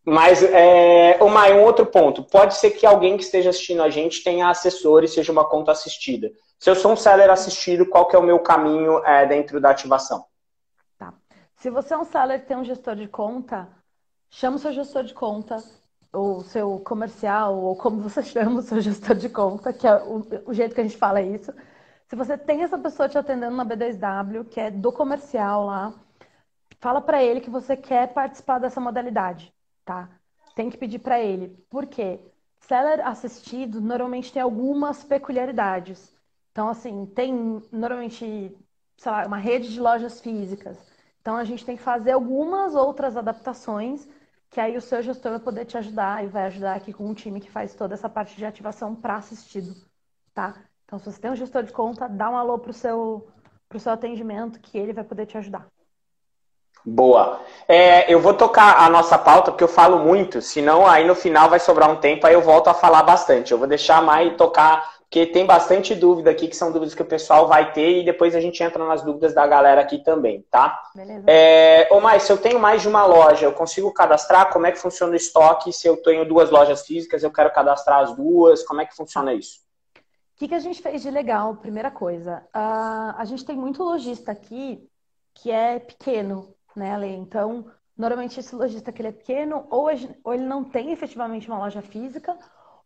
Mas, 0.05 0.42
é, 0.42 1.18
uma, 1.20 1.46
um 1.51 1.62
outro 1.62 1.87
ponto. 1.87 2.22
Pode 2.24 2.55
ser 2.57 2.70
que 2.70 2.87
alguém 2.87 3.16
que 3.16 3.22
esteja 3.22 3.51
assistindo 3.51 3.83
a 3.83 3.90
gente 3.90 4.24
tenha 4.24 4.48
assessor 4.48 5.05
e 5.05 5.09
seja 5.09 5.31
uma 5.31 5.44
conta 5.44 5.72
assistida. 5.72 6.31
Se 6.58 6.68
eu 6.68 6.74
sou 6.74 6.92
um 6.92 6.96
seller 6.96 7.30
assistido, 7.30 7.86
qual 7.86 8.08
que 8.08 8.16
é 8.16 8.18
o 8.18 8.22
meu 8.22 8.40
caminho 8.40 8.98
é, 9.04 9.24
dentro 9.26 9.60
da 9.60 9.70
ativação? 9.70 10.26
Tá. 10.98 11.14
Se 11.56 11.70
você 11.70 11.94
é 11.94 11.98
um 11.98 12.04
seller 12.04 12.40
e 12.40 12.42
tem 12.42 12.56
um 12.56 12.64
gestor 12.64 12.96
de 12.96 13.06
conta, 13.06 13.68
chama 14.28 14.56
o 14.56 14.58
seu 14.58 14.72
gestor 14.72 15.04
de 15.04 15.14
conta, 15.14 15.56
o 16.12 16.42
seu 16.42 16.80
comercial, 16.80 17.56
ou 17.56 17.76
como 17.76 18.00
você 18.00 18.22
chama 18.24 18.58
o 18.58 18.62
seu 18.62 18.80
gestor 18.80 19.14
de 19.14 19.28
conta, 19.28 19.72
que 19.72 19.86
é 19.86 20.02
o, 20.02 20.26
o 20.46 20.52
jeito 20.52 20.74
que 20.74 20.80
a 20.80 20.84
gente 20.84 20.96
fala 20.96 21.22
isso. 21.22 21.52
Se 22.08 22.16
você 22.16 22.36
tem 22.36 22.62
essa 22.62 22.78
pessoa 22.78 23.08
te 23.08 23.16
atendendo 23.16 23.54
na 23.54 23.64
B2W, 23.64 24.48
que 24.48 24.58
é 24.58 24.70
do 24.70 24.90
comercial 24.90 25.64
lá, 25.64 25.94
fala 26.80 27.00
para 27.00 27.22
ele 27.22 27.40
que 27.40 27.50
você 27.50 27.76
quer 27.76 28.12
participar 28.12 28.58
dessa 28.58 28.80
modalidade, 28.80 29.54
tá? 29.84 30.08
Tem 30.56 30.70
que 30.70 30.76
pedir 30.76 30.98
para 30.98 31.20
ele. 31.20 31.48
Por 31.70 31.86
quê? 31.86 32.18
Seller 32.60 33.06
assistido 33.06 33.80
normalmente 33.80 34.32
tem 34.32 34.42
algumas 34.42 35.04
peculiaridades. 35.04 36.17
Então, 36.58 36.70
assim, 36.70 37.06
tem 37.06 37.62
normalmente, 37.70 38.52
sei 38.96 39.12
lá, 39.12 39.24
uma 39.28 39.36
rede 39.36 39.72
de 39.72 39.80
lojas 39.80 40.20
físicas. 40.20 40.76
Então, 41.20 41.36
a 41.36 41.44
gente 41.44 41.64
tem 41.64 41.76
que 41.76 41.82
fazer 41.84 42.10
algumas 42.10 42.74
outras 42.74 43.16
adaptações 43.16 44.08
que 44.50 44.60
aí 44.60 44.76
o 44.76 44.80
seu 44.80 45.00
gestor 45.00 45.30
vai 45.30 45.40
poder 45.40 45.66
te 45.66 45.78
ajudar 45.78 46.24
e 46.24 46.26
vai 46.26 46.46
ajudar 46.46 46.74
aqui 46.74 46.92
com 46.92 47.06
um 47.06 47.14
time 47.14 47.40
que 47.40 47.48
faz 47.48 47.76
toda 47.76 47.94
essa 47.94 48.08
parte 48.08 48.36
de 48.36 48.44
ativação 48.44 48.92
para 48.92 49.14
assistido, 49.14 49.72
tá? 50.34 50.56
Então, 50.84 50.98
se 50.98 51.04
você 51.04 51.20
tem 51.20 51.30
um 51.30 51.36
gestor 51.36 51.62
de 51.62 51.72
conta, 51.72 52.08
dá 52.08 52.28
um 52.28 52.36
alô 52.36 52.58
pro 52.58 52.72
seu, 52.72 53.28
pro 53.68 53.78
seu 53.78 53.92
atendimento 53.92 54.58
que 54.58 54.76
ele 54.76 54.92
vai 54.92 55.04
poder 55.04 55.26
te 55.26 55.38
ajudar. 55.38 55.68
Boa. 56.84 57.40
É, 57.68 58.12
eu 58.12 58.18
vou 58.18 58.34
tocar 58.34 58.80
a 58.80 58.90
nossa 58.90 59.16
pauta, 59.16 59.52
porque 59.52 59.62
eu 59.62 59.68
falo 59.68 60.00
muito, 60.00 60.42
senão 60.42 60.86
aí 60.88 61.06
no 61.06 61.14
final 61.14 61.48
vai 61.48 61.60
sobrar 61.60 61.88
um 61.88 62.00
tempo, 62.00 62.26
aí 62.26 62.34
eu 62.34 62.42
volto 62.42 62.66
a 62.66 62.74
falar 62.74 63.04
bastante. 63.04 63.52
Eu 63.52 63.58
vou 63.58 63.68
deixar 63.68 63.98
a 63.98 64.02
Mai 64.02 64.34
tocar, 64.34 64.97
porque 65.08 65.24
tem 65.24 65.46
bastante 65.46 65.94
dúvida 65.94 66.30
aqui, 66.30 66.48
que 66.48 66.56
são 66.56 66.70
dúvidas 66.70 66.94
que 66.94 67.00
o 67.00 67.06
pessoal 67.06 67.48
vai 67.48 67.72
ter, 67.72 68.02
e 68.02 68.04
depois 68.04 68.34
a 68.34 68.40
gente 68.40 68.62
entra 68.62 68.86
nas 68.86 69.02
dúvidas 69.02 69.32
da 69.32 69.46
galera 69.46 69.80
aqui 69.80 70.04
também, 70.04 70.44
tá? 70.50 70.82
Beleza. 70.94 71.24
É, 71.26 71.88
ô 71.90 71.98
Mai, 71.98 72.20
se 72.20 72.30
eu 72.30 72.36
tenho 72.36 72.60
mais 72.60 72.82
de 72.82 72.88
uma 72.88 73.06
loja, 73.06 73.46
eu 73.46 73.52
consigo 73.54 73.90
cadastrar? 73.90 74.52
Como 74.52 74.66
é 74.66 74.72
que 74.72 74.78
funciona 74.78 75.14
o 75.14 75.16
estoque? 75.16 75.72
Se 75.72 75.88
eu 75.88 75.96
tenho 75.96 76.28
duas 76.28 76.50
lojas 76.50 76.84
físicas, 76.84 77.22
eu 77.22 77.32
quero 77.32 77.50
cadastrar 77.50 78.00
as 78.00 78.14
duas, 78.14 78.62
como 78.64 78.82
é 78.82 78.86
que 78.86 78.94
funciona 78.94 79.32
isso? 79.32 79.60
O 79.96 80.38
que, 80.38 80.48
que 80.48 80.54
a 80.54 80.60
gente 80.60 80.82
fez 80.82 81.00
de 81.00 81.10
legal? 81.10 81.56
Primeira 81.56 81.90
coisa, 81.90 82.44
uh, 82.54 83.16
a 83.16 83.24
gente 83.24 83.46
tem 83.46 83.56
muito 83.56 83.82
lojista 83.82 84.30
aqui 84.30 84.86
que 85.32 85.50
é 85.50 85.78
pequeno, 85.78 86.54
né, 86.76 86.92
Ale? 86.92 87.08
Então, 87.08 87.64
normalmente 87.96 88.38
esse 88.38 88.54
lojista 88.54 88.92
que 88.92 89.00
ele 89.00 89.08
é 89.08 89.12
pequeno, 89.12 89.66
ou, 89.70 89.88
ou 90.22 90.34
ele 90.34 90.44
não 90.44 90.64
tem 90.64 90.92
efetivamente 90.92 91.48
uma 91.48 91.58
loja 91.58 91.80
física, 91.80 92.36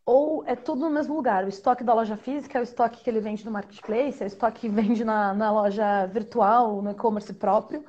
ou 0.05 0.43
é 0.45 0.55
tudo 0.55 0.81
no 0.81 0.89
mesmo 0.89 1.15
lugar. 1.15 1.45
O 1.45 1.49
estoque 1.49 1.83
da 1.83 1.93
loja 1.93 2.17
física 2.17 2.57
é 2.57 2.61
o 2.61 2.63
estoque 2.63 3.03
que 3.03 3.09
ele 3.09 3.19
vende 3.19 3.45
no 3.45 3.51
marketplace, 3.51 4.21
é 4.21 4.25
o 4.25 4.27
estoque 4.27 4.61
que 4.61 4.69
vende 4.69 5.03
na, 5.03 5.33
na 5.33 5.51
loja 5.51 6.05
virtual, 6.07 6.81
no 6.81 6.91
e-commerce 6.91 7.33
próprio. 7.33 7.83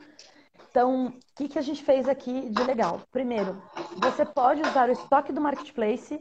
Então, 0.71 1.07
o 1.07 1.13
que, 1.37 1.49
que 1.49 1.59
a 1.59 1.63
gente 1.63 1.85
fez 1.85 2.09
aqui 2.09 2.51
de 2.51 2.63
legal? 2.65 3.01
Primeiro, 3.13 3.63
você 3.97 4.25
pode 4.25 4.61
usar 4.61 4.89
o 4.89 4.93
estoque 4.93 5.33
do 5.33 5.41
marketplace 5.41 6.19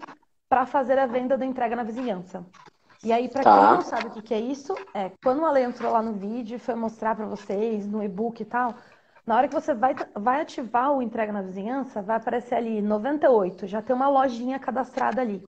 para 0.48 0.66
fazer 0.66 1.00
a 1.00 1.08
venda 1.08 1.38
da 1.38 1.46
entrega 1.46 1.76
na 1.76 1.84
vizinhança. 1.84 2.46
E 3.04 3.12
aí, 3.12 3.28
para 3.28 3.44
tá. 3.44 3.52
quem 3.52 3.76
não 3.76 3.82
sabe 3.82 4.08
o 4.08 4.22
que 4.22 4.34
é 4.34 4.40
isso, 4.40 4.76
é 4.94 5.12
quando 5.24 5.40
o 5.40 5.46
Ale 5.46 5.62
entrou 5.62 5.92
lá 5.92 6.02
no 6.02 6.14
vídeo 6.14 6.56
e 6.56 6.60
foi 6.60 6.76
mostrar 6.76 7.16
para 7.16 7.26
vocês 7.26 7.88
no 7.88 8.04
e-book 8.04 8.42
e 8.42 8.46
tal, 8.46 8.76
na 9.26 9.36
hora 9.36 9.48
que 9.48 9.54
você 9.54 9.74
vai, 9.74 9.96
vai 10.16 10.42
ativar 10.42 10.92
o 10.92 11.02
entrega 11.02 11.34
na 11.34 11.42
vizinhança, 11.42 12.02
vai 12.02 12.18
aparecer 12.18 12.56
ali 12.56 12.82
98, 12.82 13.68
já 13.68 13.82
tem 13.82 13.96
uma 13.96 14.08
lojinha 14.08 14.60
cadastrada 14.60 15.22
ali. 15.22 15.44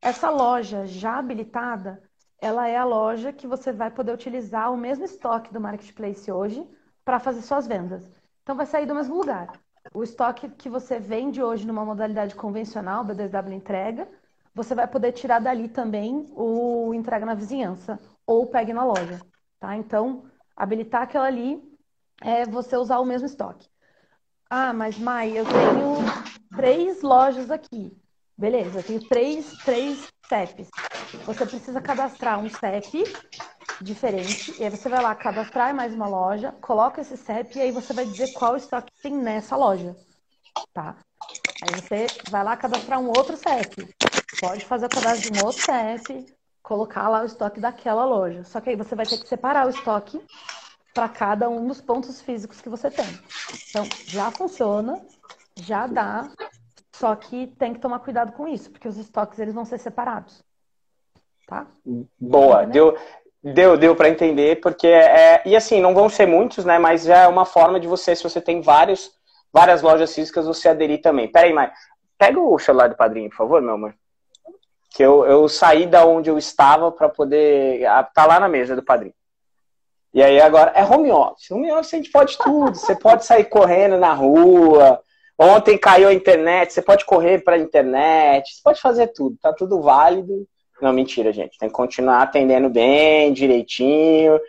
Essa 0.00 0.30
loja 0.30 0.86
já 0.86 1.18
habilitada, 1.18 2.02
ela 2.40 2.68
é 2.68 2.76
a 2.76 2.84
loja 2.84 3.32
que 3.32 3.46
você 3.46 3.72
vai 3.72 3.90
poder 3.90 4.12
utilizar 4.12 4.72
o 4.72 4.76
mesmo 4.76 5.04
estoque 5.04 5.52
do 5.52 5.60
marketplace 5.60 6.30
hoje 6.30 6.66
para 7.04 7.18
fazer 7.18 7.42
suas 7.42 7.66
vendas. 7.66 8.08
Então 8.42 8.54
vai 8.54 8.64
sair 8.64 8.86
do 8.86 8.94
mesmo 8.94 9.16
lugar. 9.16 9.58
O 9.92 10.02
estoque 10.02 10.48
que 10.50 10.68
você 10.68 11.00
vende 11.00 11.42
hoje 11.42 11.66
numa 11.66 11.84
modalidade 11.84 12.34
convencional, 12.34 13.04
B2W 13.04 13.52
entrega, 13.52 14.08
você 14.54 14.74
vai 14.74 14.86
poder 14.86 15.12
tirar 15.12 15.40
dali 15.40 15.68
também 15.68 16.26
o 16.30 16.92
entrega 16.94 17.26
na 17.26 17.34
vizinhança 17.34 17.98
ou 18.26 18.46
pegue 18.46 18.72
na 18.72 18.84
loja, 18.84 19.20
tá? 19.58 19.76
Então, 19.76 20.24
habilitar 20.56 21.02
aquela 21.02 21.26
ali 21.26 21.62
é 22.20 22.44
você 22.44 22.76
usar 22.76 22.98
o 22.98 23.04
mesmo 23.04 23.26
estoque. 23.26 23.68
Ah, 24.48 24.72
mas 24.72 24.98
Mai, 24.98 25.36
eu 25.36 25.44
tenho 25.44 26.56
três 26.56 27.02
lojas 27.02 27.50
aqui. 27.50 27.96
Beleza, 28.38 28.78
eu 28.78 28.82
tenho 28.84 29.00
três, 29.00 29.52
três 29.64 30.08
CEPs. 30.28 30.68
Você 31.26 31.44
precisa 31.44 31.80
cadastrar 31.80 32.38
um 32.38 32.48
CEP 32.48 33.02
diferente. 33.82 34.54
E 34.60 34.64
aí 34.64 34.70
você 34.70 34.88
vai 34.88 35.02
lá 35.02 35.12
cadastrar 35.12 35.74
mais 35.74 35.92
uma 35.92 36.06
loja, 36.06 36.52
coloca 36.60 37.00
esse 37.00 37.16
CEP 37.16 37.58
e 37.58 37.62
aí 37.62 37.72
você 37.72 37.92
vai 37.92 38.06
dizer 38.06 38.28
qual 38.28 38.54
estoque 38.54 38.92
tem 39.02 39.12
nessa 39.12 39.56
loja. 39.56 39.96
Tá? 40.72 40.94
Aí 41.60 41.74
você 41.80 42.06
vai 42.30 42.44
lá 42.44 42.56
cadastrar 42.56 43.00
um 43.00 43.08
outro 43.08 43.36
CEP. 43.36 43.88
pode 44.40 44.64
fazer 44.66 44.86
o 44.86 44.90
cadastro 44.90 45.32
de 45.32 45.36
um 45.36 45.44
outro 45.44 45.60
CEP, 45.64 46.32
colocar 46.62 47.08
lá 47.08 47.22
o 47.22 47.26
estoque 47.26 47.58
daquela 47.58 48.04
loja. 48.04 48.44
Só 48.44 48.60
que 48.60 48.70
aí 48.70 48.76
você 48.76 48.94
vai 48.94 49.06
ter 49.06 49.18
que 49.18 49.26
separar 49.26 49.66
o 49.66 49.70
estoque 49.70 50.24
para 50.94 51.08
cada 51.08 51.48
um 51.48 51.66
dos 51.66 51.80
pontos 51.80 52.22
físicos 52.22 52.60
que 52.60 52.68
você 52.68 52.88
tem. 52.88 53.06
Então, 53.68 53.84
já 54.06 54.30
funciona, 54.30 55.04
já 55.56 55.88
dá, 55.88 56.30
só 56.98 57.14
que 57.14 57.46
tem 57.58 57.72
que 57.72 57.80
tomar 57.80 58.00
cuidado 58.00 58.32
com 58.32 58.48
isso, 58.48 58.70
porque 58.70 58.88
os 58.88 58.98
estoques 58.98 59.38
eles 59.38 59.54
vão 59.54 59.64
ser 59.64 59.78
separados. 59.78 60.42
Tá? 61.46 61.66
Boa, 62.18 62.66
deu, 62.66 62.98
deu, 63.42 63.76
deu 63.78 63.94
para 63.94 64.08
entender, 64.08 64.60
porque 64.60 64.88
é, 64.88 65.40
e 65.46 65.54
assim, 65.54 65.80
não 65.80 65.94
vão 65.94 66.08
ser 66.08 66.26
muitos, 66.26 66.64
né, 66.64 66.78
mas 66.78 67.04
já 67.04 67.18
é 67.18 67.28
uma 67.28 67.44
forma 67.44 67.78
de 67.78 67.86
você, 67.86 68.16
se 68.16 68.22
você 68.22 68.40
tem 68.40 68.60
vários, 68.60 69.12
várias 69.52 69.80
lojas 69.80 70.12
físicas, 70.12 70.46
você 70.46 70.68
aderir 70.68 71.00
também. 71.00 71.30
Pera 71.30 71.46
aí, 71.46 71.52
Mai, 71.52 71.70
pega 72.18 72.40
o 72.40 72.58
celular 72.58 72.88
do 72.88 72.96
padrinho, 72.96 73.30
por 73.30 73.36
favor, 73.36 73.62
meu 73.62 73.74
amor. 73.74 73.94
Que 74.90 75.02
eu, 75.02 75.24
eu 75.24 75.48
saí 75.48 75.86
da 75.86 76.04
onde 76.04 76.28
eu 76.28 76.36
estava 76.36 76.90
para 76.90 77.08
poder, 77.08 77.82
tá 78.12 78.26
lá 78.26 78.40
na 78.40 78.48
mesa 78.48 78.74
do 78.74 78.82
padrinho. 78.82 79.14
E 80.12 80.22
aí 80.22 80.40
agora 80.40 80.72
é 80.74 80.82
home 80.84 81.12
office. 81.12 81.50
Home 81.50 81.70
office 81.70 81.94
a 81.94 81.96
gente 81.98 82.10
pode 82.10 82.36
tudo. 82.38 82.74
Você 82.74 82.96
pode 82.96 83.24
sair 83.24 83.44
correndo 83.44 83.98
na 83.98 84.12
rua. 84.14 85.00
Ontem 85.38 85.78
caiu 85.78 86.08
a 86.08 86.14
internet, 86.14 86.72
você 86.72 86.82
pode 86.82 87.04
correr 87.04 87.44
para 87.44 87.54
a 87.54 87.58
internet, 87.58 88.54
você 88.54 88.60
pode 88.62 88.80
fazer 88.80 89.06
tudo, 89.08 89.36
tá 89.40 89.52
tudo 89.52 89.80
válido. 89.80 90.46
Não, 90.82 90.92
mentira, 90.92 91.32
gente. 91.32 91.58
Tem 91.58 91.68
que 91.68 91.74
continuar 91.74 92.22
atendendo 92.22 92.68
bem, 92.68 93.32
direitinho. 93.32 94.40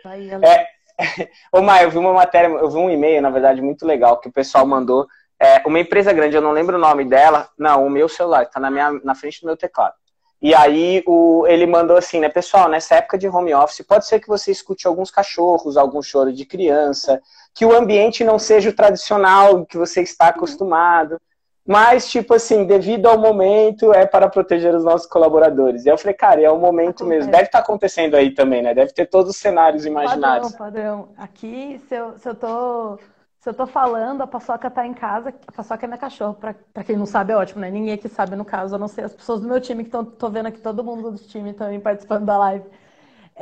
É... 0.42 0.66
Ô, 1.52 1.62
Maia, 1.62 1.84
eu 1.84 1.90
vi 1.90 1.98
uma 1.98 2.12
matéria, 2.12 2.48
eu 2.48 2.68
vi 2.68 2.76
um 2.76 2.90
e-mail, 2.90 3.22
na 3.22 3.30
verdade, 3.30 3.62
muito 3.62 3.86
legal, 3.86 4.18
que 4.18 4.28
o 4.28 4.32
pessoal 4.32 4.66
mandou. 4.66 5.06
É, 5.40 5.62
uma 5.64 5.80
empresa 5.80 6.12
grande, 6.12 6.36
eu 6.36 6.42
não 6.42 6.52
lembro 6.52 6.76
o 6.76 6.80
nome 6.80 7.04
dela. 7.04 7.48
Não, 7.58 7.86
o 7.86 7.90
meu 7.90 8.08
celular, 8.08 8.46
tá 8.46 8.60
na, 8.60 8.70
minha, 8.70 8.92
na 9.04 9.14
frente 9.14 9.40
do 9.40 9.46
meu 9.46 9.56
teclado. 9.56 9.94
E 10.42 10.54
aí 10.54 11.02
o, 11.06 11.46
ele 11.46 11.66
mandou 11.66 11.96
assim, 11.96 12.18
né, 12.18 12.28
pessoal, 12.28 12.68
nessa 12.68 12.96
época 12.96 13.18
de 13.18 13.28
home 13.28 13.54
office, 13.54 13.84
pode 13.86 14.06
ser 14.06 14.20
que 14.20 14.28
você 14.28 14.50
escute 14.50 14.86
alguns 14.86 15.10
cachorros, 15.10 15.76
algum 15.76 16.02
choro 16.02 16.32
de 16.32 16.46
criança, 16.46 17.20
que 17.54 17.64
o 17.64 17.76
ambiente 17.76 18.24
não 18.24 18.38
seja 18.38 18.70
o 18.70 18.74
tradicional 18.74 19.64
que 19.66 19.76
você 19.76 20.02
está 20.02 20.28
acostumado. 20.28 21.20
Mas, 21.66 22.10
tipo 22.10 22.34
assim, 22.34 22.64
devido 22.64 23.06
ao 23.06 23.18
momento, 23.18 23.92
é 23.92 24.04
para 24.06 24.28
proteger 24.28 24.74
os 24.74 24.82
nossos 24.82 25.06
colaboradores. 25.06 25.84
E 25.84 25.88
eu 25.88 25.98
falei, 25.98 26.14
cara, 26.14 26.40
é 26.40 26.50
o 26.50 26.58
momento 26.58 27.04
mesmo. 27.04 27.30
Deve 27.30 27.44
estar 27.44 27.58
tá 27.58 27.64
acontecendo 27.64 28.16
aí 28.16 28.34
também, 28.34 28.62
né? 28.62 28.74
Deve 28.74 28.92
ter 28.92 29.06
todos 29.06 29.30
os 29.30 29.36
cenários 29.36 29.86
imaginários. 29.86 30.52
Padrão, 30.52 31.06
padrão. 31.06 31.08
Aqui, 31.16 31.80
se 31.86 31.94
eu, 31.94 32.18
se 32.18 32.28
eu 32.28 32.34
tô 32.34 32.98
se 33.40 33.48
eu 33.48 33.54
tô 33.54 33.66
falando, 33.66 34.20
a 34.20 34.26
paçoca 34.26 34.70
tá 34.70 34.86
em 34.86 34.92
casa, 34.92 35.32
a 35.46 35.52
paçoca 35.52 35.86
é 35.86 35.88
minha 35.88 35.96
cachorra. 35.96 36.34
Pra, 36.34 36.54
pra 36.74 36.84
quem 36.84 36.94
não 36.94 37.06
sabe, 37.06 37.32
é 37.32 37.36
ótimo, 37.36 37.60
né? 37.60 37.70
Ninguém 37.70 37.94
aqui 37.94 38.06
sabe, 38.06 38.36
no 38.36 38.44
caso, 38.44 38.74
a 38.74 38.78
não 38.78 38.86
ser 38.86 39.02
as 39.02 39.14
pessoas 39.14 39.40
do 39.40 39.48
meu 39.48 39.58
time, 39.58 39.82
que 39.82 39.88
estão 39.88 40.04
tô 40.04 40.28
vendo 40.28 40.46
aqui 40.46 40.60
todo 40.60 40.84
mundo 40.84 41.10
do 41.10 41.18
time 41.18 41.54
também 41.54 41.80
participando 41.80 42.26
da 42.26 42.36
live. 42.36 42.66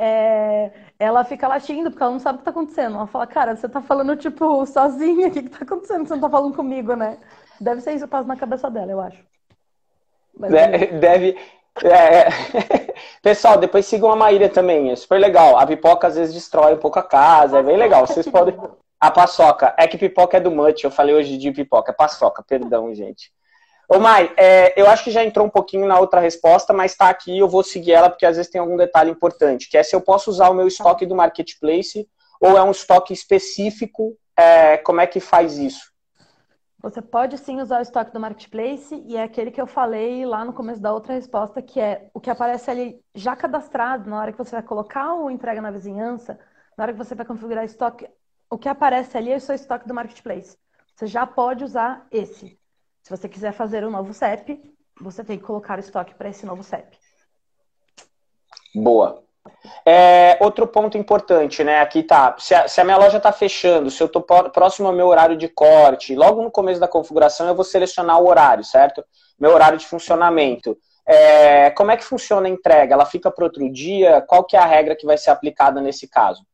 É, 0.01 0.71
ela 0.97 1.25
fica 1.25 1.45
latindo, 1.45 1.91
porque 1.91 2.01
ela 2.01 2.13
não 2.13 2.19
sabe 2.19 2.37
o 2.37 2.39
que 2.39 2.45
tá 2.45 2.51
acontecendo. 2.51 2.95
Ela 2.95 3.07
fala, 3.07 3.27
cara, 3.27 3.53
você 3.53 3.67
tá 3.67 3.81
falando, 3.81 4.15
tipo, 4.15 4.65
sozinha, 4.65 5.27
o 5.27 5.31
que 5.31 5.43
que 5.43 5.49
tá 5.49 5.65
acontecendo? 5.65 6.07
Você 6.07 6.13
não 6.13 6.21
tá 6.21 6.29
falando 6.29 6.55
comigo, 6.55 6.95
né? 6.95 7.17
Deve 7.59 7.81
ser 7.81 7.91
isso 7.91 8.05
que 8.05 8.11
passa 8.11 8.25
na 8.25 8.37
cabeça 8.37 8.71
dela, 8.71 8.89
eu 8.89 9.01
acho. 9.01 9.21
Mas, 10.37 10.51
deve. 10.51 10.85
deve... 10.99 11.37
É... 11.83 12.29
Pessoal, 13.21 13.57
depois 13.57 13.85
sigam 13.85 14.09
a 14.09 14.15
Maíra 14.15 14.47
também, 14.47 14.89
é 14.89 14.95
super 14.95 15.19
legal. 15.19 15.59
A 15.59 15.67
pipoca 15.67 16.07
às 16.07 16.15
vezes 16.15 16.33
destrói 16.33 16.75
um 16.75 16.79
pouco 16.79 16.97
a 16.97 17.03
casa, 17.03 17.59
é 17.59 17.63
bem 17.63 17.75
legal. 17.75 18.07
Vocês 18.07 18.27
podem. 18.27 18.57
A 19.01 19.11
paçoca. 19.11 19.73
É 19.77 19.85
que 19.85 19.97
pipoca 19.97 20.37
é 20.37 20.39
do 20.39 20.51
Mutt. 20.51 20.83
Eu 20.83 20.91
falei 20.91 21.13
hoje 21.13 21.37
de 21.37 21.51
pipoca. 21.51 21.91
É 21.91 21.95
paçoca, 21.95 22.41
perdão, 22.43 22.93
gente. 22.93 23.31
Ô, 23.91 23.97
Mai, 23.97 24.31
é, 24.37 24.79
eu 24.79 24.87
acho 24.87 25.03
que 25.03 25.09
já 25.09 25.23
entrou 25.23 25.47
um 25.47 25.49
pouquinho 25.49 25.87
na 25.87 25.99
outra 25.99 26.19
resposta, 26.19 26.71
mas 26.71 26.95
tá 26.95 27.09
aqui, 27.09 27.39
eu 27.39 27.49
vou 27.49 27.63
seguir 27.63 27.93
ela, 27.93 28.07
porque 28.07 28.23
às 28.23 28.35
vezes 28.37 28.51
tem 28.51 28.61
algum 28.61 28.77
detalhe 28.77 29.09
importante, 29.09 29.67
que 29.67 29.75
é 29.75 29.81
se 29.81 29.95
eu 29.95 29.99
posso 29.99 30.29
usar 30.29 30.49
o 30.49 30.53
meu 30.53 30.67
estoque 30.67 31.07
do 31.07 31.15
Marketplace 31.15 32.07
ou 32.39 32.55
é 32.55 32.61
um 32.61 32.69
estoque 32.69 33.11
específico, 33.11 34.15
é, 34.37 34.77
como 34.77 35.01
é 35.01 35.07
que 35.07 35.19
faz 35.19 35.57
isso? 35.57 35.91
Você 36.83 37.01
pode 37.01 37.35
sim 37.39 37.59
usar 37.59 37.79
o 37.79 37.81
estoque 37.81 38.13
do 38.13 38.19
Marketplace 38.19 38.93
e 39.07 39.17
é 39.17 39.23
aquele 39.23 39.49
que 39.49 39.59
eu 39.59 39.65
falei 39.65 40.23
lá 40.23 40.45
no 40.45 40.53
começo 40.53 40.79
da 40.79 40.93
outra 40.93 41.15
resposta, 41.15 41.59
que 41.59 41.79
é 41.79 42.11
o 42.13 42.19
que 42.19 42.29
aparece 42.29 42.69
ali 42.69 43.01
já 43.15 43.35
cadastrado 43.35 44.07
na 44.07 44.19
hora 44.19 44.31
que 44.31 44.37
você 44.37 44.51
vai 44.51 44.63
colocar 44.63 45.15
o 45.15 45.31
entrega 45.31 45.63
na 45.63 45.71
vizinhança, 45.71 46.39
na 46.77 46.83
hora 46.83 46.93
que 46.93 46.99
você 46.99 47.15
vai 47.15 47.25
configurar 47.25 47.65
estoque, 47.65 48.07
o 48.51 48.57
que 48.57 48.69
aparece 48.69 49.17
ali 49.17 49.31
é 49.31 49.37
o 49.37 49.41
seu 49.41 49.55
estoque 49.55 49.87
do 49.87 49.95
marketplace. 49.95 50.55
Você 50.95 51.07
já 51.07 51.25
pode 51.25 51.63
usar 51.63 52.05
esse. 52.11 52.58
Se 53.01 53.09
você 53.09 53.27
quiser 53.27 53.53
fazer 53.53 53.85
um 53.85 53.91
novo 53.91 54.13
CEP, 54.13 54.61
você 54.99 55.23
tem 55.23 55.37
que 55.37 55.43
colocar 55.43 55.77
o 55.77 55.79
estoque 55.79 56.13
para 56.15 56.29
esse 56.29 56.45
novo 56.45 56.63
CEP. 56.63 56.97
Boa. 58.75 59.23
É, 59.85 60.37
outro 60.41 60.67
ponto 60.67 60.97
importante, 60.97 61.63
né? 61.63 61.79
Aqui 61.81 62.03
tá. 62.03 62.35
Se 62.37 62.53
a, 62.53 62.67
se 62.67 62.79
a 62.79 62.83
minha 62.83 62.97
loja 62.97 63.17
está 63.17 63.31
fechando, 63.31 63.89
se 63.89 64.01
eu 64.01 64.07
estou 64.07 64.21
próximo 64.21 64.87
ao 64.87 64.93
meu 64.93 65.07
horário 65.07 65.37
de 65.37 65.47
corte, 65.47 66.15
logo 66.15 66.41
no 66.43 66.51
começo 66.51 66.79
da 66.79 66.87
configuração 66.87 67.47
eu 67.47 67.55
vou 67.55 67.65
selecionar 67.65 68.21
o 68.21 68.27
horário, 68.27 68.63
certo? 68.63 69.03
Meu 69.39 69.51
horário 69.51 69.77
de 69.77 69.87
funcionamento. 69.87 70.77
É, 71.05 71.71
como 71.71 71.89
é 71.89 71.97
que 71.97 72.03
funciona 72.03 72.47
a 72.47 72.51
entrega? 72.51 72.93
Ela 72.93 73.05
fica 73.05 73.31
para 73.31 73.45
outro 73.45 73.67
dia? 73.71 74.21
Qual 74.21 74.43
que 74.43 74.55
é 74.55 74.59
a 74.59 74.65
regra 74.65 74.95
que 74.95 75.05
vai 75.05 75.17
ser 75.17 75.31
aplicada 75.31 75.81
nesse 75.81 76.07
caso? 76.07 76.45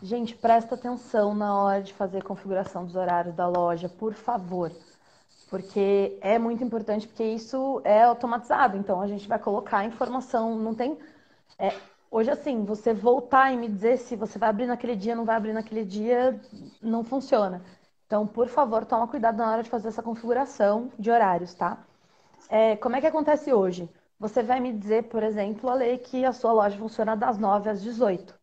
Gente, 0.00 0.36
presta 0.36 0.76
atenção 0.76 1.34
na 1.34 1.60
hora 1.60 1.82
de 1.82 1.92
fazer 1.92 2.18
a 2.18 2.22
configuração 2.22 2.84
dos 2.84 2.94
horários 2.94 3.34
da 3.34 3.48
loja, 3.48 3.88
por 3.88 4.14
favor. 4.14 4.70
Porque 5.48 6.18
é 6.20 6.38
muito 6.38 6.62
importante, 6.62 7.06
porque 7.06 7.24
isso 7.24 7.80
é 7.84 8.02
automatizado. 8.02 8.76
Então, 8.76 9.00
a 9.00 9.06
gente 9.06 9.26
vai 9.26 9.38
colocar 9.38 9.78
a 9.78 9.84
informação, 9.84 10.58
não 10.58 10.74
tem... 10.74 10.98
É, 11.58 11.74
hoje, 12.10 12.30
assim, 12.30 12.64
você 12.64 12.92
voltar 12.92 13.52
e 13.52 13.56
me 13.56 13.68
dizer 13.68 13.98
se 13.98 14.14
você 14.16 14.38
vai 14.38 14.50
abrir 14.50 14.66
naquele 14.66 14.94
dia, 14.94 15.16
não 15.16 15.24
vai 15.24 15.36
abrir 15.36 15.52
naquele 15.52 15.84
dia, 15.84 16.38
não 16.82 17.02
funciona. 17.02 17.62
Então, 18.06 18.26
por 18.26 18.48
favor, 18.48 18.84
toma 18.84 19.08
cuidado 19.08 19.38
na 19.38 19.50
hora 19.50 19.62
de 19.62 19.70
fazer 19.70 19.88
essa 19.88 20.02
configuração 20.02 20.90
de 20.98 21.10
horários, 21.10 21.54
tá? 21.54 21.84
É, 22.48 22.76
como 22.76 22.96
é 22.96 23.00
que 23.00 23.06
acontece 23.06 23.52
hoje? 23.52 23.88
Você 24.18 24.42
vai 24.42 24.60
me 24.60 24.72
dizer, 24.72 25.04
por 25.04 25.22
exemplo, 25.22 25.68
a 25.70 25.74
lei 25.74 25.98
que 25.98 26.24
a 26.24 26.32
sua 26.32 26.52
loja 26.52 26.76
funciona 26.76 27.16
das 27.16 27.38
9 27.38 27.70
às 27.70 27.82
18 27.82 28.38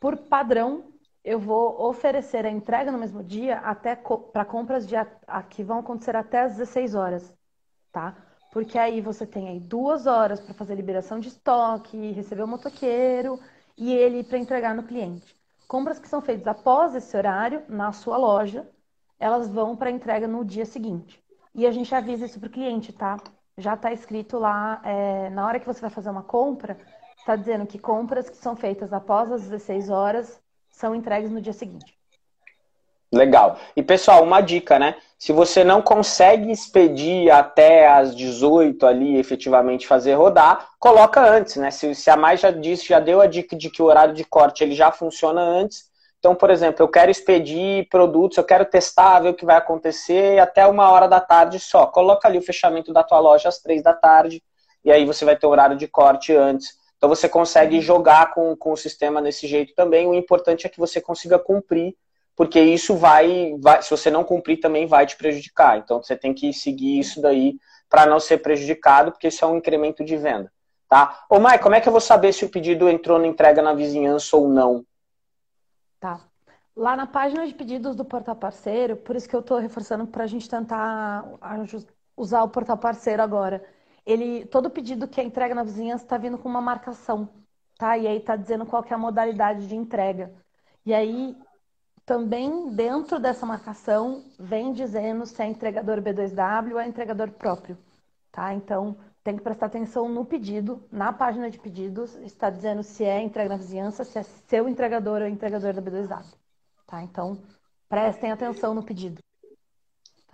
por 0.00 0.16
padrão, 0.16 0.84
eu 1.26 1.40
vou 1.40 1.84
oferecer 1.88 2.46
a 2.46 2.50
entrega 2.50 2.92
no 2.92 2.98
mesmo 2.98 3.20
dia 3.20 3.58
até 3.58 3.96
para 3.96 4.44
compras 4.44 4.86
de 4.86 4.94
que 5.50 5.64
vão 5.64 5.80
acontecer 5.80 6.14
até 6.14 6.42
às 6.42 6.52
16 6.52 6.94
horas, 6.94 7.34
tá? 7.90 8.16
Porque 8.52 8.78
aí 8.78 9.00
você 9.00 9.26
tem 9.26 9.48
aí 9.48 9.58
duas 9.58 10.06
horas 10.06 10.38
para 10.38 10.54
fazer 10.54 10.76
liberação 10.76 11.18
de 11.18 11.26
estoque, 11.26 12.12
receber 12.12 12.44
o 12.44 12.46
motoqueiro 12.46 13.40
e 13.76 13.92
ele 13.92 14.22
para 14.22 14.38
entregar 14.38 14.72
no 14.72 14.84
cliente. 14.84 15.34
Compras 15.66 15.98
que 15.98 16.08
são 16.08 16.22
feitas 16.22 16.46
após 16.46 16.94
esse 16.94 17.16
horário 17.16 17.64
na 17.68 17.90
sua 17.90 18.16
loja, 18.16 18.64
elas 19.18 19.48
vão 19.48 19.76
para 19.76 19.90
entrega 19.90 20.28
no 20.28 20.44
dia 20.44 20.64
seguinte. 20.64 21.20
E 21.52 21.66
a 21.66 21.72
gente 21.72 21.92
avisa 21.92 22.26
isso 22.26 22.38
para 22.38 22.46
o 22.46 22.52
cliente, 22.52 22.92
tá? 22.92 23.16
Já 23.58 23.74
está 23.74 23.92
escrito 23.92 24.38
lá, 24.38 24.80
é, 24.84 25.28
na 25.30 25.44
hora 25.44 25.58
que 25.58 25.66
você 25.66 25.80
vai 25.80 25.90
fazer 25.90 26.08
uma 26.08 26.22
compra, 26.22 26.78
está 27.18 27.34
dizendo 27.34 27.66
que 27.66 27.80
compras 27.80 28.30
que 28.30 28.36
são 28.36 28.54
feitas 28.54 28.92
após 28.92 29.32
as 29.32 29.42
16 29.42 29.90
horas 29.90 30.45
são 30.76 30.94
entregues 30.94 31.30
no 31.30 31.40
dia 31.40 31.54
seguinte. 31.54 31.96
Legal. 33.10 33.58
E 33.74 33.82
pessoal, 33.82 34.22
uma 34.22 34.42
dica, 34.42 34.78
né? 34.78 34.96
Se 35.18 35.32
você 35.32 35.64
não 35.64 35.80
consegue 35.80 36.50
expedir 36.50 37.30
até 37.30 37.88
as 37.88 38.14
18 38.14 38.86
ali, 38.86 39.16
efetivamente 39.16 39.86
fazer 39.86 40.14
rodar, 40.14 40.68
coloca 40.78 41.24
antes, 41.26 41.56
né? 41.56 41.70
Se, 41.70 41.94
se 41.94 42.10
a 42.10 42.16
mais 42.16 42.40
já 42.40 42.50
disse, 42.50 42.88
já 42.88 43.00
deu 43.00 43.22
a 43.22 43.26
dica 43.26 43.56
de 43.56 43.70
que 43.70 43.80
o 43.80 43.86
horário 43.86 44.12
de 44.12 44.24
corte 44.24 44.62
ele 44.62 44.74
já 44.74 44.92
funciona 44.92 45.40
antes. 45.40 45.84
Então, 46.18 46.34
por 46.34 46.50
exemplo, 46.50 46.82
eu 46.82 46.88
quero 46.88 47.10
expedir 47.10 47.88
produtos, 47.88 48.36
eu 48.36 48.44
quero 48.44 48.66
testar, 48.66 49.20
ver 49.20 49.30
o 49.30 49.34
que 49.34 49.46
vai 49.46 49.56
acontecer 49.56 50.38
até 50.38 50.66
uma 50.66 50.90
hora 50.90 51.08
da 51.08 51.20
tarde 51.20 51.58
só. 51.58 51.86
Coloca 51.86 52.28
ali 52.28 52.36
o 52.36 52.42
fechamento 52.42 52.92
da 52.92 53.02
tua 53.02 53.20
loja 53.20 53.48
às 53.48 53.58
três 53.60 53.82
da 53.82 53.94
tarde 53.94 54.42
e 54.84 54.92
aí 54.92 55.06
você 55.06 55.24
vai 55.24 55.36
ter 55.36 55.46
o 55.46 55.50
horário 55.50 55.76
de 55.76 55.88
corte 55.88 56.36
antes. 56.36 56.76
Então 57.06 57.14
você 57.14 57.28
consegue 57.28 57.80
jogar 57.80 58.34
com, 58.34 58.56
com 58.56 58.72
o 58.72 58.76
sistema 58.76 59.22
desse 59.22 59.46
jeito 59.46 59.72
também. 59.76 60.08
O 60.08 60.14
importante 60.14 60.66
é 60.66 60.68
que 60.68 60.80
você 60.80 61.00
consiga 61.00 61.38
cumprir, 61.38 61.94
porque 62.34 62.60
isso 62.60 62.96
vai, 62.96 63.54
vai 63.60 63.80
se 63.80 63.88
você 63.92 64.10
não 64.10 64.24
cumprir, 64.24 64.56
também 64.56 64.88
vai 64.88 65.06
te 65.06 65.16
prejudicar. 65.16 65.78
Então 65.78 66.02
você 66.02 66.16
tem 66.16 66.34
que 66.34 66.52
seguir 66.52 66.98
isso 66.98 67.22
daí 67.22 67.60
para 67.88 68.06
não 68.06 68.18
ser 68.18 68.38
prejudicado, 68.38 69.12
porque 69.12 69.28
isso 69.28 69.44
é 69.44 69.46
um 69.46 69.56
incremento 69.56 70.04
de 70.04 70.16
venda. 70.16 70.52
Tá? 70.88 71.24
Ô, 71.30 71.38
Mai, 71.38 71.60
como 71.60 71.76
é 71.76 71.80
que 71.80 71.86
eu 71.88 71.92
vou 71.92 72.00
saber 72.00 72.32
se 72.32 72.44
o 72.44 72.48
pedido 72.48 72.88
entrou 72.88 73.20
na 73.20 73.28
entrega 73.28 73.62
na 73.62 73.72
vizinhança 73.72 74.36
ou 74.36 74.48
não? 74.48 74.84
Tá. 76.00 76.18
Lá 76.74 76.96
na 76.96 77.06
página 77.06 77.46
de 77.46 77.54
pedidos 77.54 77.94
do 77.94 78.04
portal 78.04 78.34
parceiro, 78.34 78.96
por 78.96 79.14
isso 79.14 79.28
que 79.28 79.36
eu 79.36 79.40
estou 79.40 79.58
reforçando 79.58 80.08
para 80.08 80.24
a 80.24 80.26
gente 80.26 80.50
tentar 80.50 81.24
usar 82.16 82.42
o 82.42 82.48
portal 82.48 82.76
parceiro 82.76 83.22
agora 83.22 83.62
ele 84.06 84.46
todo 84.46 84.70
pedido 84.70 85.08
que 85.08 85.20
é 85.20 85.24
entrega 85.24 85.54
na 85.54 85.64
vizinhança 85.64 86.04
está 86.04 86.16
vindo 86.16 86.38
com 86.38 86.48
uma 86.48 86.60
marcação, 86.60 87.28
tá? 87.76 87.98
E 87.98 88.06
aí 88.06 88.18
está 88.18 88.36
dizendo 88.36 88.64
qual 88.64 88.84
é 88.88 88.94
a 88.94 88.98
modalidade 88.98 89.66
de 89.68 89.74
entrega. 89.74 90.32
E 90.84 90.94
aí 90.94 91.36
também 92.06 92.70
dentro 92.70 93.18
dessa 93.18 93.44
marcação 93.44 94.24
vem 94.38 94.72
dizendo 94.72 95.26
se 95.26 95.42
é 95.42 95.46
entregador 95.46 96.00
B2W 96.00 96.72
ou 96.72 96.80
é 96.80 96.86
entregador 96.86 97.30
próprio, 97.32 97.76
tá? 98.30 98.54
Então 98.54 98.96
tem 99.26 99.36
que 99.36 99.42
prestar 99.42 99.66
atenção 99.66 100.08
no 100.08 100.24
pedido, 100.24 100.86
na 100.90 101.12
página 101.12 101.50
de 101.50 101.58
pedidos, 101.58 102.14
está 102.16 102.48
dizendo 102.48 102.84
se 102.84 103.02
é 103.02 103.20
entrega 103.20 103.48
na 103.48 103.56
vizinhança, 103.56 104.04
se 104.04 104.16
é 104.16 104.22
seu 104.22 104.68
entregador 104.68 105.20
ou 105.20 105.26
entregador 105.26 105.74
da 105.74 105.82
B2W. 105.82 106.24
Tá? 106.86 107.02
Então, 107.02 107.42
prestem 107.88 108.30
atenção 108.30 108.72
no 108.72 108.84
pedido. 108.84 109.25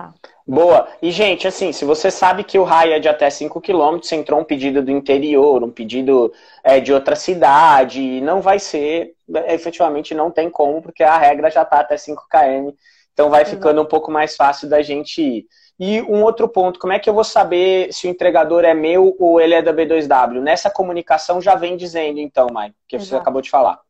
Tá. 0.02 0.12
Boa. 0.44 0.88
E, 1.00 1.12
gente, 1.12 1.46
assim, 1.46 1.72
se 1.72 1.84
você 1.84 2.10
sabe 2.10 2.42
que 2.42 2.58
o 2.58 2.64
raio 2.64 2.92
é 2.92 2.98
de 2.98 3.08
até 3.08 3.30
5 3.30 3.60
km, 3.60 4.00
entrou 4.12 4.40
um 4.40 4.44
pedido 4.44 4.82
do 4.82 4.90
interior, 4.90 5.62
um 5.62 5.70
pedido 5.70 6.32
é, 6.64 6.80
de 6.80 6.92
outra 6.92 7.14
cidade, 7.14 8.20
não 8.20 8.40
vai 8.40 8.58
ser, 8.58 9.14
efetivamente 9.46 10.14
não 10.14 10.30
tem 10.30 10.50
como, 10.50 10.82
porque 10.82 11.04
a 11.04 11.16
regra 11.16 11.50
já 11.50 11.62
está 11.62 11.78
até 11.78 11.96
5 11.96 12.26
km. 12.28 12.74
Então 13.12 13.30
vai 13.30 13.44
ficando 13.44 13.80
um 13.80 13.84
pouco 13.84 14.10
mais 14.10 14.34
fácil 14.34 14.68
da 14.68 14.82
gente 14.82 15.22
ir. 15.22 15.46
E 15.78 16.02
um 16.02 16.22
outro 16.22 16.48
ponto, 16.48 16.80
como 16.80 16.92
é 16.92 16.98
que 16.98 17.08
eu 17.08 17.14
vou 17.14 17.24
saber 17.24 17.92
se 17.92 18.06
o 18.06 18.10
entregador 18.10 18.64
é 18.64 18.74
meu 18.74 19.14
ou 19.18 19.40
ele 19.40 19.54
é 19.54 19.62
da 19.62 19.72
B2W? 19.72 20.40
Nessa 20.40 20.70
comunicação 20.70 21.40
já 21.40 21.54
vem 21.54 21.76
dizendo, 21.76 22.18
então, 22.18 22.48
Mai, 22.50 22.72
que 22.88 22.96
Exato. 22.96 23.08
você 23.08 23.16
acabou 23.16 23.42
de 23.42 23.50
falar. 23.50 23.80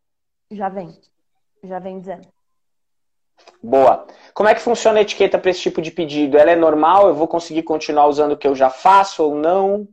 Já 0.51 0.69
vem. 0.69 0.91
Já 1.63 1.79
vem 1.79 2.01
dizendo. 2.01 2.27
Boa. 3.63 4.07
Como 4.35 4.49
é 4.49 4.55
que 4.55 4.61
funciona 4.61 4.99
a 4.99 5.03
etiqueta 5.03 5.39
para 5.39 5.51
esse 5.51 5.61
tipo 5.61 5.81
de 5.81 5.91
pedido? 5.91 6.37
Ela 6.37 6.53
é 6.53 6.57
normal? 6.57 7.09
Eu 7.09 7.15
vou 7.15 7.29
conseguir 7.29 7.63
continuar 7.63 8.07
usando 8.07 8.33
o 8.33 8.37
que 8.37 8.47
eu 8.47 8.55
já 8.55 8.71
faço 8.71 9.23
ou 9.23 9.35
não? 9.35 9.87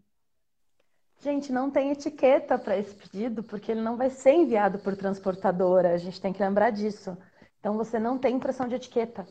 Gente, 1.22 1.52
não 1.52 1.70
tem 1.70 1.91
etiqueta 1.91 2.58
para 2.58 2.78
esse 2.78 2.95
pedido, 2.95 3.43
porque 3.43 3.72
ele 3.72 3.82
não 3.82 3.97
vai 3.97 4.10
ser 4.10 4.32
enviado 4.32 4.80
por 4.80 4.95
transportadora. 4.95 5.93
A 5.93 5.97
gente 5.97 6.20
tem 6.20 6.32
que 6.32 6.41
lembrar 6.41 6.70
disso. 6.70 7.18
Então, 7.60 7.76
você 7.76 8.00
não 8.00 8.18
tem 8.18 8.36
impressão 8.36 8.68
de 8.68 8.76
etiqueta 8.76 9.26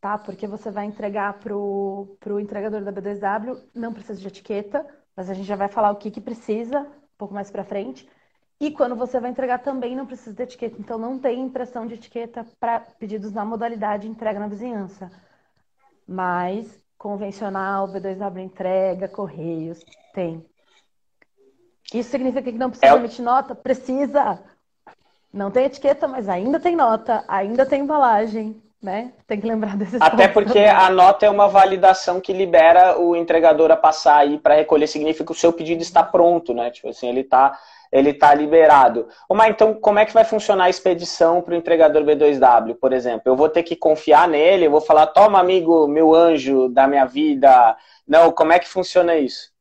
tá? 0.00 0.18
Porque 0.18 0.46
você 0.46 0.70
vai 0.70 0.86
entregar 0.86 1.38
para 1.38 1.54
o 1.54 2.40
entregador 2.40 2.82
da 2.82 2.92
B2W, 2.92 3.62
não 3.74 3.92
precisa 3.92 4.20
de 4.20 4.26
etiqueta, 4.26 4.86
mas 5.14 5.28
a 5.28 5.34
gente 5.34 5.46
já 5.46 5.56
vai 5.56 5.68
falar 5.68 5.90
o 5.90 5.96
que, 5.96 6.10
que 6.10 6.20
precisa 6.20 6.80
um 6.80 7.18
pouco 7.18 7.34
mais 7.34 7.50
para 7.50 7.64
frente. 7.64 8.08
E 8.60 8.70
quando 8.70 8.94
você 8.94 9.18
vai 9.18 9.30
entregar 9.30 9.58
também 9.60 9.96
não 9.96 10.04
precisa 10.04 10.34
de 10.36 10.42
etiqueta. 10.42 10.76
Então 10.78 10.98
não 10.98 11.18
tem 11.18 11.40
impressão 11.40 11.86
de 11.86 11.94
etiqueta 11.94 12.46
para 12.60 12.80
pedidos 12.80 13.32
na 13.32 13.44
modalidade 13.44 14.06
entrega 14.06 14.38
na 14.38 14.48
vizinhança. 14.48 15.10
Mas 16.06 16.78
convencional, 16.98 17.88
B2W 17.88 18.38
entrega, 18.40 19.08
correios, 19.08 19.82
tem. 20.12 20.44
Isso 21.94 22.10
significa 22.10 22.52
que 22.52 22.58
não 22.58 22.68
precisa 22.68 22.94
é... 22.94 22.98
emitir 22.98 23.24
nota? 23.24 23.54
Precisa! 23.54 24.44
Não 25.32 25.50
tem 25.50 25.64
etiqueta, 25.64 26.06
mas 26.06 26.28
ainda 26.28 26.60
tem 26.60 26.76
nota, 26.76 27.24
ainda 27.26 27.64
tem 27.64 27.82
embalagem, 27.82 28.60
né? 28.82 29.12
Tem 29.26 29.40
que 29.40 29.46
lembrar 29.46 29.76
desses 29.76 30.00
Até 30.00 30.26
porque 30.26 30.48
também. 30.48 30.68
a 30.68 30.88
nota 30.90 31.26
é 31.26 31.30
uma 31.30 31.48
validação 31.48 32.20
que 32.20 32.32
libera 32.32 32.98
o 32.98 33.14
entregador 33.14 33.70
a 33.70 33.76
passar 33.76 34.18
aí 34.18 34.38
para 34.38 34.54
recolher, 34.54 34.86
significa 34.86 35.24
que 35.24 35.32
o 35.32 35.34
seu 35.34 35.52
pedido 35.52 35.82
está 35.82 36.02
pronto, 36.02 36.54
né? 36.54 36.70
Tipo 36.70 36.88
assim, 36.88 37.08
ele 37.08 37.20
está 37.20 37.58
ele 37.92 38.14
tá 38.14 38.32
liberado. 38.32 39.08
Mas 39.28 39.50
então, 39.50 39.74
como 39.74 39.98
é 39.98 40.06
que 40.06 40.14
vai 40.14 40.24
funcionar 40.24 40.64
a 40.64 40.70
expedição 40.70 41.42
para 41.42 41.54
o 41.54 41.56
entregador 41.56 42.04
B2W, 42.04 42.76
por 42.76 42.92
exemplo? 42.92 43.22
Eu 43.26 43.36
vou 43.36 43.48
ter 43.48 43.64
que 43.64 43.74
confiar 43.74 44.28
nele, 44.28 44.66
eu 44.66 44.70
vou 44.70 44.80
falar, 44.80 45.08
toma, 45.08 45.40
amigo, 45.40 45.88
meu 45.88 46.14
anjo 46.14 46.68
da 46.68 46.86
minha 46.86 47.04
vida. 47.04 47.76
Não, 48.06 48.30
como 48.30 48.52
é 48.52 48.58
que 48.60 48.68
funciona 48.68 49.16
isso? 49.16 49.52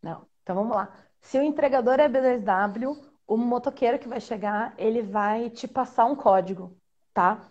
Não, 0.00 0.22
então 0.42 0.54
vamos 0.54 0.76
lá. 0.76 0.88
Se 1.20 1.38
o 1.38 1.42
entregador 1.42 1.98
é 1.98 2.08
B2W, 2.08 2.96
o 3.26 3.36
motoqueiro 3.36 3.98
que 3.98 4.08
vai 4.08 4.20
chegar, 4.20 4.72
ele 4.78 5.02
vai 5.02 5.50
te 5.50 5.66
passar 5.66 6.04
um 6.04 6.14
código, 6.14 6.76
tá? 7.12 7.48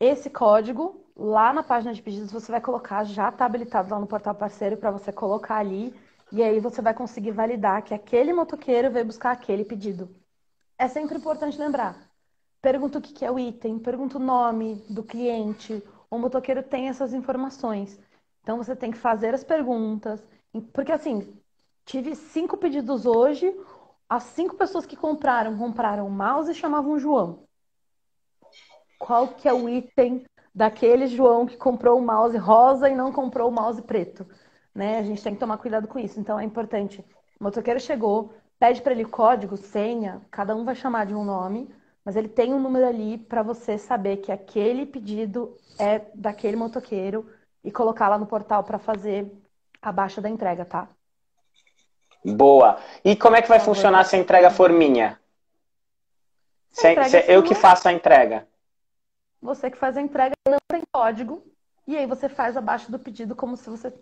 Esse 0.00 0.30
código, 0.30 1.04
lá 1.16 1.52
na 1.52 1.64
página 1.64 1.92
de 1.92 2.00
pedidos, 2.00 2.30
você 2.30 2.52
vai 2.52 2.60
colocar, 2.60 3.02
já 3.02 3.30
está 3.30 3.44
habilitado 3.44 3.90
lá 3.90 3.98
no 3.98 4.06
portal 4.06 4.32
parceiro 4.32 4.76
para 4.76 4.92
você 4.92 5.10
colocar 5.10 5.56
ali, 5.56 5.92
e 6.30 6.40
aí 6.40 6.60
você 6.60 6.80
vai 6.80 6.94
conseguir 6.94 7.32
validar 7.32 7.82
que 7.82 7.92
aquele 7.92 8.32
motoqueiro 8.32 8.92
veio 8.92 9.06
buscar 9.06 9.32
aquele 9.32 9.64
pedido. 9.64 10.08
É 10.78 10.86
sempre 10.86 11.18
importante 11.18 11.58
lembrar. 11.58 11.96
Pergunta 12.62 12.98
o 12.98 13.02
que 13.02 13.24
é 13.24 13.30
o 13.30 13.38
item, 13.38 13.80
pergunta 13.80 14.18
o 14.18 14.20
nome 14.20 14.76
do 14.88 15.02
cliente. 15.02 15.82
O 16.08 16.16
motoqueiro 16.16 16.62
tem 16.62 16.88
essas 16.88 17.12
informações. 17.12 17.98
Então 18.42 18.56
você 18.56 18.76
tem 18.76 18.92
que 18.92 18.98
fazer 18.98 19.34
as 19.34 19.42
perguntas. 19.42 20.22
Porque 20.72 20.92
assim, 20.92 21.36
tive 21.84 22.14
cinco 22.14 22.56
pedidos 22.56 23.04
hoje. 23.04 23.52
As 24.08 24.24
cinco 24.24 24.54
pessoas 24.54 24.86
que 24.86 24.96
compraram, 24.96 25.58
compraram 25.58 26.08
mouse 26.08 26.52
e 26.52 26.54
chamavam 26.54 26.98
João 26.98 27.47
qual 28.98 29.28
que 29.28 29.48
é 29.48 29.52
o 29.52 29.68
item 29.68 30.24
daquele 30.54 31.06
João 31.06 31.46
que 31.46 31.56
comprou 31.56 31.98
o 31.98 32.04
mouse 32.04 32.36
rosa 32.36 32.88
e 32.88 32.94
não 32.94 33.12
comprou 33.12 33.48
o 33.48 33.52
mouse 33.52 33.80
preto. 33.80 34.26
Né? 34.74 34.98
A 34.98 35.02
gente 35.02 35.22
tem 35.22 35.34
que 35.34 35.40
tomar 35.40 35.58
cuidado 35.58 35.86
com 35.86 35.98
isso. 35.98 36.18
Então 36.18 36.38
é 36.38 36.44
importante. 36.44 37.04
O 37.40 37.44
motoqueiro 37.44 37.78
chegou, 37.78 38.34
pede 38.58 38.82
para 38.82 38.92
ele 38.92 39.04
código, 39.04 39.56
senha, 39.56 40.20
cada 40.30 40.56
um 40.56 40.64
vai 40.64 40.74
chamar 40.74 41.06
de 41.06 41.14
um 41.14 41.24
nome, 41.24 41.72
mas 42.04 42.16
ele 42.16 42.28
tem 42.28 42.52
um 42.52 42.58
número 42.58 42.86
ali 42.86 43.18
para 43.18 43.42
você 43.42 43.78
saber 43.78 44.16
que 44.18 44.32
aquele 44.32 44.84
pedido 44.84 45.56
é 45.78 46.02
daquele 46.14 46.56
motoqueiro 46.56 47.30
e 47.62 47.70
colocar 47.70 48.08
lá 48.08 48.18
no 48.18 48.26
portal 48.26 48.64
para 48.64 48.78
fazer 48.78 49.30
a 49.80 49.92
baixa 49.92 50.20
da 50.20 50.28
entrega, 50.28 50.64
tá? 50.64 50.88
Boa. 52.24 52.78
E 53.04 53.14
como 53.14 53.36
é 53.36 53.42
que 53.42 53.48
vai 53.48 53.60
funcionar 53.60 54.04
se 54.04 54.16
a 54.16 54.18
entrega 54.18 54.50
for 54.50 54.72
minha? 54.72 55.20
Se, 56.70 57.04
se 57.04 57.24
eu 57.28 57.44
que 57.44 57.54
faço 57.54 57.88
a 57.88 57.92
entrega 57.92 58.46
você 59.40 59.70
que 59.70 59.78
faz 59.78 59.96
a 59.96 60.00
entrega 60.00 60.34
não 60.46 60.58
tem 60.68 60.82
código, 60.92 61.44
e 61.86 61.96
aí 61.96 62.06
você 62.06 62.28
faz 62.28 62.56
abaixo 62.56 62.90
do 62.90 62.98
pedido 62.98 63.34
como 63.34 63.56
se 63.56 63.70
você 63.70 63.92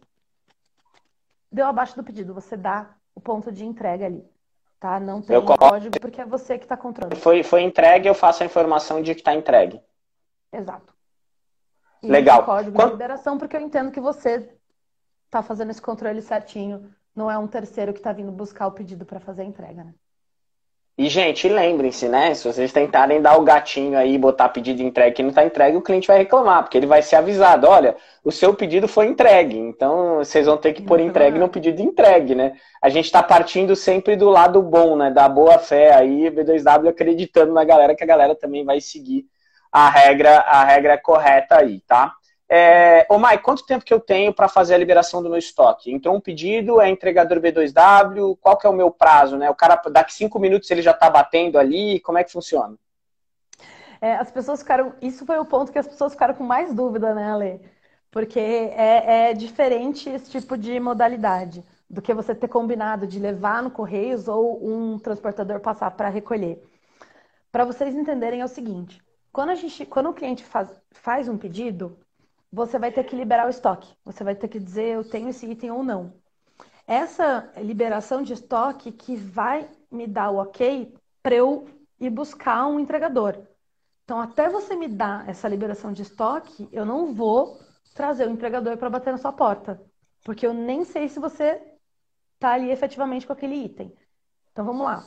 deu 1.53 1.66
abaixo 1.66 1.97
do 1.97 2.05
pedido, 2.05 2.34
você 2.34 2.57
dá 2.57 2.95
o 3.14 3.20
ponto 3.20 3.53
de 3.53 3.64
entrega 3.64 4.07
ali. 4.07 4.24
Tá? 4.78 5.01
Não 5.01 5.22
tem 5.22 5.41
código 5.43 5.99
porque 6.01 6.20
é 6.20 6.26
você 6.26 6.59
que 6.59 6.64
está 6.64 6.76
controlando. 6.76 7.16
Foi, 7.16 7.43
foi 7.43 7.62
entregue, 7.62 8.09
eu 8.09 8.14
faço 8.14 8.43
a 8.43 8.47
informação 8.47 9.01
de 9.01 9.14
que 9.14 9.20
está 9.20 9.34
entregue. 9.34 9.80
Exato. 10.53 10.95
E 12.03 12.09
Legal. 12.09 12.45
código 12.45 12.76
Quando... 12.76 12.89
de 12.89 12.93
liberação, 12.93 13.39
porque 13.39 13.57
eu 13.57 13.61
entendo 13.61 13.91
que 13.91 14.01
você 14.01 14.55
está 15.24 15.43
fazendo 15.43 15.70
esse 15.70 15.80
controle 15.80 16.20
certinho. 16.20 16.95
Não 17.14 17.30
é 17.30 17.39
um 17.39 17.47
terceiro 17.47 17.93
que 17.93 17.99
está 17.99 18.12
vindo 18.12 18.30
buscar 18.30 18.66
o 18.66 18.72
pedido 18.72 19.07
para 19.07 19.18
fazer 19.18 19.43
a 19.43 19.47
entrega, 19.47 19.82
né? 19.82 19.95
E, 20.99 21.11
gente, 21.11 21.47
lembrem-se, 21.47 22.09
né? 22.09 22.33
Se 22.33 22.51
vocês 22.51 22.73
tentarem 22.73 23.21
dar 23.21 23.37
o 23.37 23.43
gatinho 23.45 23.99
aí, 23.99 24.17
botar 24.17 24.49
pedido 24.49 24.81
entregue 24.83 25.17
que 25.17 25.23
não 25.23 25.29
está 25.29 25.45
entregue, 25.45 25.77
o 25.77 25.83
cliente 25.83 26.07
vai 26.07 26.17
reclamar, 26.17 26.63
porque 26.63 26.79
ele 26.79 26.87
vai 26.87 27.03
ser 27.03 27.17
avisado, 27.17 27.69
olha, 27.69 27.95
o 28.25 28.33
seu 28.33 28.55
pedido 28.55 28.89
foi 28.89 29.07
entregue, 29.07 29.59
então 29.59 30.17
vocês 30.17 30.47
vão 30.47 30.57
ter 30.57 30.73
que 30.73 30.81
pôr 30.81 30.99
entregue 31.01 31.39
no 31.39 31.51
pedido 31.51 31.83
entregue, 31.83 32.35
né? 32.35 32.55
A 32.81 32.89
gente 32.89 33.05
está 33.05 33.23
partindo 33.23 33.77
sempre 33.77 34.17
do 34.17 34.31
lado 34.31 34.63
bom, 34.63 34.97
né? 34.97 35.11
Da 35.11 35.29
boa 35.29 35.59
fé 35.59 35.95
aí, 35.95 36.31
B2W 36.31 36.89
acreditando 36.89 37.53
na 37.53 37.63
galera, 37.63 37.95
que 37.95 38.03
a 38.03 38.07
galera 38.07 38.35
também 38.35 38.65
vai 38.65 38.81
seguir 38.81 39.27
a 39.71 39.91
regra, 39.91 40.39
a 40.39 40.65
regra 40.65 40.97
correta 40.97 41.59
aí, 41.59 41.81
tá? 41.81 42.15
É, 42.49 43.05
ô 43.11 43.19
Mai, 43.19 43.39
quanto 43.39 43.67
tempo 43.67 43.85
que 43.85 43.93
eu 43.93 43.99
tenho 43.99 44.33
para 44.33 44.49
fazer 44.49 44.75
a 44.75 44.79
liberação 44.79 45.23
do 45.23 45.29
meu 45.29 45.39
estoque? 45.39 45.93
Entrou 45.93 46.15
um 46.15 46.21
pedido, 46.21 46.81
é 46.81 46.89
entregador 46.89 47.41
B2W, 47.41 48.39
qual 48.41 48.57
que 48.57 48.67
é 48.67 48.71
o 48.71 48.73
meu 48.73 48.91
prazo, 48.91 49.37
né? 49.37 49.51
O 49.51 49.55
cara, 49.55 49.81
daqui 49.91 50.15
cinco 50.15 50.39
minutos 50.39 50.71
ele 50.71 50.83
já 50.83 50.93
está 50.93 51.11
batendo 51.11 51.59
ali, 51.59 51.99
como 52.01 52.19
é 52.19 52.25
que 52.25 52.31
funciona? 52.31 52.77
É, 54.01 54.15
as 54.15 54.31
pessoas 54.31 54.61
ficaram, 54.61 54.95
isso 55.03 55.27
foi 55.27 55.39
o 55.39 55.45
ponto 55.45 55.73
que 55.73 55.79
as 55.79 55.89
pessoas 55.89 56.13
ficaram 56.13 56.35
com 56.35 56.45
mais 56.45 56.73
dúvida, 56.73 57.15
né, 57.15 57.33
Ale? 57.33 57.61
Porque 58.11 58.39
é, 58.39 59.31
é 59.31 59.35
diferente 59.35 60.09
esse 60.09 60.31
tipo 60.31 60.57
de 60.57 60.79
modalidade 60.79 61.65
do 61.89 62.01
que 62.01 62.15
você 62.15 62.35
ter 62.35 62.49
combinado 62.49 63.07
de 63.07 63.19
levar 63.19 63.63
no 63.63 63.71
Correios 63.71 64.29
ou 64.29 64.65
um 64.65 64.99
transportador 64.99 65.61
passar 65.61 65.91
para 65.93 66.09
recolher. 66.09 66.63
Para 67.51 67.65
vocês 67.65 67.95
entenderem 67.95 68.41
é 68.41 68.45
o 68.45 68.49
seguinte, 68.49 69.03
quando, 69.33 69.51
a 69.51 69.55
gente, 69.55 69.85
quando 69.87 70.11
o 70.11 70.15
cliente 70.15 70.45
faz, 70.45 70.71
faz 70.93 71.29
um 71.29 71.37
pedido, 71.39 71.99
você 72.57 72.79
vai 72.79 72.91
ter 72.91 73.05
que 73.05 73.15
liberar 73.15 73.47
o 73.47 73.51
estoque. 73.51 73.95
Você 74.03 74.25
vai 74.25 74.35
ter 74.35 74.49
que 74.49 74.59
dizer 74.59 74.95
eu 74.95 75.05
tenho 75.05 75.29
esse 75.29 75.47
item 75.47 75.71
ou 75.71 75.85
não. 75.85 76.15
Essa 76.87 77.53
liberação 77.59 78.23
de 78.23 78.33
estoque 78.33 78.91
que 78.93 79.15
vai 79.15 79.69
me 79.91 80.07
dar 80.07 80.31
o 80.31 80.39
ok 80.39 80.95
para 81.23 81.35
eu 81.35 81.69
ir 82.01 82.09
buscar 82.09 82.67
um 82.67 82.81
entregador. 82.81 83.37
Então, 84.05 84.19
até 84.19 84.49
você 84.49 84.75
me 84.75 84.89
dar 84.89 85.29
essa 85.29 85.47
liberação 85.47 85.93
de 85.93 86.01
estoque, 86.01 86.67
eu 86.73 86.87
não 86.87 87.13
vou 87.13 87.61
trazer 87.95 88.27
o 88.27 88.31
entregador 88.31 88.79
para 88.79 88.89
bater 88.89 89.11
na 89.13 89.19
sua 89.19 89.35
porta, 89.35 89.79
porque 90.25 90.47
eu 90.47 90.55
nem 90.55 90.83
sei 90.83 91.09
se 91.09 91.21
você 91.21 91.61
está 92.37 92.53
ali 92.53 92.71
efetivamente 92.71 93.27
com 93.27 93.35
aquele 93.35 93.57
item. 93.57 93.95
Então, 94.51 94.65
vamos 94.65 94.87
lá. 94.87 95.07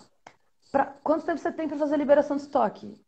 Pra... 0.71 0.85
Quanto 1.03 1.25
tempo 1.25 1.39
você 1.39 1.51
tem 1.51 1.67
para 1.67 1.77
fazer 1.77 1.95
a 1.95 1.97
liberação 1.97 2.37
de 2.37 2.43
estoque? 2.43 3.03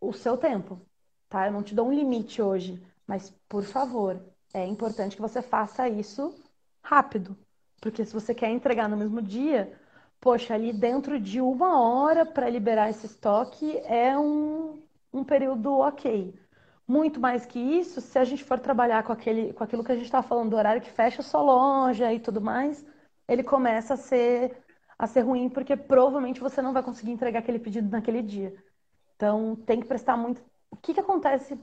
O 0.00 0.12
seu 0.12 0.36
tempo, 0.36 0.84
tá? 1.28 1.46
Eu 1.46 1.52
não 1.52 1.62
te 1.62 1.72
dou 1.72 1.86
um 1.86 1.92
limite 1.92 2.42
hoje. 2.42 2.82
Mas, 3.08 3.30
por 3.48 3.64
favor, 3.64 4.22
é 4.52 4.66
importante 4.66 5.16
que 5.16 5.22
você 5.22 5.40
faça 5.40 5.88
isso 5.88 6.34
rápido. 6.82 7.34
Porque 7.80 8.04
se 8.04 8.12
você 8.12 8.34
quer 8.34 8.50
entregar 8.50 8.86
no 8.88 8.98
mesmo 8.98 9.22
dia, 9.22 9.72
poxa, 10.20 10.54
ali 10.54 10.72
dentro 10.74 11.18
de 11.18 11.40
uma 11.40 11.80
hora 11.80 12.26
para 12.26 12.50
liberar 12.50 12.90
esse 12.90 13.06
estoque 13.06 13.78
é 13.86 14.16
um, 14.18 14.82
um 15.12 15.24
período 15.24 15.72
ok. 15.78 16.38
Muito 16.86 17.18
mais 17.18 17.46
que 17.46 17.58
isso, 17.58 18.00
se 18.00 18.18
a 18.18 18.24
gente 18.24 18.44
for 18.44 18.58
trabalhar 18.60 19.02
com, 19.02 19.12
aquele, 19.12 19.52
com 19.54 19.64
aquilo 19.64 19.84
que 19.84 19.92
a 19.92 19.94
gente 19.94 20.06
estava 20.06 20.26
falando 20.26 20.50
do 20.50 20.56
horário 20.56 20.82
que 20.82 20.90
fecha 20.90 21.22
só 21.22 21.42
loja 21.42 22.12
e 22.12 22.20
tudo 22.20 22.40
mais, 22.40 22.84
ele 23.26 23.42
começa 23.42 23.94
a 23.94 23.96
ser, 23.96 24.56
a 24.98 25.06
ser 25.06 25.20
ruim, 25.22 25.48
porque 25.48 25.76
provavelmente 25.76 26.40
você 26.40 26.60
não 26.60 26.72
vai 26.72 26.82
conseguir 26.82 27.12
entregar 27.12 27.40
aquele 27.40 27.58
pedido 27.58 27.88
naquele 27.90 28.22
dia. 28.22 28.54
Então, 29.16 29.56
tem 29.56 29.80
que 29.80 29.86
prestar 29.86 30.16
muito. 30.16 30.42
O 30.70 30.76
que, 30.76 30.94
que 30.94 31.00
acontece 31.00 31.58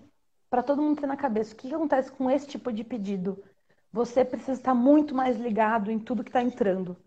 para 0.49 0.63
todo 0.63 0.81
mundo 0.81 0.99
ter 0.99 1.07
na 1.07 1.17
cabeça? 1.17 1.53
O 1.53 1.55
que, 1.57 1.69
que 1.69 1.75
acontece 1.75 2.11
com 2.11 2.29
esse 2.29 2.47
tipo 2.47 2.71
de 2.71 2.83
pedido? 2.83 3.43
Você 3.91 4.25
precisa 4.25 4.53
estar 4.53 4.73
muito 4.73 5.15
mais 5.15 5.37
ligado 5.37 5.91
em 5.91 5.99
tudo 5.99 6.23
que 6.23 6.29
está 6.29 6.41
entrando, 6.41 6.97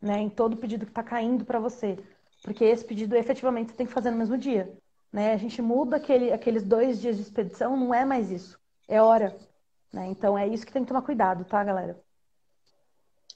né? 0.00 0.18
Em 0.18 0.30
todo 0.30 0.56
pedido 0.56 0.86
que 0.86 0.92
está 0.92 1.02
caindo 1.02 1.44
para 1.44 1.58
você. 1.58 1.98
Porque 2.42 2.64
esse 2.64 2.84
pedido 2.84 3.16
efetivamente 3.16 3.70
você 3.70 3.76
tem 3.76 3.86
que 3.86 3.92
fazer 3.92 4.10
no 4.10 4.16
mesmo 4.16 4.38
dia. 4.38 4.72
Né? 5.12 5.32
A 5.32 5.36
gente 5.36 5.60
muda 5.60 5.96
aquele, 5.96 6.32
aqueles 6.32 6.62
dois 6.62 7.00
dias 7.00 7.16
de 7.16 7.22
expedição, 7.22 7.76
não 7.76 7.92
é 7.92 8.04
mais 8.04 8.30
isso. 8.30 8.58
É 8.86 9.00
hora. 9.02 9.36
Né? 9.92 10.06
Então 10.08 10.38
é 10.38 10.46
isso 10.46 10.64
que 10.64 10.72
tem 10.72 10.82
que 10.82 10.88
tomar 10.88 11.02
cuidado, 11.02 11.44
tá, 11.44 11.62
galera? 11.62 11.98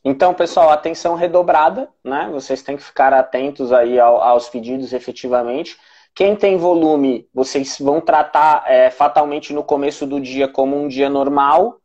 Então, 0.04 0.34
pessoal, 0.34 0.70
atenção 0.70 1.14
redobrada, 1.14 1.88
né? 2.02 2.28
Vocês 2.32 2.60
têm 2.60 2.76
que 2.76 2.82
ficar 2.82 3.12
atentos 3.12 3.72
aí 3.72 4.00
aos 4.00 4.48
pedidos 4.48 4.92
efetivamente. 4.92 5.78
Quem 6.14 6.36
tem 6.36 6.58
volume, 6.58 7.26
vocês 7.32 7.78
vão 7.78 8.00
tratar 8.00 8.64
é, 8.66 8.90
fatalmente 8.90 9.52
no 9.52 9.64
começo 9.64 10.06
do 10.06 10.20
dia 10.20 10.46
como 10.46 10.76
um 10.76 10.86
dia 10.86 11.08
normal, 11.08 11.78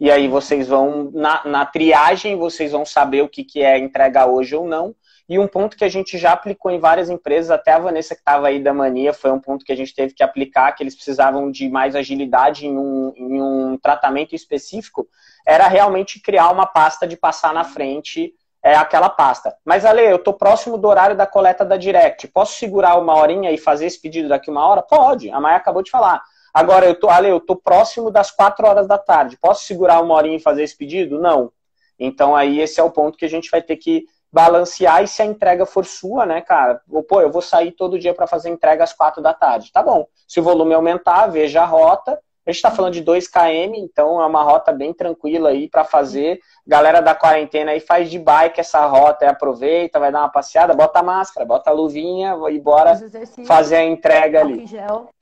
e 0.00 0.10
aí 0.10 0.26
vocês 0.26 0.68
vão, 0.68 1.10
na, 1.12 1.44
na 1.44 1.66
triagem, 1.66 2.36
vocês 2.36 2.72
vão 2.72 2.84
saber 2.84 3.22
o 3.22 3.28
que, 3.28 3.44
que 3.44 3.62
é 3.62 3.78
entrega 3.78 4.26
hoje 4.26 4.56
ou 4.56 4.66
não. 4.66 4.94
E 5.28 5.38
um 5.38 5.46
ponto 5.46 5.76
que 5.76 5.84
a 5.84 5.88
gente 5.88 6.18
já 6.18 6.32
aplicou 6.32 6.70
em 6.70 6.78
várias 6.78 7.08
empresas, 7.08 7.50
até 7.50 7.72
a 7.72 7.78
Vanessa 7.78 8.14
que 8.14 8.20
estava 8.20 8.48
aí 8.48 8.62
da 8.62 8.74
mania, 8.74 9.12
foi 9.12 9.30
um 9.30 9.40
ponto 9.40 9.64
que 9.64 9.72
a 9.72 9.76
gente 9.76 9.94
teve 9.94 10.12
que 10.12 10.22
aplicar, 10.22 10.72
que 10.72 10.82
eles 10.82 10.94
precisavam 10.94 11.50
de 11.50 11.68
mais 11.68 11.94
agilidade 11.94 12.66
em 12.66 12.76
um, 12.76 13.12
em 13.16 13.40
um 13.40 13.78
tratamento 13.78 14.34
específico, 14.34 15.06
era 15.46 15.68
realmente 15.68 16.20
criar 16.20 16.50
uma 16.50 16.66
pasta 16.66 17.06
de 17.06 17.16
passar 17.16 17.54
na 17.54 17.64
frente 17.64 18.34
é, 18.64 18.74
aquela 18.74 19.10
pasta. 19.10 19.54
Mas, 19.62 19.84
Ale, 19.84 20.00
eu 20.00 20.16
estou 20.16 20.32
próximo 20.32 20.78
do 20.78 20.88
horário 20.88 21.14
da 21.14 21.26
coleta 21.26 21.66
da 21.66 21.76
Direct. 21.76 22.26
Posso 22.28 22.54
segurar 22.54 22.98
uma 22.98 23.14
horinha 23.14 23.52
e 23.52 23.58
fazer 23.58 23.84
esse 23.84 24.00
pedido 24.00 24.30
daqui 24.30 24.50
uma 24.50 24.66
hora? 24.66 24.80
Pode, 24.80 25.30
a 25.30 25.38
Maia 25.38 25.58
acabou 25.58 25.82
de 25.82 25.90
falar. 25.90 26.22
Agora, 26.52 26.86
eu 26.86 26.98
tô, 26.98 27.10
Ale, 27.10 27.28
eu 27.28 27.38
tô 27.38 27.54
próximo 27.56 28.10
das 28.10 28.30
quatro 28.30 28.66
horas 28.66 28.88
da 28.88 28.96
tarde. 28.96 29.36
Posso 29.36 29.66
segurar 29.66 30.00
uma 30.00 30.14
horinha 30.14 30.38
e 30.38 30.40
fazer 30.40 30.62
esse 30.62 30.74
pedido? 30.74 31.20
Não. 31.20 31.52
Então, 31.98 32.34
aí, 32.34 32.58
esse 32.58 32.80
é 32.80 32.82
o 32.82 32.90
ponto 32.90 33.18
que 33.18 33.26
a 33.26 33.28
gente 33.28 33.50
vai 33.50 33.60
ter 33.60 33.76
que 33.76 34.06
balancear 34.32 35.02
e 35.02 35.08
se 35.08 35.20
a 35.20 35.26
entrega 35.26 35.66
for 35.66 35.84
sua, 35.84 36.24
né, 36.24 36.40
cara? 36.40 36.80
Pô, 37.06 37.20
eu 37.20 37.30
vou 37.30 37.42
sair 37.42 37.70
todo 37.70 37.98
dia 37.98 38.14
para 38.14 38.26
fazer 38.26 38.48
entrega 38.48 38.82
às 38.82 38.94
quatro 38.94 39.22
da 39.22 39.34
tarde. 39.34 39.70
Tá 39.72 39.82
bom. 39.82 40.06
Se 40.26 40.40
o 40.40 40.42
volume 40.42 40.72
aumentar, 40.72 41.26
veja 41.26 41.62
a 41.62 41.66
rota. 41.66 42.18
A 42.46 42.50
gente 42.50 42.56
está 42.56 42.70
falando 42.70 42.92
de 42.92 43.00
2 43.00 43.26
km, 43.26 43.74
então 43.76 44.20
é 44.20 44.26
uma 44.26 44.42
rota 44.42 44.70
bem 44.70 44.92
tranquila 44.92 45.48
aí 45.48 45.68
para 45.68 45.82
fazer. 45.82 46.40
Galera 46.66 47.00
da 47.00 47.14
quarentena 47.14 47.70
aí 47.70 47.80
faz 47.80 48.10
de 48.10 48.18
bike 48.18 48.60
essa 48.60 48.84
rota, 48.84 49.28
aproveita, 49.28 49.98
vai 49.98 50.12
dar 50.12 50.20
uma 50.20 50.28
passeada, 50.28 50.74
bota 50.74 50.98
a 50.98 51.02
máscara, 51.02 51.46
bota 51.46 51.70
a 51.70 51.72
luvinha 51.72 52.36
e 52.50 52.60
bora 52.60 53.00
fazer 53.46 53.76
a 53.76 53.84
entrega 53.84 54.40
ali. 54.40 54.66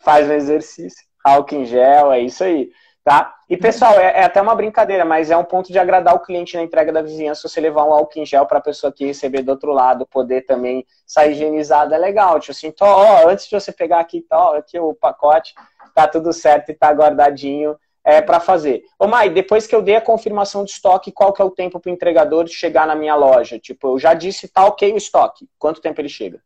Faz 0.01 0.29
o 0.29 0.33
exercício. 0.33 1.07
Álcool 1.25 1.57
em 1.57 1.65
gel, 1.65 2.11
é 2.11 2.21
isso 2.21 2.43
aí. 2.43 2.71
Tá? 3.05 3.35
E 3.51 3.57
pessoal, 3.57 3.99
é, 3.99 4.21
é, 4.21 4.25
até 4.25 4.41
uma 4.41 4.55
brincadeira, 4.55 5.05
mas 5.05 5.29
é 5.29 5.37
um 5.37 5.43
ponto 5.43 5.73
de 5.73 5.79
agradar 5.79 6.15
o 6.15 6.21
cliente 6.21 6.57
na 6.57 6.63
entrega 6.63 6.93
da 6.93 7.03
vizinhança 7.03 7.49
você 7.49 7.61
levar 7.61 7.85
um 7.85 7.93
álcool 7.93 8.21
em 8.21 8.25
gel 8.25 8.47
para 8.47 8.59
a 8.59 8.63
pessoa 8.63 8.93
que 8.93 9.05
receber 9.05 9.43
do 9.43 9.51
outro 9.51 9.73
lado, 9.73 10.07
poder 10.07 10.43
também 10.43 10.87
sair 11.05 11.33
higienizada, 11.33 11.97
é 11.97 11.99
legal. 11.99 12.39
Tipo 12.39 12.53
assim, 12.53 12.73
ó, 12.81 13.29
antes 13.29 13.49
de 13.49 13.59
você 13.59 13.73
pegar 13.73 13.99
aqui, 13.99 14.21
tó, 14.21 14.55
aqui 14.55 14.79
o 14.79 14.95
pacote, 14.95 15.53
tá 15.95 16.09
tudo 16.09 16.33
certo 16.33 16.71
e 16.71 16.75
tá 16.75 16.91
guardadinho 16.91 17.77
é, 18.05 18.21
para 18.21 18.41
fazer. 18.41 18.85
Ô 18.99 19.07
Mai, 19.07 19.31
depois 19.31 19.67
que 19.67 19.75
eu 19.75 19.83
dei 19.83 19.97
a 19.97 20.01
confirmação 20.01 20.65
de 20.65 20.73
estoque, 20.73 21.13
qual 21.13 21.33
que 21.33 21.41
é 21.41 21.45
o 21.45 21.51
tempo 21.51 21.79
para 21.79 21.91
o 21.91 21.93
entregador 21.93 22.47
chegar 22.49 22.87
na 22.87 22.95
minha 22.95 23.15
loja? 23.15 23.59
Tipo, 23.59 23.95
eu 23.95 23.99
já 23.99 24.15
disse, 24.15 24.49
tá 24.49 24.67
ok 24.67 24.93
o 24.93 24.97
estoque. 24.97 25.49
Quanto 25.59 25.81
tempo 25.81 26.01
ele 26.01 26.09
chega? 26.09 26.43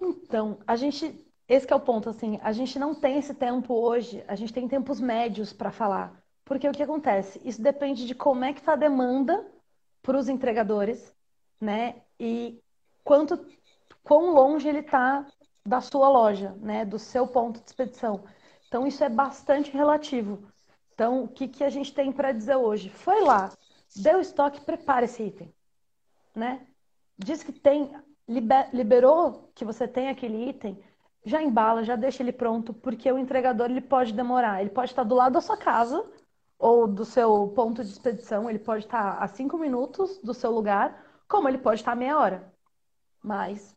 Então, 0.00 0.58
a 0.66 0.76
gente 0.76 1.24
esse 1.48 1.72
é 1.72 1.74
o 1.74 1.80
ponto, 1.80 2.10
assim, 2.10 2.38
a 2.42 2.52
gente 2.52 2.78
não 2.78 2.94
tem 2.94 3.18
esse 3.18 3.32
tempo 3.32 3.72
hoje, 3.72 4.22
a 4.28 4.34
gente 4.34 4.52
tem 4.52 4.68
tempos 4.68 5.00
médios 5.00 5.50
para 5.50 5.70
falar. 5.70 6.12
Porque 6.44 6.68
o 6.68 6.72
que 6.72 6.82
acontece? 6.82 7.40
Isso 7.42 7.62
depende 7.62 8.06
de 8.06 8.14
como 8.14 8.44
é 8.44 8.52
que 8.52 8.60
está 8.60 8.74
a 8.74 8.76
demanda 8.76 9.46
para 10.02 10.18
os 10.18 10.28
entregadores, 10.28 11.14
né? 11.58 12.02
E 12.20 12.62
quanto, 13.02 13.42
quão 14.04 14.34
longe 14.34 14.68
ele 14.68 14.80
está 14.80 15.26
da 15.68 15.80
sua 15.80 16.08
loja, 16.08 16.56
né? 16.60 16.84
Do 16.84 16.98
seu 16.98 17.26
ponto 17.26 17.60
de 17.60 17.66
expedição. 17.66 18.24
Então, 18.66 18.86
isso 18.86 19.04
é 19.04 19.08
bastante 19.08 19.70
relativo. 19.70 20.48
Então, 20.94 21.24
o 21.24 21.28
que, 21.28 21.46
que 21.46 21.62
a 21.62 21.70
gente 21.70 21.94
tem 21.94 22.10
para 22.10 22.32
dizer 22.32 22.56
hoje? 22.56 22.90
Foi 22.90 23.20
lá, 23.20 23.52
deu 23.94 24.20
estoque, 24.20 24.60
prepara 24.62 25.04
esse 25.04 25.22
item, 25.22 25.54
né? 26.34 26.66
Diz 27.16 27.42
que 27.42 27.52
tem, 27.52 27.94
liberou 28.72 29.52
que 29.54 29.64
você 29.64 29.86
tem 29.86 30.08
aquele 30.08 30.48
item, 30.48 30.82
já 31.24 31.42
embala, 31.42 31.84
já 31.84 31.96
deixa 31.96 32.22
ele 32.22 32.32
pronto, 32.32 32.72
porque 32.72 33.10
o 33.12 33.18
entregador 33.18 33.70
ele 33.70 33.80
pode 33.80 34.12
demorar. 34.12 34.60
Ele 34.60 34.70
pode 34.70 34.90
estar 34.90 35.04
do 35.04 35.14
lado 35.14 35.34
da 35.34 35.40
sua 35.40 35.56
casa 35.56 36.04
ou 36.58 36.86
do 36.86 37.04
seu 37.04 37.48
ponto 37.54 37.84
de 37.84 37.90
expedição, 37.90 38.50
ele 38.50 38.58
pode 38.58 38.84
estar 38.84 39.18
a 39.18 39.28
cinco 39.28 39.56
minutos 39.56 40.18
do 40.18 40.34
seu 40.34 40.50
lugar, 40.50 41.04
como 41.28 41.48
ele 41.48 41.58
pode 41.58 41.80
estar 41.80 41.92
a 41.92 41.96
meia 41.96 42.18
hora. 42.18 42.52
Mas, 43.22 43.76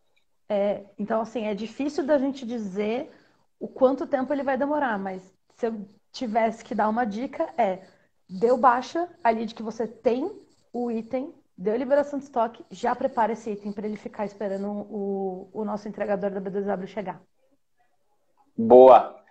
é, 0.52 0.84
então, 1.00 1.22
assim, 1.22 1.46
é 1.46 1.56
difícil 1.56 2.06
da 2.06 2.18
gente 2.18 2.46
dizer 2.46 3.10
o 3.58 3.70
quanto 3.70 4.06
tempo 4.06 4.34
ele 4.34 4.44
vai 4.44 4.58
demorar, 4.58 5.00
mas 5.00 5.34
se 5.56 5.68
eu 5.68 5.88
tivesse 6.12 6.62
que 6.62 6.76
dar 6.76 6.90
uma 6.90 7.06
dica, 7.06 7.54
é 7.58 7.80
deu 8.28 8.58
baixa 8.58 9.08
ali 9.24 9.46
de 9.46 9.56
que 9.56 9.64
você 9.64 9.88
tem 9.88 10.30
o 10.74 10.92
item, 10.92 11.34
deu 11.58 11.78
liberação 11.78 12.20
de 12.20 12.26
estoque, 12.26 12.66
já 12.70 12.94
prepara 12.94 13.32
esse 13.32 13.50
item 13.50 13.72
para 13.72 13.88
ele 13.88 13.96
ficar 13.96 14.26
esperando 14.26 14.68
o, 14.68 15.50
o 15.54 15.64
nosso 15.64 15.88
entregador 15.88 16.32
da 16.32 16.42
B2W 16.42 16.86
chegar. 16.86 17.22
Boa. 18.58 19.24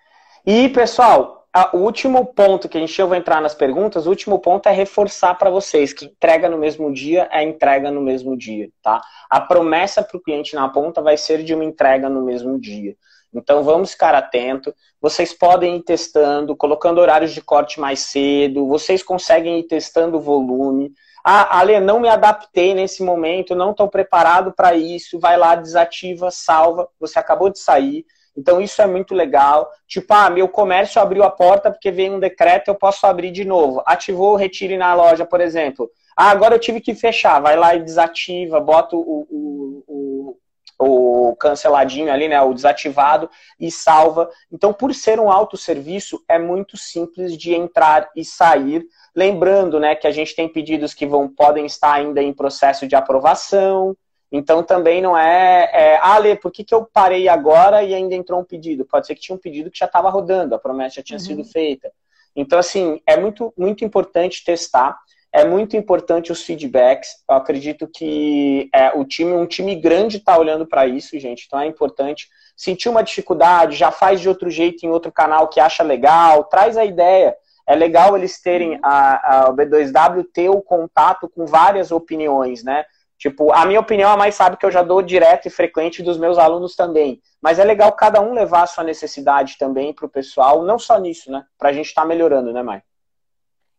E, 0.46 0.70
pessoal, 0.70 1.39
o 1.72 1.78
último 1.78 2.26
ponto 2.26 2.68
que 2.68 2.78
a 2.78 2.80
gente 2.80 3.00
eu 3.00 3.08
vou 3.08 3.16
entrar 3.16 3.40
nas 3.40 3.54
perguntas, 3.54 4.06
o 4.06 4.10
último 4.10 4.38
ponto 4.38 4.68
é 4.68 4.72
reforçar 4.72 5.34
para 5.34 5.50
vocês 5.50 5.92
que 5.92 6.04
entrega 6.04 6.48
no 6.48 6.56
mesmo 6.56 6.92
dia 6.92 7.28
é 7.32 7.42
entrega 7.42 7.90
no 7.90 8.00
mesmo 8.00 8.36
dia, 8.36 8.70
tá? 8.80 9.00
A 9.28 9.40
promessa 9.40 10.02
para 10.02 10.16
o 10.16 10.20
cliente 10.20 10.54
na 10.54 10.68
ponta 10.68 11.02
vai 11.02 11.16
ser 11.16 11.42
de 11.42 11.52
uma 11.52 11.64
entrega 11.64 12.08
no 12.08 12.22
mesmo 12.22 12.58
dia. 12.58 12.94
Então 13.34 13.64
vamos 13.64 13.92
ficar 13.92 14.14
atento. 14.14 14.72
Vocês 15.00 15.32
podem 15.32 15.76
ir 15.76 15.82
testando, 15.82 16.56
colocando 16.56 17.00
horários 17.00 17.32
de 17.32 17.40
corte 17.40 17.80
mais 17.80 18.00
cedo, 18.00 18.68
vocês 18.68 19.02
conseguem 19.02 19.58
ir 19.58 19.64
testando 19.64 20.18
o 20.18 20.20
volume. 20.20 20.92
Ah, 21.24 21.58
Ale, 21.58 21.80
não 21.80 21.98
me 22.00 22.08
adaptei 22.08 22.74
nesse 22.74 23.02
momento, 23.02 23.54
não 23.54 23.72
estou 23.72 23.88
preparado 23.88 24.52
para 24.52 24.74
isso. 24.74 25.18
Vai 25.18 25.36
lá, 25.36 25.56
desativa, 25.56 26.30
salva. 26.30 26.88
Você 26.98 27.18
acabou 27.18 27.50
de 27.50 27.58
sair 27.58 28.06
então 28.36 28.60
isso 28.60 28.80
é 28.80 28.86
muito 28.86 29.14
legal. 29.14 29.70
Tipo, 29.86 30.14
ah, 30.14 30.30
meu 30.30 30.48
comércio 30.48 31.00
abriu 31.00 31.22
a 31.22 31.30
porta 31.30 31.70
porque 31.70 31.90
veio 31.90 32.14
um 32.14 32.20
decreto, 32.20 32.68
eu 32.68 32.74
posso 32.74 33.06
abrir 33.06 33.30
de 33.30 33.44
novo. 33.44 33.82
Ativou 33.86 34.32
o 34.32 34.36
retire 34.36 34.76
na 34.76 34.94
loja, 34.94 35.26
por 35.26 35.40
exemplo. 35.40 35.90
Ah, 36.16 36.30
agora 36.30 36.54
eu 36.54 36.58
tive 36.58 36.80
que 36.80 36.94
fechar. 36.94 37.40
Vai 37.40 37.56
lá 37.56 37.74
e 37.74 37.82
desativa, 37.82 38.60
bota 38.60 38.96
o, 38.96 39.00
o, 39.00 39.84
o, 39.86 40.36
o 40.78 41.36
canceladinho 41.36 42.12
ali, 42.12 42.28
né, 42.28 42.40
o 42.40 42.54
desativado 42.54 43.28
e 43.58 43.70
salva. 43.70 44.30
Então, 44.50 44.72
por 44.72 44.94
ser 44.94 45.20
um 45.20 45.30
autosserviço, 45.30 46.22
é 46.28 46.38
muito 46.38 46.76
simples 46.76 47.36
de 47.36 47.54
entrar 47.54 48.08
e 48.16 48.24
sair. 48.24 48.86
Lembrando, 49.14 49.80
né, 49.80 49.94
que 49.94 50.06
a 50.06 50.10
gente 50.10 50.34
tem 50.34 50.48
pedidos 50.48 50.94
que 50.94 51.06
vão 51.06 51.28
podem 51.28 51.66
estar 51.66 51.92
ainda 51.92 52.22
em 52.22 52.32
processo 52.32 52.86
de 52.86 52.94
aprovação. 52.94 53.96
Então 54.32 54.62
também 54.62 55.02
não 55.02 55.16
é, 55.16 55.70
é 55.72 55.98
ah, 56.00 56.16
Lê, 56.18 56.36
por 56.36 56.52
que, 56.52 56.62
que 56.62 56.74
eu 56.74 56.84
parei 56.84 57.28
agora 57.28 57.82
e 57.82 57.94
ainda 57.94 58.14
entrou 58.14 58.40
um 58.40 58.44
pedido? 58.44 58.84
Pode 58.84 59.06
ser 59.06 59.14
que 59.14 59.20
tinha 59.20 59.34
um 59.34 59.40
pedido 59.40 59.70
que 59.70 59.78
já 59.78 59.86
estava 59.86 60.08
rodando, 60.08 60.54
a 60.54 60.58
promessa 60.58 60.96
já 60.96 61.02
tinha 61.02 61.18
uhum. 61.18 61.24
sido 61.24 61.44
feita. 61.44 61.90
Então, 62.34 62.58
assim, 62.58 63.00
é 63.06 63.16
muito, 63.16 63.52
muito 63.56 63.84
importante 63.84 64.44
testar, 64.44 64.96
é 65.32 65.44
muito 65.44 65.76
importante 65.76 66.32
os 66.32 66.42
feedbacks. 66.42 67.10
Eu 67.28 67.36
acredito 67.36 67.86
que 67.86 68.68
é, 68.74 68.90
o 68.96 69.04
time, 69.04 69.32
um 69.32 69.46
time 69.46 69.74
grande 69.76 70.18
está 70.18 70.36
olhando 70.38 70.66
para 70.66 70.86
isso, 70.86 71.18
gente. 71.18 71.44
Então 71.46 71.60
é 71.60 71.66
importante. 71.66 72.28
Sentir 72.56 72.88
uma 72.88 73.02
dificuldade, 73.02 73.76
já 73.76 73.90
faz 73.90 74.20
de 74.20 74.28
outro 74.28 74.50
jeito 74.50 74.84
em 74.84 74.90
outro 74.90 75.12
canal 75.12 75.48
que 75.48 75.60
acha 75.60 75.82
legal, 75.82 76.44
traz 76.44 76.76
a 76.76 76.84
ideia. 76.84 77.34
É 77.66 77.76
legal 77.76 78.16
eles 78.16 78.40
terem 78.40 78.78
a, 78.82 79.44
a, 79.44 79.50
o 79.50 79.54
B2W 79.54 80.26
ter 80.32 80.48
o 80.48 80.60
contato 80.60 81.28
com 81.28 81.46
várias 81.46 81.92
opiniões, 81.92 82.64
né? 82.64 82.84
Tipo, 83.20 83.52
a 83.52 83.66
minha 83.66 83.78
opinião 83.78 84.08
é 84.08 84.14
a 84.14 84.16
mais 84.16 84.34
sábia 84.34 84.56
que 84.56 84.64
eu 84.64 84.70
já 84.70 84.82
dou 84.82 85.02
direto 85.02 85.44
e 85.46 85.50
frequente 85.50 86.02
dos 86.02 86.16
meus 86.16 86.38
alunos 86.38 86.74
também. 86.74 87.20
Mas 87.38 87.58
é 87.58 87.64
legal 87.64 87.92
cada 87.92 88.18
um 88.18 88.32
levar 88.32 88.62
a 88.62 88.66
sua 88.66 88.82
necessidade 88.82 89.58
também 89.58 89.92
para 89.92 90.06
o 90.06 90.08
pessoal, 90.08 90.62
não 90.64 90.78
só 90.78 90.98
nisso, 90.98 91.30
né? 91.30 91.44
Para 91.58 91.68
a 91.68 91.72
gente 91.74 91.88
estar 91.88 92.00
tá 92.00 92.08
melhorando, 92.08 92.50
né, 92.50 92.62
Mai? 92.62 92.82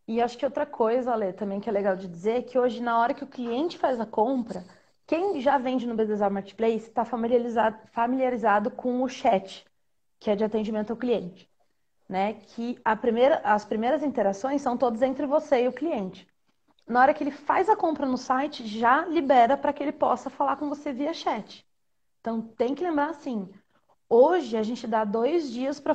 E 0.06 0.22
acho 0.22 0.38
que 0.38 0.44
outra 0.44 0.64
coisa, 0.64 1.12
Ale, 1.12 1.32
também 1.32 1.58
que 1.58 1.68
é 1.68 1.72
legal 1.72 1.96
de 1.96 2.06
dizer, 2.06 2.38
é 2.38 2.42
que 2.42 2.56
hoje, 2.56 2.80
na 2.80 3.00
hora 3.00 3.14
que 3.14 3.24
o 3.24 3.26
cliente 3.26 3.76
faz 3.76 3.98
a 3.98 4.06
compra, 4.06 4.64
quem 5.08 5.40
já 5.40 5.58
vende 5.58 5.88
no 5.88 5.96
Bezesar 5.96 6.30
Marketplace 6.30 6.86
está 6.86 7.04
familiarizado, 7.04 7.76
familiarizado 7.92 8.70
com 8.70 9.02
o 9.02 9.08
chat, 9.08 9.66
que 10.20 10.30
é 10.30 10.36
de 10.36 10.44
atendimento 10.44 10.92
ao 10.92 10.96
cliente. 10.96 11.50
Né? 12.08 12.34
Que 12.34 12.78
primeira, 13.00 13.40
as 13.42 13.64
primeiras 13.64 14.04
interações 14.04 14.62
são 14.62 14.76
todas 14.76 15.02
entre 15.02 15.26
você 15.26 15.64
e 15.64 15.68
o 15.68 15.72
cliente. 15.72 16.28
Na 16.86 17.00
hora 17.00 17.14
que 17.14 17.22
ele 17.22 17.30
faz 17.30 17.68
a 17.68 17.76
compra 17.76 18.06
no 18.06 18.16
site, 18.16 18.66
já 18.66 19.04
libera 19.06 19.56
para 19.56 19.72
que 19.72 19.82
ele 19.82 19.92
possa 19.92 20.28
falar 20.28 20.56
com 20.56 20.68
você 20.68 20.92
via 20.92 21.14
chat. 21.14 21.66
Então 22.20 22.40
tem 22.40 22.74
que 22.74 22.82
lembrar 22.82 23.10
assim: 23.10 23.48
hoje 24.08 24.56
a 24.56 24.62
gente 24.62 24.86
dá 24.86 25.04
dois 25.04 25.50
dias 25.50 25.80
para 25.80 25.94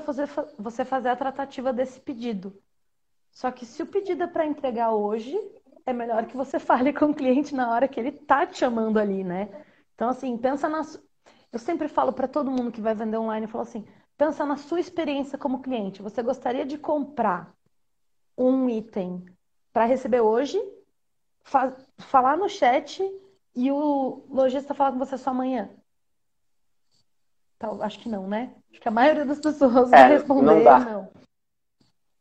você 0.58 0.86
fazer 0.86 1.10
a 1.10 1.16
tratativa 1.16 1.72
desse 1.74 2.00
pedido. 2.00 2.60
Só 3.32 3.52
que 3.52 3.66
se 3.66 3.84
o 3.84 3.88
pedido 3.88 4.24
é 4.24 4.28
para 4.28 4.46
entregar 4.46 4.92
hoje, 4.92 5.38
é 5.86 5.94
melhor 5.94 6.26
que 6.26 6.36
você 6.36 6.58
fale 6.60 6.92
com 6.94 7.06
o 7.06 7.16
cliente 7.16 7.54
na 7.54 7.72
hora 7.72 7.88
que 7.88 8.00
ele 8.00 8.12
tá 8.12 8.46
te 8.46 8.58
chamando 8.58 8.98
ali, 8.98 9.24
né? 9.24 9.66
Então, 9.96 10.10
assim, 10.10 10.38
pensa 10.38 10.68
na. 10.68 10.82
Eu 11.52 11.60
sempre 11.60 11.88
falo 11.88 12.12
para 12.12 12.28
todo 12.28 12.52
mundo 12.52 12.72
que 12.72 12.82
vai 12.82 12.94
vender 12.94 13.18
online, 13.18 13.46
eu 13.46 13.50
falo 13.50 13.64
assim: 13.64 13.86
pensa 14.18 14.46
na 14.46 14.58
sua 14.58 14.80
experiência 14.80 15.38
como 15.38 15.62
cliente. 15.62 16.02
Você 16.02 16.22
gostaria 16.22 16.66
de 16.66 16.78
comprar 16.78 17.56
um 18.38 18.70
item 18.70 19.26
para 19.72 19.86
receber 19.86 20.22
hoje, 20.22 20.60
falar 21.98 22.38
no 22.38 22.50
chat 22.50 23.02
e 23.56 23.72
o 23.72 24.26
lojista 24.30 24.74
falar 24.74 24.91
com 24.91 25.00
você 25.00 25.18
só 25.18 25.32
amanhã? 25.32 25.70
Então, 27.56 27.82
acho 27.82 28.00
que 28.00 28.10
não, 28.10 28.28
né? 28.28 28.54
Acho 28.72 28.82
que 28.82 28.88
a 28.88 28.91
maioria 28.91 29.26
das 29.26 29.39
pessoas 29.39 29.91
é, 29.91 29.98
vai 29.98 30.10
responder 30.10 30.64
não. 30.64 30.80
não. 30.80 31.10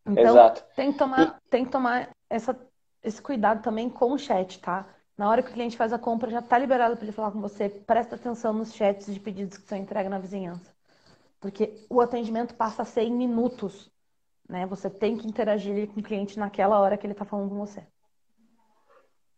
Então, 0.07 0.37
Exato. 0.37 0.65
tem 0.75 0.93
que 0.93 0.99
tomar, 0.99 1.41
tem 1.51 1.65
que 1.65 1.71
tomar 1.71 2.11
essa, 2.31 2.59
esse 3.03 3.21
cuidado 3.21 3.63
também 3.63 3.91
com 3.91 4.13
o 4.13 4.19
chat, 4.19 4.61
tá? 4.61 4.87
Na 5.19 5.29
hora 5.29 5.43
que 5.43 5.51
o 5.51 5.53
cliente 5.53 5.77
faz 5.77 5.93
a 5.93 5.99
compra, 5.99 6.31
já 6.31 6.39
está 6.39 6.57
liberado 6.59 6.95
para 6.95 7.05
ele 7.05 7.13
falar 7.13 7.33
com 7.33 7.41
você. 7.41 7.69
Presta 7.69 8.15
atenção 8.15 8.53
nos 8.53 8.73
chats 8.75 9.13
de 9.13 9.19
pedidos 9.19 9.59
que 9.59 9.67
são 9.67 9.77
entregues 9.77 10.11
na 10.11 10.19
vizinhança. 10.19 10.75
Porque 11.41 11.85
o 11.91 12.01
atendimento 12.01 12.55
passa 12.55 12.83
a 12.83 12.85
ser 12.85 13.03
em 13.03 13.13
minutos. 13.13 13.91
Né? 14.49 14.67
Você 14.67 14.89
tem 14.89 15.17
que 15.17 15.27
interagir 15.27 15.89
com 15.89 16.01
o 16.01 16.03
cliente 16.03 16.39
naquela 16.39 16.79
hora 16.79 16.97
que 16.97 17.07
ele 17.07 17.13
está 17.13 17.25
falando 17.25 17.49
com 17.49 17.57
você. 17.57 17.87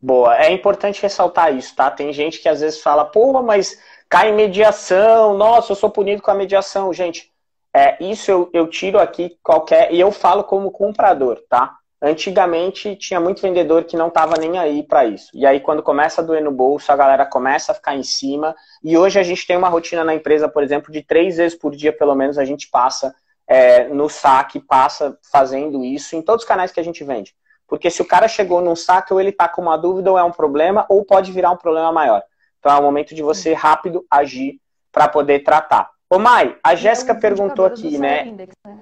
Boa. 0.00 0.36
É 0.36 0.52
importante 0.52 1.02
ressaltar 1.02 1.54
isso, 1.54 1.74
tá? 1.74 1.90
Tem 1.90 2.12
gente 2.12 2.40
que 2.40 2.48
às 2.48 2.60
vezes 2.60 2.80
fala, 2.80 3.04
pô, 3.04 3.42
mas 3.42 3.78
cai 4.08 4.30
em 4.30 4.34
mediação, 4.34 5.34
nossa, 5.36 5.72
eu 5.72 5.76
sou 5.76 5.90
punido 5.90 6.22
com 6.22 6.30
a 6.30 6.34
mediação. 6.34 6.92
Gente, 6.92 7.32
é, 7.74 7.96
isso 8.02 8.30
eu, 8.30 8.50
eu 8.52 8.66
tiro 8.68 8.98
aqui 8.98 9.36
qualquer. 9.42 9.92
E 9.92 10.00
eu 10.00 10.12
falo 10.12 10.44
como 10.44 10.70
comprador, 10.70 11.42
tá? 11.48 11.76
Antigamente 12.00 12.94
tinha 12.94 13.18
muito 13.18 13.42
vendedor 13.42 13.82
que 13.82 13.96
não 13.96 14.06
estava 14.06 14.36
nem 14.38 14.56
aí 14.56 14.84
para 14.84 15.04
isso. 15.04 15.30
E 15.34 15.44
aí, 15.44 15.58
quando 15.58 15.82
começa 15.82 16.20
a 16.20 16.24
doer 16.24 16.42
no 16.44 16.52
bolso, 16.52 16.92
a 16.92 16.96
galera 16.96 17.26
começa 17.26 17.72
a 17.72 17.74
ficar 17.74 17.96
em 17.96 18.04
cima. 18.04 18.54
E 18.84 18.96
hoje 18.96 19.18
a 19.18 19.22
gente 19.24 19.44
tem 19.44 19.56
uma 19.56 19.68
rotina 19.68 20.04
na 20.04 20.14
empresa, 20.14 20.48
por 20.48 20.62
exemplo, 20.62 20.92
de 20.92 21.02
três 21.02 21.38
vezes 21.38 21.58
por 21.58 21.74
dia, 21.74 21.92
pelo 21.92 22.14
menos, 22.14 22.38
a 22.38 22.44
gente 22.44 22.70
passa 22.70 23.12
é, 23.48 23.88
no 23.88 24.08
saque, 24.08 24.60
passa 24.60 25.18
fazendo 25.32 25.84
isso 25.84 26.14
em 26.14 26.22
todos 26.22 26.44
os 26.44 26.48
canais 26.48 26.70
que 26.70 26.78
a 26.78 26.84
gente 26.84 27.02
vende. 27.02 27.34
Porque 27.68 27.90
se 27.90 28.00
o 28.00 28.04
cara 28.06 28.26
chegou 28.26 28.62
num 28.62 28.74
saque, 28.74 29.12
ou 29.12 29.20
ele 29.20 29.28
está 29.28 29.46
com 29.46 29.62
uma 29.62 29.76
dúvida, 29.76 30.10
ou 30.10 30.18
é 30.18 30.24
um 30.24 30.32
problema, 30.32 30.86
ou 30.88 31.04
pode 31.04 31.30
virar 31.30 31.50
um 31.50 31.56
problema 31.56 31.92
maior. 31.92 32.22
Então 32.58 32.72
é 32.72 32.78
o 32.78 32.82
momento 32.82 33.14
de 33.14 33.22
você 33.22 33.52
rápido 33.52 34.04
agir 34.10 34.58
para 34.90 35.06
poder 35.06 35.40
tratar. 35.40 35.90
Ô 36.10 36.18
Mai, 36.18 36.56
a 36.64 36.74
Jéssica 36.74 37.14
perguntou 37.14 37.66
aqui, 37.66 37.98
né? 37.98 38.26
Index, 38.26 38.54
né? 38.64 38.80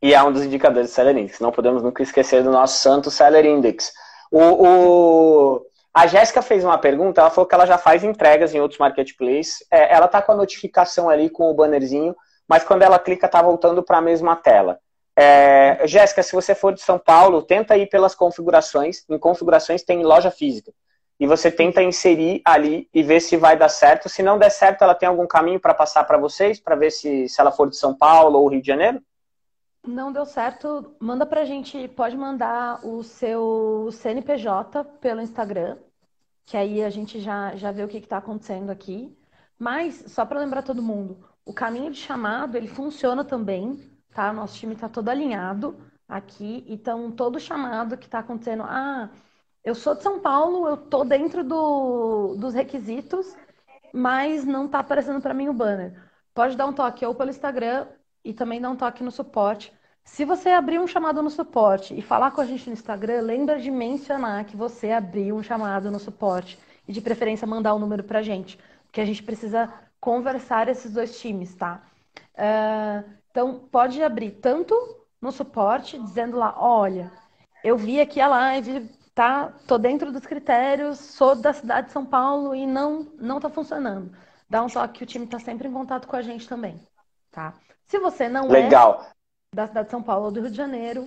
E 0.00 0.14
é 0.14 0.22
um 0.22 0.32
dos 0.32 0.44
indicadores 0.44 0.90
do 0.90 0.92
Seller 0.92 1.16
Index. 1.16 1.40
Não 1.40 1.50
podemos 1.50 1.82
nunca 1.82 2.02
esquecer 2.02 2.42
do 2.44 2.52
nosso 2.52 2.78
santo 2.78 3.10
Seller 3.10 3.44
Index. 3.44 3.92
O, 4.30 4.40
o... 4.40 5.66
A 5.92 6.06
Jéssica 6.06 6.42
fez 6.42 6.62
uma 6.62 6.78
pergunta, 6.78 7.20
ela 7.20 7.30
falou 7.30 7.48
que 7.48 7.54
ela 7.54 7.66
já 7.66 7.78
faz 7.78 8.04
entregas 8.04 8.54
em 8.54 8.60
outros 8.60 8.78
marketplaces. 8.78 9.64
É, 9.70 9.92
ela 9.92 10.06
tá 10.06 10.22
com 10.22 10.30
a 10.30 10.36
notificação 10.36 11.08
ali 11.08 11.28
com 11.28 11.50
o 11.50 11.54
bannerzinho, 11.54 12.14
mas 12.46 12.62
quando 12.62 12.82
ela 12.82 12.98
clica, 12.98 13.26
tá 13.26 13.42
voltando 13.42 13.82
para 13.82 13.98
a 13.98 14.02
mesma 14.02 14.36
tela. 14.36 14.78
É, 15.18 15.86
Jéssica, 15.86 16.22
se 16.22 16.32
você 16.32 16.54
for 16.54 16.74
de 16.74 16.82
São 16.82 16.98
Paulo, 16.98 17.40
tenta 17.40 17.76
ir 17.76 17.88
pelas 17.88 18.14
configurações. 18.14 19.04
Em 19.08 19.18
configurações 19.18 19.82
tem 19.82 20.04
loja 20.04 20.30
física. 20.30 20.72
E 21.18 21.26
você 21.26 21.50
tenta 21.50 21.82
inserir 21.82 22.42
ali 22.44 22.90
e 22.92 23.02
ver 23.02 23.20
se 23.20 23.38
vai 23.38 23.56
dar 23.56 23.70
certo. 23.70 24.08
Se 24.10 24.22
não 24.22 24.38
der 24.38 24.50
certo, 24.50 24.82
ela 24.82 24.94
tem 24.94 25.08
algum 25.08 25.26
caminho 25.26 25.58
para 25.58 25.72
passar 25.72 26.04
para 26.04 26.18
vocês, 26.18 26.60
para 26.60 26.76
ver 26.76 26.90
se, 26.90 27.26
se 27.28 27.40
ela 27.40 27.50
for 27.50 27.70
de 27.70 27.76
São 27.76 27.96
Paulo 27.96 28.38
ou 28.38 28.48
Rio 28.48 28.60
de 28.60 28.66
Janeiro? 28.66 29.02
Não 29.86 30.12
deu 30.12 30.26
certo, 30.26 30.94
manda 30.98 31.24
pra 31.24 31.44
gente, 31.44 31.88
pode 31.88 32.16
mandar 32.16 32.84
o 32.84 33.04
seu 33.04 33.88
CNPJ 33.92 34.84
pelo 35.00 35.22
Instagram, 35.22 35.78
que 36.44 36.56
aí 36.56 36.82
a 36.82 36.90
gente 36.90 37.20
já, 37.20 37.54
já 37.54 37.70
vê 37.70 37.84
o 37.84 37.88
que 37.88 37.98
está 37.98 38.18
acontecendo 38.18 38.70
aqui. 38.70 39.16
Mas, 39.56 40.04
só 40.08 40.26
para 40.26 40.40
lembrar 40.40 40.62
todo 40.62 40.82
mundo, 40.82 41.24
o 41.44 41.54
caminho 41.54 41.90
de 41.90 41.98
chamado, 41.98 42.56
ele 42.56 42.66
funciona 42.66 43.24
também, 43.24 43.80
tá? 44.16 44.32
Nosso 44.32 44.56
time 44.56 44.74
está 44.74 44.88
todo 44.88 45.10
alinhado 45.10 45.76
aqui, 46.08 46.64
então 46.66 47.12
todo 47.12 47.38
chamado 47.38 47.98
que 47.98 48.06
está 48.06 48.20
acontecendo, 48.20 48.62
ah, 48.62 49.10
eu 49.62 49.74
sou 49.74 49.94
de 49.94 50.02
São 50.02 50.20
Paulo, 50.20 50.66
eu 50.66 50.76
tô 50.78 51.04
dentro 51.04 51.44
do, 51.44 52.34
dos 52.36 52.54
requisitos, 52.54 53.36
mas 53.92 54.44
não 54.44 54.66
está 54.66 54.78
aparecendo 54.78 55.20
para 55.20 55.34
mim 55.34 55.48
o 55.48 55.52
banner. 55.52 55.92
Pode 56.34 56.56
dar 56.56 56.66
um 56.66 56.72
toque 56.72 57.04
ou 57.04 57.14
pelo 57.14 57.30
Instagram 57.30 57.86
e 58.24 58.32
também 58.32 58.60
dar 58.60 58.70
um 58.70 58.76
toque 58.76 59.04
no 59.04 59.10
suporte. 59.10 59.72
Se 60.04 60.24
você 60.24 60.50
abrir 60.50 60.78
um 60.78 60.86
chamado 60.86 61.22
no 61.22 61.30
suporte 61.30 61.94
e 61.98 62.00
falar 62.00 62.30
com 62.30 62.40
a 62.40 62.46
gente 62.46 62.68
no 62.68 62.72
Instagram, 62.72 63.20
lembra 63.20 63.58
de 63.60 63.70
mencionar 63.70 64.44
que 64.44 64.56
você 64.56 64.92
abriu 64.92 65.36
um 65.36 65.42
chamado 65.42 65.90
no 65.90 65.98
suporte 65.98 66.58
e 66.88 66.92
de 66.92 67.00
preferência 67.02 67.46
mandar 67.46 67.74
o 67.74 67.76
um 67.76 67.80
número 67.80 68.04
pra 68.04 68.22
gente, 68.22 68.58
porque 68.84 69.00
a 69.00 69.04
gente 69.04 69.22
precisa 69.22 69.72
conversar 70.00 70.68
esses 70.68 70.92
dois 70.92 71.18
times, 71.20 71.54
tá? 71.54 71.82
Uh, 72.34 73.16
então, 73.36 73.58
pode 73.70 74.02
abrir 74.02 74.30
tanto 74.30 74.74
no 75.20 75.30
suporte, 75.30 75.98
dizendo 75.98 76.38
lá, 76.38 76.54
olha, 76.58 77.12
eu 77.62 77.76
vi 77.76 78.00
aqui 78.00 78.18
a 78.18 78.28
live, 78.28 78.88
tá? 79.14 79.52
Tô 79.66 79.76
dentro 79.76 80.10
dos 80.10 80.24
critérios, 80.24 80.98
sou 80.98 81.36
da 81.36 81.52
cidade 81.52 81.88
de 81.88 81.92
São 81.92 82.06
Paulo 82.06 82.54
e 82.54 82.66
não 82.66 83.06
não 83.18 83.38
tá 83.38 83.50
funcionando. 83.50 84.10
Dá 84.48 84.62
um 84.62 84.68
toque 84.68 84.94
que 84.94 85.04
o 85.04 85.06
time 85.06 85.26
tá 85.26 85.38
sempre 85.38 85.68
em 85.68 85.72
contato 85.72 86.08
com 86.08 86.16
a 86.16 86.22
gente 86.22 86.48
também, 86.48 86.80
tá? 87.30 87.52
Se 87.84 87.98
você 87.98 88.26
não 88.26 88.46
é 88.46 88.62
Legal. 88.62 89.02
é 89.02 89.54
da 89.54 89.66
cidade 89.66 89.88
de 89.88 89.90
São 89.90 90.02
Paulo 90.02 90.24
ou 90.24 90.30
do 90.30 90.40
Rio 90.40 90.50
de 90.50 90.56
Janeiro, 90.56 91.06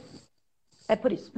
é 0.87 0.95
por 0.95 1.11
isso. 1.11 1.33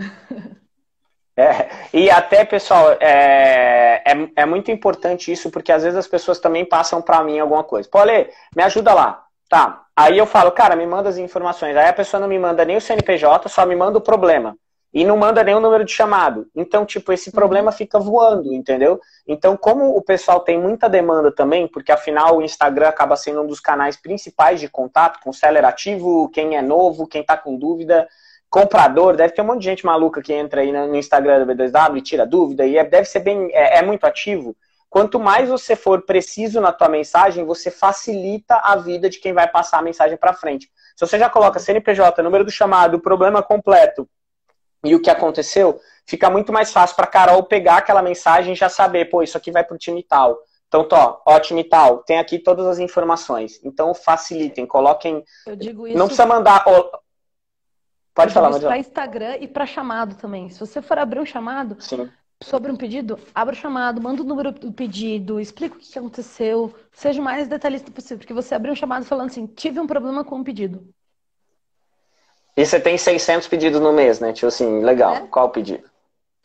É, 1.38 1.70
e 1.94 2.12
até, 2.12 2.44
pessoal, 2.44 2.92
é, 3.00 4.04
é, 4.06 4.32
é, 4.36 4.46
muito 4.46 4.70
importante 4.70 5.32
isso, 5.32 5.50
porque 5.50 5.72
às 5.72 5.84
vezes 5.84 5.98
as 5.98 6.08
pessoas 6.08 6.39
também 6.39 6.66
passam 6.66 7.02
para 7.02 7.24
mim 7.24 7.39
alguma 7.39 7.64
coisa. 7.64 7.88
Pô, 7.89 8.00
Ale, 8.00 8.30
me 8.54 8.62
ajuda 8.62 8.94
lá. 8.94 9.26
Tá. 9.48 9.86
Aí 10.02 10.18
eu 10.18 10.26
falo, 10.26 10.52
cara, 10.52 10.76
me 10.76 10.86
manda 10.88 11.10
as 11.10 11.18
informações. 11.18 11.76
Aí 11.78 11.88
a 11.88 11.93
pessoa 11.93 12.20
não 12.20 12.28
me 12.28 12.39
manda 12.39 12.66
nem 12.66 12.78
o 12.78 12.82
CNPJ, 12.82 13.47
só 13.49 13.66
me 13.66 13.76
manda 13.76 13.97
o 13.97 14.02
problema 14.02 14.58
e 14.93 15.06
não 15.06 15.16
manda 15.16 15.43
nenhum 15.43 15.60
número 15.60 15.86
de 15.86 15.91
chamado. 15.91 16.47
Então, 16.56 16.86
tipo, 16.86 17.14
esse 17.14 17.30
uhum. 17.30 17.36
problema 17.36 17.72
fica 17.72 17.99
voando, 17.99 18.54
entendeu? 18.54 18.99
Então, 19.28 19.56
como 19.56 19.95
o 19.95 20.02
pessoal 20.02 20.41
tem 20.41 20.60
muita 20.60 20.89
demanda 20.89 21.32
também, 21.32 21.68
porque 21.68 21.91
afinal 21.91 22.38
o 22.38 22.41
Instagram 22.41 22.89
acaba 22.89 23.16
sendo 23.16 23.41
um 23.41 23.47
dos 23.47 23.60
canais 23.60 23.95
principais 23.95 24.60
de 24.60 24.68
contato 24.68 25.20
com 25.24 25.30
o 25.30 25.34
seller 25.34 25.64
ativo, 25.64 26.30
quem 26.30 26.58
é 26.58 26.62
novo, 26.62 27.08
quem 27.08 27.24
tá 27.24 27.38
com 27.38 27.58
dúvida, 27.58 28.08
comprador, 28.49 29.16
deve 29.16 29.34
ter 29.34 29.41
um 29.41 29.45
monte 29.45 29.60
de 29.60 29.66
gente 29.66 29.86
maluca 29.86 30.22
que 30.22 30.34
entra 30.34 30.62
aí 30.62 30.74
no 30.74 30.95
Instagram 30.95 31.45
do 31.45 31.54
B2W 31.54 31.97
e 31.97 32.02
tira 32.02 32.26
dúvida, 32.26 32.66
e 32.66 32.78
é, 32.78 32.84
deve 32.84 33.06
ser 33.06 33.22
bem, 33.22 33.49
é, 33.54 33.78
é 33.78 33.82
muito 33.82 34.04
ativo. 34.04 34.56
Quanto 34.92 35.18
mais 35.18 35.48
você 35.48 35.74
for 35.74 36.02
preciso 36.02 36.60
na 36.60 36.74
tua 36.74 36.89
mensagem, 36.89 37.46
você 37.46 37.72
facilita 37.72 38.58
a 38.58 38.76
vida 38.76 39.10
de 39.10 39.20
quem 39.20 39.32
vai 39.32 39.48
passar 39.48 39.80
a 39.80 39.82
mensagem 39.82 40.18
para 40.18 40.34
frente. 40.34 40.70
Se 40.98 41.08
você 41.08 41.18
já 41.18 41.30
coloca 41.30 41.60
CNPJ, 41.60 42.22
número 42.22 42.44
do 42.44 42.52
chamado, 42.52 43.00
problema 43.00 43.42
completo, 43.42 44.06
e 44.84 44.94
o 44.94 45.02
que 45.02 45.10
aconteceu, 45.10 45.80
fica 46.06 46.30
muito 46.30 46.52
mais 46.52 46.74
fácil 46.74 46.98
para 46.98 47.08
Carol 47.08 47.42
pegar 47.44 47.78
aquela 47.78 48.02
mensagem 48.02 48.52
e 48.52 48.56
já 48.56 48.68
saber, 48.68 49.06
pô, 49.06 49.24
isso 49.24 49.38
aqui 49.38 49.50
vai 49.50 49.64
para 49.64 49.76
o 49.76 49.78
time 49.78 50.04
tal. 50.04 50.38
Então, 50.68 50.86
tó, 50.86 51.22
ó, 51.26 51.39
time 51.39 51.64
tal, 51.64 52.00
tem 52.00 52.20
aqui 52.20 52.38
todas 52.38 52.66
as 52.66 52.78
informações. 52.78 53.62
Então, 53.64 53.94
facilitem, 53.94 54.66
coloquem. 54.66 55.24
Eu 55.48 55.56
digo 55.56 55.88
isso. 55.88 55.98
Não 55.98 56.08
precisa 56.08 56.26
mandar. 56.26 56.66
Pode 58.14 58.34
falar, 58.34 58.60
Para 58.60 58.78
Instagram 58.78 59.38
e 59.39 59.48
para 59.48 59.66
chamado 59.66 60.16
também. 60.16 60.50
Se 60.50 60.60
você 60.60 60.82
for 60.82 60.98
abrir 60.98 61.22
um 61.22 61.26
chamado 61.26 61.78
Sim. 61.80 62.12
Sobre 62.44 62.72
um 62.72 62.76
pedido, 62.76 63.20
abra 63.34 63.54
o 63.54 63.58
chamado, 63.58 64.02
manda 64.02 64.22
o 64.22 64.26
número 64.26 64.52
do 64.52 64.72
pedido, 64.72 65.39
explica 65.39 65.76
o 65.76 65.80
que 65.80 65.98
aconteceu, 65.98 66.74
seja 66.92 67.22
o 67.22 67.24
mais 67.24 67.48
detalhista 67.48 67.92
possível, 67.92 68.18
porque 68.18 68.34
você 68.34 68.56
abriu 68.56 68.74
um 68.74 68.76
chamado 68.76 69.06
falando 69.06 69.30
assim, 69.30 69.46
tive 69.46 69.80
um 69.80 69.88
problema 69.88 70.24
com 70.24 70.39
o 70.39 70.44
pedido. 70.44 70.88
E 72.56 72.66
você 72.66 72.80
tem 72.80 72.98
600 72.98 73.48
pedidos 73.48 73.80
no 73.80 73.94
mês, 73.94 74.20
né? 74.20 74.34
Tipo 74.34 74.48
assim, 74.48 74.84
legal. 74.84 75.16
É? 75.16 75.28
Qual 75.28 75.48
o 75.48 75.50
pedido? 75.50 75.89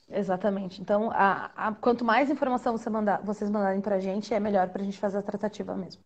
Exatamente. 0.08 0.80
Então, 0.80 1.10
a, 1.12 1.50
a, 1.56 1.72
quanto 1.72 2.04
mais 2.04 2.30
informação 2.30 2.76
você 2.78 2.88
mandar, 2.88 3.20
vocês 3.24 3.50
mandarem 3.50 3.80
pra 3.80 3.98
gente, 3.98 4.32
é 4.32 4.38
melhor 4.38 4.68
pra 4.68 4.84
gente 4.84 4.98
fazer 4.98 5.18
a 5.18 5.22
tratativa 5.22 5.74
mesmo. 5.74 6.00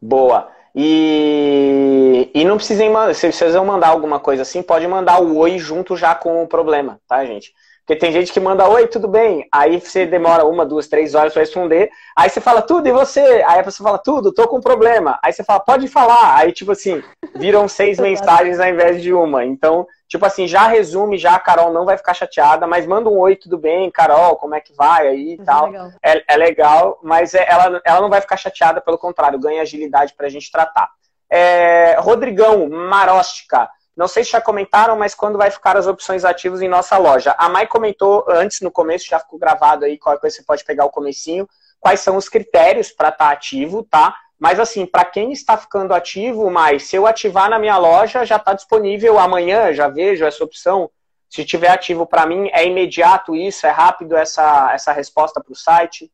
Boa. 0.00 0.50
E, 0.74 2.30
e 2.34 2.44
não 2.44 2.56
precisem 2.56 2.88
mandar, 2.88 3.14
se 3.14 3.30
vocês 3.30 3.54
vão 3.54 3.66
mandar 3.66 3.88
alguma 3.88 4.18
coisa 4.18 4.42
assim, 4.42 4.62
pode 4.62 4.86
mandar 4.86 5.20
o 5.20 5.36
oi 5.36 5.58
junto 5.58 5.96
já 5.96 6.14
com 6.14 6.42
o 6.42 6.48
problema, 6.48 6.98
tá, 7.06 7.24
gente? 7.24 7.52
Porque 7.90 7.98
tem 7.98 8.12
gente 8.12 8.32
que 8.32 8.38
manda, 8.38 8.68
oi, 8.68 8.86
tudo 8.86 9.08
bem? 9.08 9.48
Aí 9.50 9.80
você 9.80 10.06
demora 10.06 10.44
uma, 10.44 10.64
duas, 10.64 10.86
três 10.86 11.16
horas 11.16 11.32
para 11.32 11.42
responder. 11.42 11.90
Aí 12.16 12.30
você 12.30 12.40
fala, 12.40 12.62
tudo, 12.62 12.86
e 12.86 12.92
você? 12.92 13.42
Aí 13.44 13.58
a 13.58 13.64
pessoa 13.64 13.88
fala, 13.88 13.98
tudo, 13.98 14.32
tô 14.32 14.46
com 14.46 14.58
um 14.58 14.60
problema. 14.60 15.18
Aí 15.20 15.32
você 15.32 15.42
fala, 15.42 15.58
pode 15.58 15.88
falar. 15.88 16.36
Aí, 16.36 16.52
tipo 16.52 16.70
assim, 16.70 17.02
viram 17.34 17.66
seis 17.66 17.98
mensagens 17.98 18.60
ao 18.60 18.68
invés 18.68 19.02
de 19.02 19.12
uma. 19.12 19.44
Então, 19.44 19.88
tipo 20.06 20.24
assim, 20.24 20.46
já 20.46 20.68
resume, 20.68 21.18
já 21.18 21.34
a 21.34 21.40
Carol 21.40 21.72
não 21.72 21.84
vai 21.84 21.96
ficar 21.96 22.14
chateada, 22.14 22.64
mas 22.64 22.86
manda 22.86 23.10
um 23.10 23.18
oi, 23.18 23.34
tudo 23.34 23.58
bem, 23.58 23.90
Carol, 23.90 24.36
como 24.36 24.54
é 24.54 24.60
que 24.60 24.72
vai 24.72 25.08
aí 25.08 25.30
e 25.30 25.40
é 25.40 25.44
tal. 25.44 25.74
É, 26.00 26.16
é, 26.16 26.24
é, 26.28 26.36
legal, 26.36 26.96
mas 27.02 27.34
é, 27.34 27.44
ela, 27.50 27.82
ela 27.84 28.00
não 28.00 28.08
vai 28.08 28.20
ficar 28.20 28.36
chateada, 28.36 28.80
pelo 28.80 28.98
contrário, 28.98 29.36
ganha 29.36 29.62
agilidade 29.62 30.14
pra 30.16 30.28
gente 30.28 30.48
tratar. 30.52 30.88
É, 31.28 31.96
Rodrigão, 31.98 32.68
Maróstica. 32.68 33.68
Não 34.00 34.08
sei 34.08 34.24
se 34.24 34.30
já 34.30 34.40
comentaram, 34.40 34.96
mas 34.96 35.14
quando 35.14 35.36
vai 35.36 35.50
ficar 35.50 35.76
as 35.76 35.86
opções 35.86 36.24
ativas 36.24 36.62
em 36.62 36.68
nossa 36.68 36.96
loja? 36.96 37.34
A 37.36 37.50
Mai 37.50 37.66
comentou 37.66 38.24
antes, 38.30 38.62
no 38.62 38.70
começo, 38.70 39.04
já 39.06 39.20
ficou 39.20 39.38
gravado 39.38 39.84
aí, 39.84 39.98
qual 39.98 40.18
coisa 40.18 40.36
você 40.36 40.42
pode 40.42 40.64
pegar 40.64 40.86
o 40.86 40.90
comecinho, 40.90 41.46
quais 41.78 42.00
são 42.00 42.16
os 42.16 42.26
critérios 42.26 42.90
para 42.90 43.10
estar 43.10 43.26
tá 43.26 43.30
ativo, 43.30 43.82
tá? 43.82 44.16
Mas 44.38 44.58
assim, 44.58 44.86
para 44.86 45.04
quem 45.04 45.32
está 45.32 45.54
ficando 45.54 45.92
ativo, 45.92 46.50
Mai, 46.50 46.78
se 46.78 46.96
eu 46.96 47.06
ativar 47.06 47.50
na 47.50 47.58
minha 47.58 47.76
loja, 47.76 48.24
já 48.24 48.36
está 48.36 48.54
disponível 48.54 49.18
amanhã, 49.18 49.70
já 49.74 49.86
vejo 49.86 50.24
essa 50.24 50.42
opção. 50.42 50.90
Se 51.28 51.44
tiver 51.44 51.68
ativo 51.68 52.06
para 52.06 52.24
mim, 52.24 52.48
é 52.54 52.66
imediato 52.66 53.36
isso? 53.36 53.66
É 53.66 53.70
rápido 53.70 54.16
essa, 54.16 54.72
essa 54.72 54.92
resposta 54.92 55.42
para 55.42 55.52
o 55.52 55.54
site? 55.54 56.10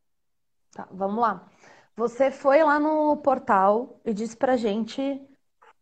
Tá, 0.73 0.85
vamos 0.91 1.21
lá. 1.21 1.41
Você 1.95 2.31
foi 2.31 2.61
lá 2.65 2.81
no 2.81 3.15
portal 3.15 4.01
e 4.03 4.13
disse 4.13 4.35
para 4.35 4.57
gente 4.57 5.25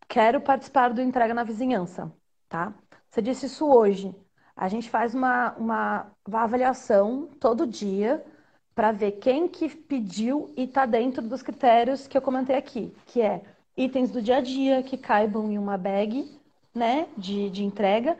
quero 0.07 0.41
participar 0.41 0.93
do 0.93 1.01
entrega 1.01 1.33
na 1.33 1.43
vizinhança, 1.43 2.11
tá? 2.49 2.73
Você 3.09 3.21
disse 3.21 3.45
isso 3.45 3.67
hoje. 3.67 4.13
A 4.55 4.67
gente 4.67 4.89
faz 4.89 5.13
uma, 5.13 5.53
uma, 5.57 6.11
avaliação 6.31 7.27
todo 7.39 7.67
dia 7.67 8.23
para 8.73 8.91
ver 8.91 9.13
quem 9.13 9.47
que 9.47 9.69
pediu 9.69 10.53
e 10.55 10.63
está 10.63 10.85
dentro 10.85 11.21
dos 11.21 11.41
critérios 11.41 12.07
que 12.07 12.17
eu 12.17 12.21
comentei 12.21 12.55
aqui, 12.55 12.93
que 13.05 13.21
é 13.21 13.41
itens 13.75 14.11
do 14.11 14.21
dia 14.21 14.37
a 14.37 14.41
dia 14.41 14.83
que 14.83 14.97
caibam 14.97 15.51
em 15.51 15.57
uma 15.57 15.77
bag, 15.77 16.29
né, 16.73 17.07
de, 17.17 17.49
de 17.49 17.63
entrega 17.63 18.17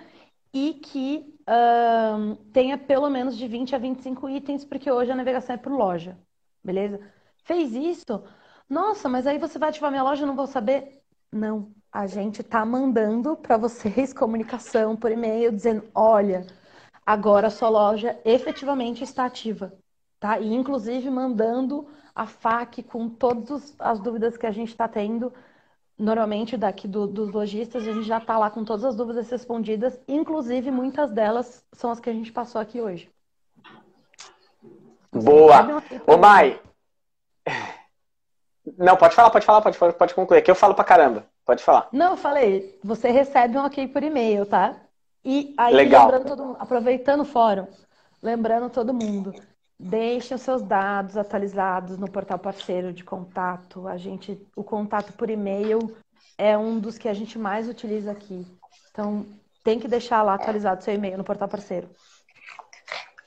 e 0.54 0.74
que 0.76 1.36
um, 1.48 2.36
tenha 2.52 2.78
pelo 2.78 3.10
menos 3.10 3.38
de 3.38 3.48
20 3.48 3.76
a 3.76 3.78
25 3.78 4.30
itens, 4.30 4.66
porque 4.66 4.90
hoje 4.90 5.12
a 5.12 5.16
navegação 5.16 5.56
é 5.56 5.58
por 5.58 5.72
loja, 5.72 6.18
beleza? 6.64 7.00
Fez 7.44 7.74
isso? 7.74 8.24
Nossa, 8.70 9.08
mas 9.10 9.28
aí 9.28 9.38
você 9.38 9.60
vai 9.60 9.70
ativar 9.70 9.92
minha 9.92 10.04
loja 10.04 10.24
e 10.24 10.26
não 10.26 10.36
vou 10.36 10.48
saber? 10.48 11.04
Não, 11.36 11.70
a 11.92 12.08
gente 12.08 12.40
está 12.40 12.66
mandando 12.66 13.36
para 13.36 13.58
vocês 13.58 14.14
comunicação 14.16 14.96
por 14.96 15.12
e-mail 15.12 15.52
dizendo: 15.52 15.84
olha, 15.94 16.48
agora 17.06 17.48
a 17.48 17.50
sua 17.50 17.68
loja 17.68 18.18
efetivamente 18.24 19.04
está 19.04 19.26
ativa, 19.26 19.74
tá? 20.18 20.40
E 20.40 20.54
inclusive 20.54 21.10
mandando 21.10 21.90
a 22.16 22.26
FAQ 22.26 22.84
com 22.84 23.10
todas 23.10 23.76
as 23.78 24.00
dúvidas 24.00 24.38
que 24.38 24.48
a 24.48 24.52
gente 24.52 24.70
está 24.70 24.88
tendo. 24.88 25.34
Normalmente, 26.00 26.56
daqui 26.56 26.88
do, 26.88 27.06
dos 27.06 27.30
lojistas, 27.32 27.86
a 27.86 27.92
gente 27.92 28.08
já 28.08 28.20
está 28.20 28.38
lá 28.38 28.50
com 28.50 28.64
todas 28.64 28.86
as 28.86 28.96
dúvidas 28.96 29.30
respondidas, 29.30 30.00
inclusive 30.08 30.72
muitas 30.72 31.12
delas 31.12 31.66
são 31.74 31.92
as 31.92 32.00
que 32.00 32.10
a 32.10 32.14
gente 32.14 32.32
passou 32.32 32.62
aqui 32.62 32.80
hoje. 32.80 33.10
Boa! 35.12 35.82
Ô, 36.08 36.18
Mai, 36.18 36.62
não, 38.78 38.96
pode 38.98 39.16
falar, 39.16 39.30
pode 39.30 39.46
falar, 39.46 39.62
pode, 39.62 39.78
pode 39.78 40.14
concluir. 40.14 40.42
Que 40.42 40.50
eu 40.50 40.56
falo 40.56 40.74
pra 40.74 40.84
caramba. 40.84 41.26
Pode 41.46 41.64
falar. 41.64 41.88
Não, 41.92 42.12
eu 42.12 42.18
falei. 42.18 42.80
Você 42.84 43.12
recebe 43.12 43.58
um 43.58 43.66
ok 43.66 43.88
por 43.88 44.04
e-mail, 44.04 44.46
tá? 44.46 44.76
E 45.24 45.54
aí, 45.58 45.74
Legal. 45.74 46.06
lembrando 46.06 46.28
todo 46.28 46.58
aproveitando 46.60 47.22
o 47.22 47.26
fórum, 47.26 47.68
lembrando 48.22 48.70
todo 48.70 48.94
mundo, 48.94 49.34
deixem 49.80 50.36
os 50.36 50.42
seus 50.42 50.62
dados 50.62 51.18
atualizados 51.18 51.98
no 51.98 52.10
portal 52.10 52.40
parceiro 52.40 52.94
de 52.94 53.04
contato. 53.04 53.88
A 53.88 53.98
gente, 53.98 54.40
o 54.56 54.64
contato 54.64 55.14
por 55.14 55.30
e-mail 55.30 55.96
é 56.38 56.58
um 56.58 56.80
dos 56.80 56.98
que 56.98 57.10
a 57.10 57.14
gente 57.14 57.38
mais 57.38 57.68
utiliza 57.68 58.12
aqui. 58.12 58.46
Então, 58.92 59.26
tem 59.64 59.80
que 59.80 59.88
deixar 59.88 60.22
lá 60.22 60.36
atualizado 60.36 60.82
o 60.82 60.84
seu 60.84 60.94
e-mail 60.94 61.18
no 61.18 61.24
portal 61.24 61.48
parceiro. 61.48 61.90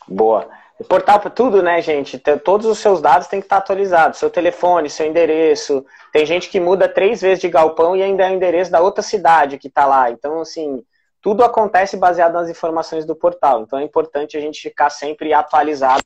Boa. 0.07 0.49
O 0.79 0.85
portal 0.85 1.19
para 1.19 1.31
tudo, 1.31 1.61
né, 1.61 1.83
gente? 1.83 2.19
Todos 2.45 2.67
os 2.67 2.79
seus 2.79 3.01
dados 3.01 3.27
têm 3.27 3.41
que 3.41 3.47
estar 3.47 3.57
atualizados. 3.57 4.19
Seu 4.19 4.31
telefone, 4.31 4.89
seu 4.89 5.07
endereço. 5.07 5.85
Tem 6.13 6.25
gente 6.25 6.49
que 6.49 6.61
muda 6.61 6.89
três 6.89 7.21
vezes 7.21 7.41
de 7.41 7.49
galpão 7.49 7.97
e 7.97 8.03
ainda 8.03 8.25
é 8.25 8.31
o 8.31 8.35
endereço 8.35 8.71
da 8.71 8.81
outra 8.81 9.03
cidade 9.03 9.59
que 9.59 9.67
está 9.67 9.85
lá. 9.85 10.09
Então, 10.11 10.41
assim, 10.41 10.85
tudo 11.21 11.43
acontece 11.43 11.97
baseado 11.97 12.35
nas 12.35 12.49
informações 12.49 13.05
do 13.05 13.17
portal. 13.17 13.63
Então 13.63 13.79
é 13.79 13.83
importante 13.83 14.37
a 14.37 14.41
gente 14.41 14.61
ficar 14.61 14.89
sempre 14.91 15.33
atualizado. 15.33 16.03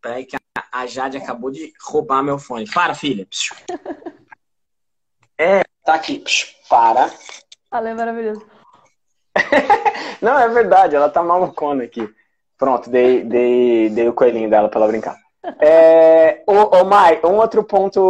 Peraí 0.00 0.24
que 0.24 0.36
a 0.72 0.86
Jade 0.86 1.18
acabou 1.18 1.50
de 1.50 1.72
roubar 1.86 2.22
meu 2.22 2.38
fone. 2.38 2.68
Para, 2.70 2.94
filha. 2.94 3.26
É, 5.40 5.62
tá 5.84 5.94
aqui. 5.94 6.24
Para. 6.68 7.12
Valeu, 7.70 7.94
maravilhoso. 7.94 8.44
Não, 10.20 10.36
é 10.36 10.48
verdade, 10.48 10.96
ela 10.96 11.08
tá 11.08 11.22
malucona 11.22 11.84
aqui. 11.84 12.12
Pronto, 12.58 12.90
dei, 12.90 13.22
dei, 13.22 13.88
dei 13.88 14.08
o 14.08 14.12
coelhinho 14.12 14.50
dela 14.50 14.68
para 14.68 14.80
ela 14.80 14.88
brincar. 14.88 15.16
É, 15.60 16.42
ô, 16.46 16.84
Mai, 16.84 17.20
um 17.24 17.36
outro 17.36 17.62
ponto, 17.62 18.00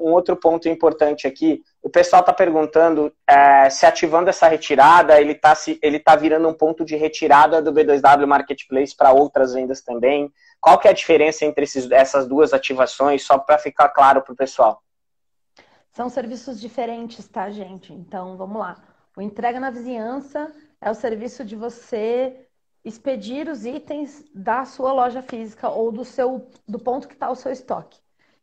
um 0.00 0.12
outro 0.12 0.36
ponto 0.36 0.68
importante 0.68 1.26
aqui. 1.26 1.62
O 1.82 1.90
pessoal 1.90 2.20
está 2.20 2.32
perguntando 2.32 3.12
é, 3.26 3.68
se 3.68 3.84
ativando 3.84 4.30
essa 4.30 4.46
retirada, 4.46 5.20
ele 5.20 5.32
está 5.32 5.54
ele 5.82 5.98
tá 5.98 6.14
virando 6.14 6.48
um 6.48 6.54
ponto 6.54 6.84
de 6.84 6.94
retirada 6.94 7.60
do 7.60 7.72
B2W 7.72 8.24
Marketplace 8.26 8.96
para 8.96 9.12
outras 9.12 9.52
vendas 9.52 9.82
também. 9.82 10.32
Qual 10.60 10.78
que 10.78 10.86
é 10.86 10.92
a 10.92 10.94
diferença 10.94 11.44
entre 11.44 11.64
esses, 11.64 11.90
essas 11.90 12.26
duas 12.26 12.54
ativações, 12.54 13.24
só 13.24 13.36
para 13.36 13.58
ficar 13.58 13.88
claro 13.88 14.22
para 14.22 14.32
o 14.32 14.36
pessoal? 14.36 14.80
São 15.90 16.08
serviços 16.08 16.60
diferentes, 16.60 17.28
tá, 17.28 17.50
gente? 17.50 17.92
Então, 17.92 18.36
vamos 18.36 18.60
lá. 18.60 18.76
O 19.16 19.20
entrega 19.20 19.60
na 19.60 19.70
vizinhança 19.70 20.50
é 20.80 20.90
o 20.90 20.94
serviço 20.94 21.44
de 21.44 21.56
você 21.56 22.46
expedir 22.84 23.48
os 23.48 23.64
itens 23.64 24.24
da 24.34 24.64
sua 24.64 24.92
loja 24.92 25.22
física 25.22 25.68
ou 25.68 25.92
do 25.92 26.04
seu 26.04 26.48
do 26.66 26.78
ponto 26.78 27.06
que 27.06 27.14
está 27.14 27.30
o 27.30 27.36
seu 27.36 27.52
estoque. 27.52 28.00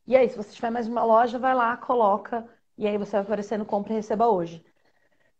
E 0.07 0.15
aí, 0.15 0.29
se 0.29 0.37
você 0.37 0.51
tiver 0.51 0.71
mais 0.71 0.87
uma 0.87 1.03
loja, 1.03 1.37
vai 1.37 1.53
lá, 1.53 1.75
coloca 1.77 2.47
e 2.77 2.87
aí 2.87 2.97
você 2.97 3.11
vai 3.11 3.21
aparecer 3.21 3.57
no 3.59 3.65
compra 3.65 3.93
e 3.93 3.97
receba 3.97 4.27
hoje. 4.27 4.63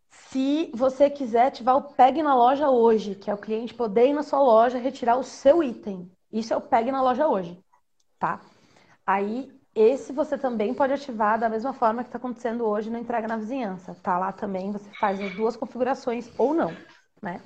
Se 0.09 0.69
você 0.73 1.09
quiser 1.09 1.47
ativar 1.47 1.77
o 1.77 1.93
pegue 1.93 2.21
na 2.21 2.35
loja 2.35 2.69
hoje, 2.69 3.15
que 3.15 3.29
é 3.29 3.33
o 3.33 3.37
cliente 3.37 3.73
poder 3.73 4.07
ir 4.07 4.13
na 4.13 4.23
sua 4.23 4.41
loja 4.41 4.77
retirar 4.77 5.17
o 5.17 5.23
seu 5.23 5.63
item. 5.63 6.11
Isso 6.31 6.53
é 6.53 6.57
o 6.57 6.61
pegue 6.61 6.91
na 6.91 7.01
loja 7.01 7.27
hoje, 7.27 7.57
tá? 8.19 8.41
Aí 9.05 9.51
esse 9.73 10.11
você 10.11 10.37
também 10.37 10.73
pode 10.73 10.93
ativar 10.93 11.39
da 11.39 11.49
mesma 11.49 11.73
forma 11.73 12.03
que 12.03 12.09
está 12.09 12.17
acontecendo 12.17 12.65
hoje 12.65 12.89
na 12.89 12.99
entrega 12.99 13.27
na 13.27 13.37
vizinhança. 13.37 13.95
Tá 14.03 14.17
lá 14.17 14.31
também, 14.31 14.71
você 14.71 14.89
faz 14.99 15.19
as 15.21 15.33
duas 15.35 15.55
configurações 15.55 16.29
ou 16.37 16.53
não, 16.53 16.75
né? 17.21 17.41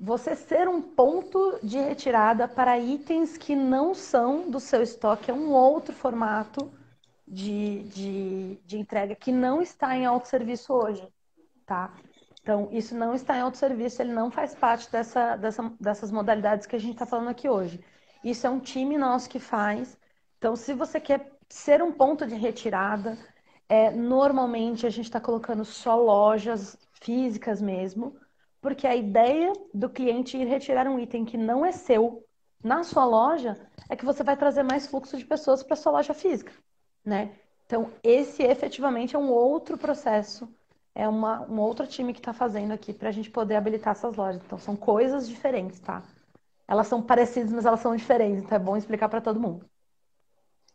Você 0.00 0.36
ser 0.36 0.68
um 0.68 0.80
ponto 0.80 1.58
de 1.62 1.78
retirada 1.78 2.46
para 2.46 2.78
itens 2.78 3.36
que 3.36 3.56
não 3.56 3.94
são 3.94 4.48
do 4.48 4.60
seu 4.60 4.82
estoque, 4.82 5.30
é 5.30 5.34
um 5.34 5.52
outro 5.52 5.94
formato 5.94 6.70
de, 7.26 7.82
de, 7.84 8.60
de 8.64 8.78
entrega 8.78 9.14
que 9.16 9.32
não 9.32 9.60
está 9.60 9.96
em 9.96 10.06
autosserviço 10.06 10.72
hoje, 10.72 11.06
tá? 11.66 11.92
Então, 12.40 12.68
isso 12.70 12.94
não 12.94 13.12
está 13.12 13.36
em 13.36 13.40
autosserviço, 13.40 14.00
ele 14.00 14.12
não 14.12 14.30
faz 14.30 14.54
parte 14.54 14.90
dessa, 14.90 15.36
dessa, 15.36 15.72
dessas 15.80 16.10
modalidades 16.10 16.66
que 16.66 16.76
a 16.76 16.78
gente 16.78 16.92
está 16.92 17.04
falando 17.04 17.28
aqui 17.28 17.48
hoje. 17.48 17.84
Isso 18.22 18.46
é 18.46 18.50
um 18.50 18.60
time 18.60 18.96
nosso 18.96 19.28
que 19.28 19.38
faz. 19.38 19.98
Então, 20.38 20.54
se 20.56 20.72
você 20.72 21.00
quer 21.00 21.36
ser 21.48 21.82
um 21.82 21.92
ponto 21.92 22.26
de 22.26 22.34
retirada, 22.34 23.18
é, 23.68 23.90
normalmente 23.90 24.86
a 24.86 24.90
gente 24.90 25.06
está 25.06 25.20
colocando 25.20 25.64
só 25.64 25.96
lojas 25.96 26.78
físicas 26.94 27.60
mesmo, 27.60 28.16
porque 28.60 28.86
a 28.86 28.96
ideia 28.96 29.52
do 29.72 29.88
cliente 29.88 30.36
ir 30.36 30.46
retirar 30.46 30.86
um 30.86 30.98
item 30.98 31.24
que 31.24 31.36
não 31.36 31.64
é 31.64 31.72
seu 31.72 32.24
na 32.62 32.82
sua 32.82 33.04
loja 33.04 33.56
é 33.88 33.96
que 33.96 34.04
você 34.04 34.22
vai 34.22 34.36
trazer 34.36 34.62
mais 34.62 34.86
fluxo 34.86 35.16
de 35.16 35.24
pessoas 35.24 35.62
para 35.62 35.76
sua 35.76 35.92
loja 35.92 36.12
física, 36.12 36.52
né? 37.04 37.30
Então, 37.66 37.90
esse 38.02 38.42
efetivamente 38.42 39.14
é 39.14 39.18
um 39.18 39.30
outro 39.30 39.76
processo, 39.76 40.48
é 40.94 41.06
uma, 41.06 41.42
um 41.42 41.60
outro 41.60 41.86
time 41.86 42.12
que 42.12 42.18
está 42.18 42.32
fazendo 42.32 42.72
aqui 42.72 42.92
para 42.92 43.10
a 43.10 43.12
gente 43.12 43.30
poder 43.30 43.56
habilitar 43.56 43.92
essas 43.92 44.16
lojas. 44.16 44.42
Então, 44.44 44.58
são 44.58 44.74
coisas 44.74 45.28
diferentes, 45.28 45.78
tá? 45.78 46.02
Elas 46.66 46.86
são 46.86 47.02
parecidas, 47.02 47.52
mas 47.52 47.66
elas 47.66 47.80
são 47.80 47.94
diferentes, 47.94 48.42
então 48.42 48.56
é 48.56 48.58
bom 48.58 48.76
explicar 48.76 49.08
para 49.08 49.20
todo 49.20 49.40
mundo. 49.40 49.66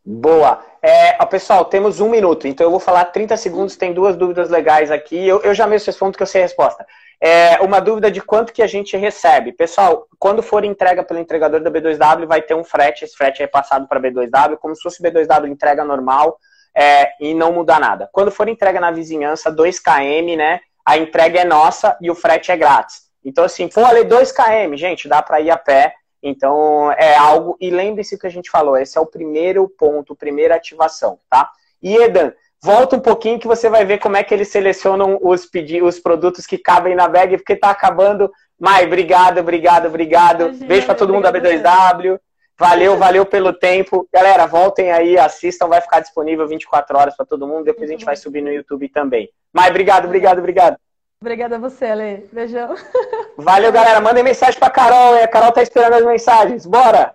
Boa. 0.06 0.64
É, 0.82 1.14
pessoal, 1.26 1.66
temos 1.66 2.00
um 2.00 2.10
minuto, 2.10 2.48
então 2.48 2.66
eu 2.66 2.72
vou 2.72 2.80
falar 2.80 3.06
30 3.06 3.38
segundos, 3.38 3.76
tem 3.76 3.94
duas 3.94 4.16
dúvidas 4.16 4.50
legais 4.50 4.92
aqui. 4.92 5.16
Eu, 5.16 5.42
eu 5.42 5.54
já 5.54 5.66
mesmo 5.66 5.86
respondo 5.88 6.16
que 6.16 6.22
eu 6.22 6.28
sei 6.28 6.42
a 6.42 6.46
resposta. 6.46 6.86
É 7.26 7.58
uma 7.62 7.80
dúvida 7.80 8.12
de 8.12 8.20
quanto 8.22 8.52
que 8.52 8.62
a 8.62 8.68
gente 8.68 8.98
recebe. 8.98 9.54
Pessoal, 9.54 10.06
quando 10.20 10.44
for 10.44 10.66
entrega 10.66 11.06
pelo 11.06 11.22
entregador 11.22 11.62
da 11.62 11.72
B2W, 11.72 12.26
vai 12.26 12.42
ter 12.42 12.54
um 12.54 12.66
frete, 12.66 13.06
esse 13.06 13.16
frete 13.16 13.42
é 13.42 13.48
passado 13.48 13.88
para 13.88 14.02
B2W, 14.02 14.58
como 14.58 14.76
se 14.76 14.82
fosse 14.82 15.02
B2W 15.02 15.48
entrega 15.48 15.86
normal 15.86 16.38
é, 16.76 17.14
e 17.22 17.34
não 17.34 17.54
muda 17.54 17.80
nada. 17.80 18.10
Quando 18.12 18.30
for 18.30 18.50
entrega 18.50 18.78
na 18.78 18.92
vizinhança, 18.92 19.50
2km, 19.56 20.36
né? 20.36 20.60
A 20.86 20.98
entrega 20.98 21.40
é 21.40 21.46
nossa 21.46 21.98
e 22.02 22.12
o 22.12 22.16
frete 22.16 22.52
é 22.52 22.58
grátis. 22.58 23.04
Então, 23.24 23.46
assim, 23.46 23.72
for 23.72 23.86
ali 23.86 24.04
2 24.04 24.34
km, 24.34 24.76
gente, 24.76 25.08
dá 25.08 25.22
para 25.22 25.40
ir 25.40 25.50
a 25.50 25.56
pé. 25.58 25.94
Então, 26.22 26.92
é 26.92 27.16
algo. 27.16 27.56
E 27.62 27.70
lembre-se 27.70 28.20
que 28.20 28.28
a 28.28 28.30
gente 28.30 28.50
falou, 28.50 28.76
esse 28.76 28.98
é 28.98 29.02
o 29.02 29.06
primeiro 29.06 29.70
ponto, 29.70 30.14
primeira 30.14 30.56
ativação, 30.56 31.20
tá? 31.30 31.50
E 31.82 31.96
Edan, 31.96 32.34
volta 32.64 32.96
um 32.96 33.00
pouquinho 33.00 33.38
que 33.38 33.48
você 33.48 33.70
vai 33.70 33.84
ver 33.84 34.00
como 34.00 34.16
é 34.16 34.24
que 34.24 34.34
eles 34.34 34.48
selecionam 34.48 35.20
os, 35.22 35.50
os 35.84 36.00
produtos 36.00 36.46
que 36.46 36.58
cabem 36.58 36.96
na 36.96 37.10
bag, 37.10 37.36
porque 37.36 37.58
tá 37.58 37.70
acabando. 37.70 38.32
Mai, 38.58 38.86
obrigado, 38.86 39.40
obrigado, 39.40 39.88
obrigado. 39.88 40.44
Imagina, 40.46 40.68
Beijo 40.68 40.86
para 40.86 40.96
todo 40.96 41.14
mundo 41.14 41.24
da 41.24 41.34
B2W. 41.34 42.18
Valeu, 42.58 42.98
valeu 42.98 43.26
pelo 43.26 43.52
tempo. 43.52 44.08
Galera, 44.14 44.46
voltem 44.46 44.92
aí, 44.92 45.18
assistam, 45.18 45.68
vai 45.68 45.82
ficar 45.82 46.00
disponível 46.00 46.48
24 46.48 46.98
horas 46.98 47.18
para 47.18 47.26
todo 47.26 47.48
mundo. 47.48 47.66
Depois 47.66 47.90
a 47.90 47.92
gente 47.92 48.06
vai 48.06 48.16
subir 48.16 48.42
no 48.42 48.52
YouTube 48.52 48.88
também. 48.90 49.30
Mai, 49.52 49.70
obrigado, 49.70 50.06
obrigado, 50.06 50.40
obrigado. 50.40 50.78
Obrigada 51.20 51.58
a 51.58 51.60
você, 51.60 51.86
Ale. 51.86 52.30
Beijão. 52.32 52.76
Valeu, 53.38 53.72
galera. 53.72 54.00
Mandem 54.00 54.24
mensagem 54.24 54.60
pra 54.60 54.70
Carol. 54.70 55.16
A 55.22 55.28
Carol 55.28 55.52
tá 55.52 55.62
esperando 55.62 55.94
as 55.94 56.06
mensagens. 56.06 56.66
Bora! 56.66 57.14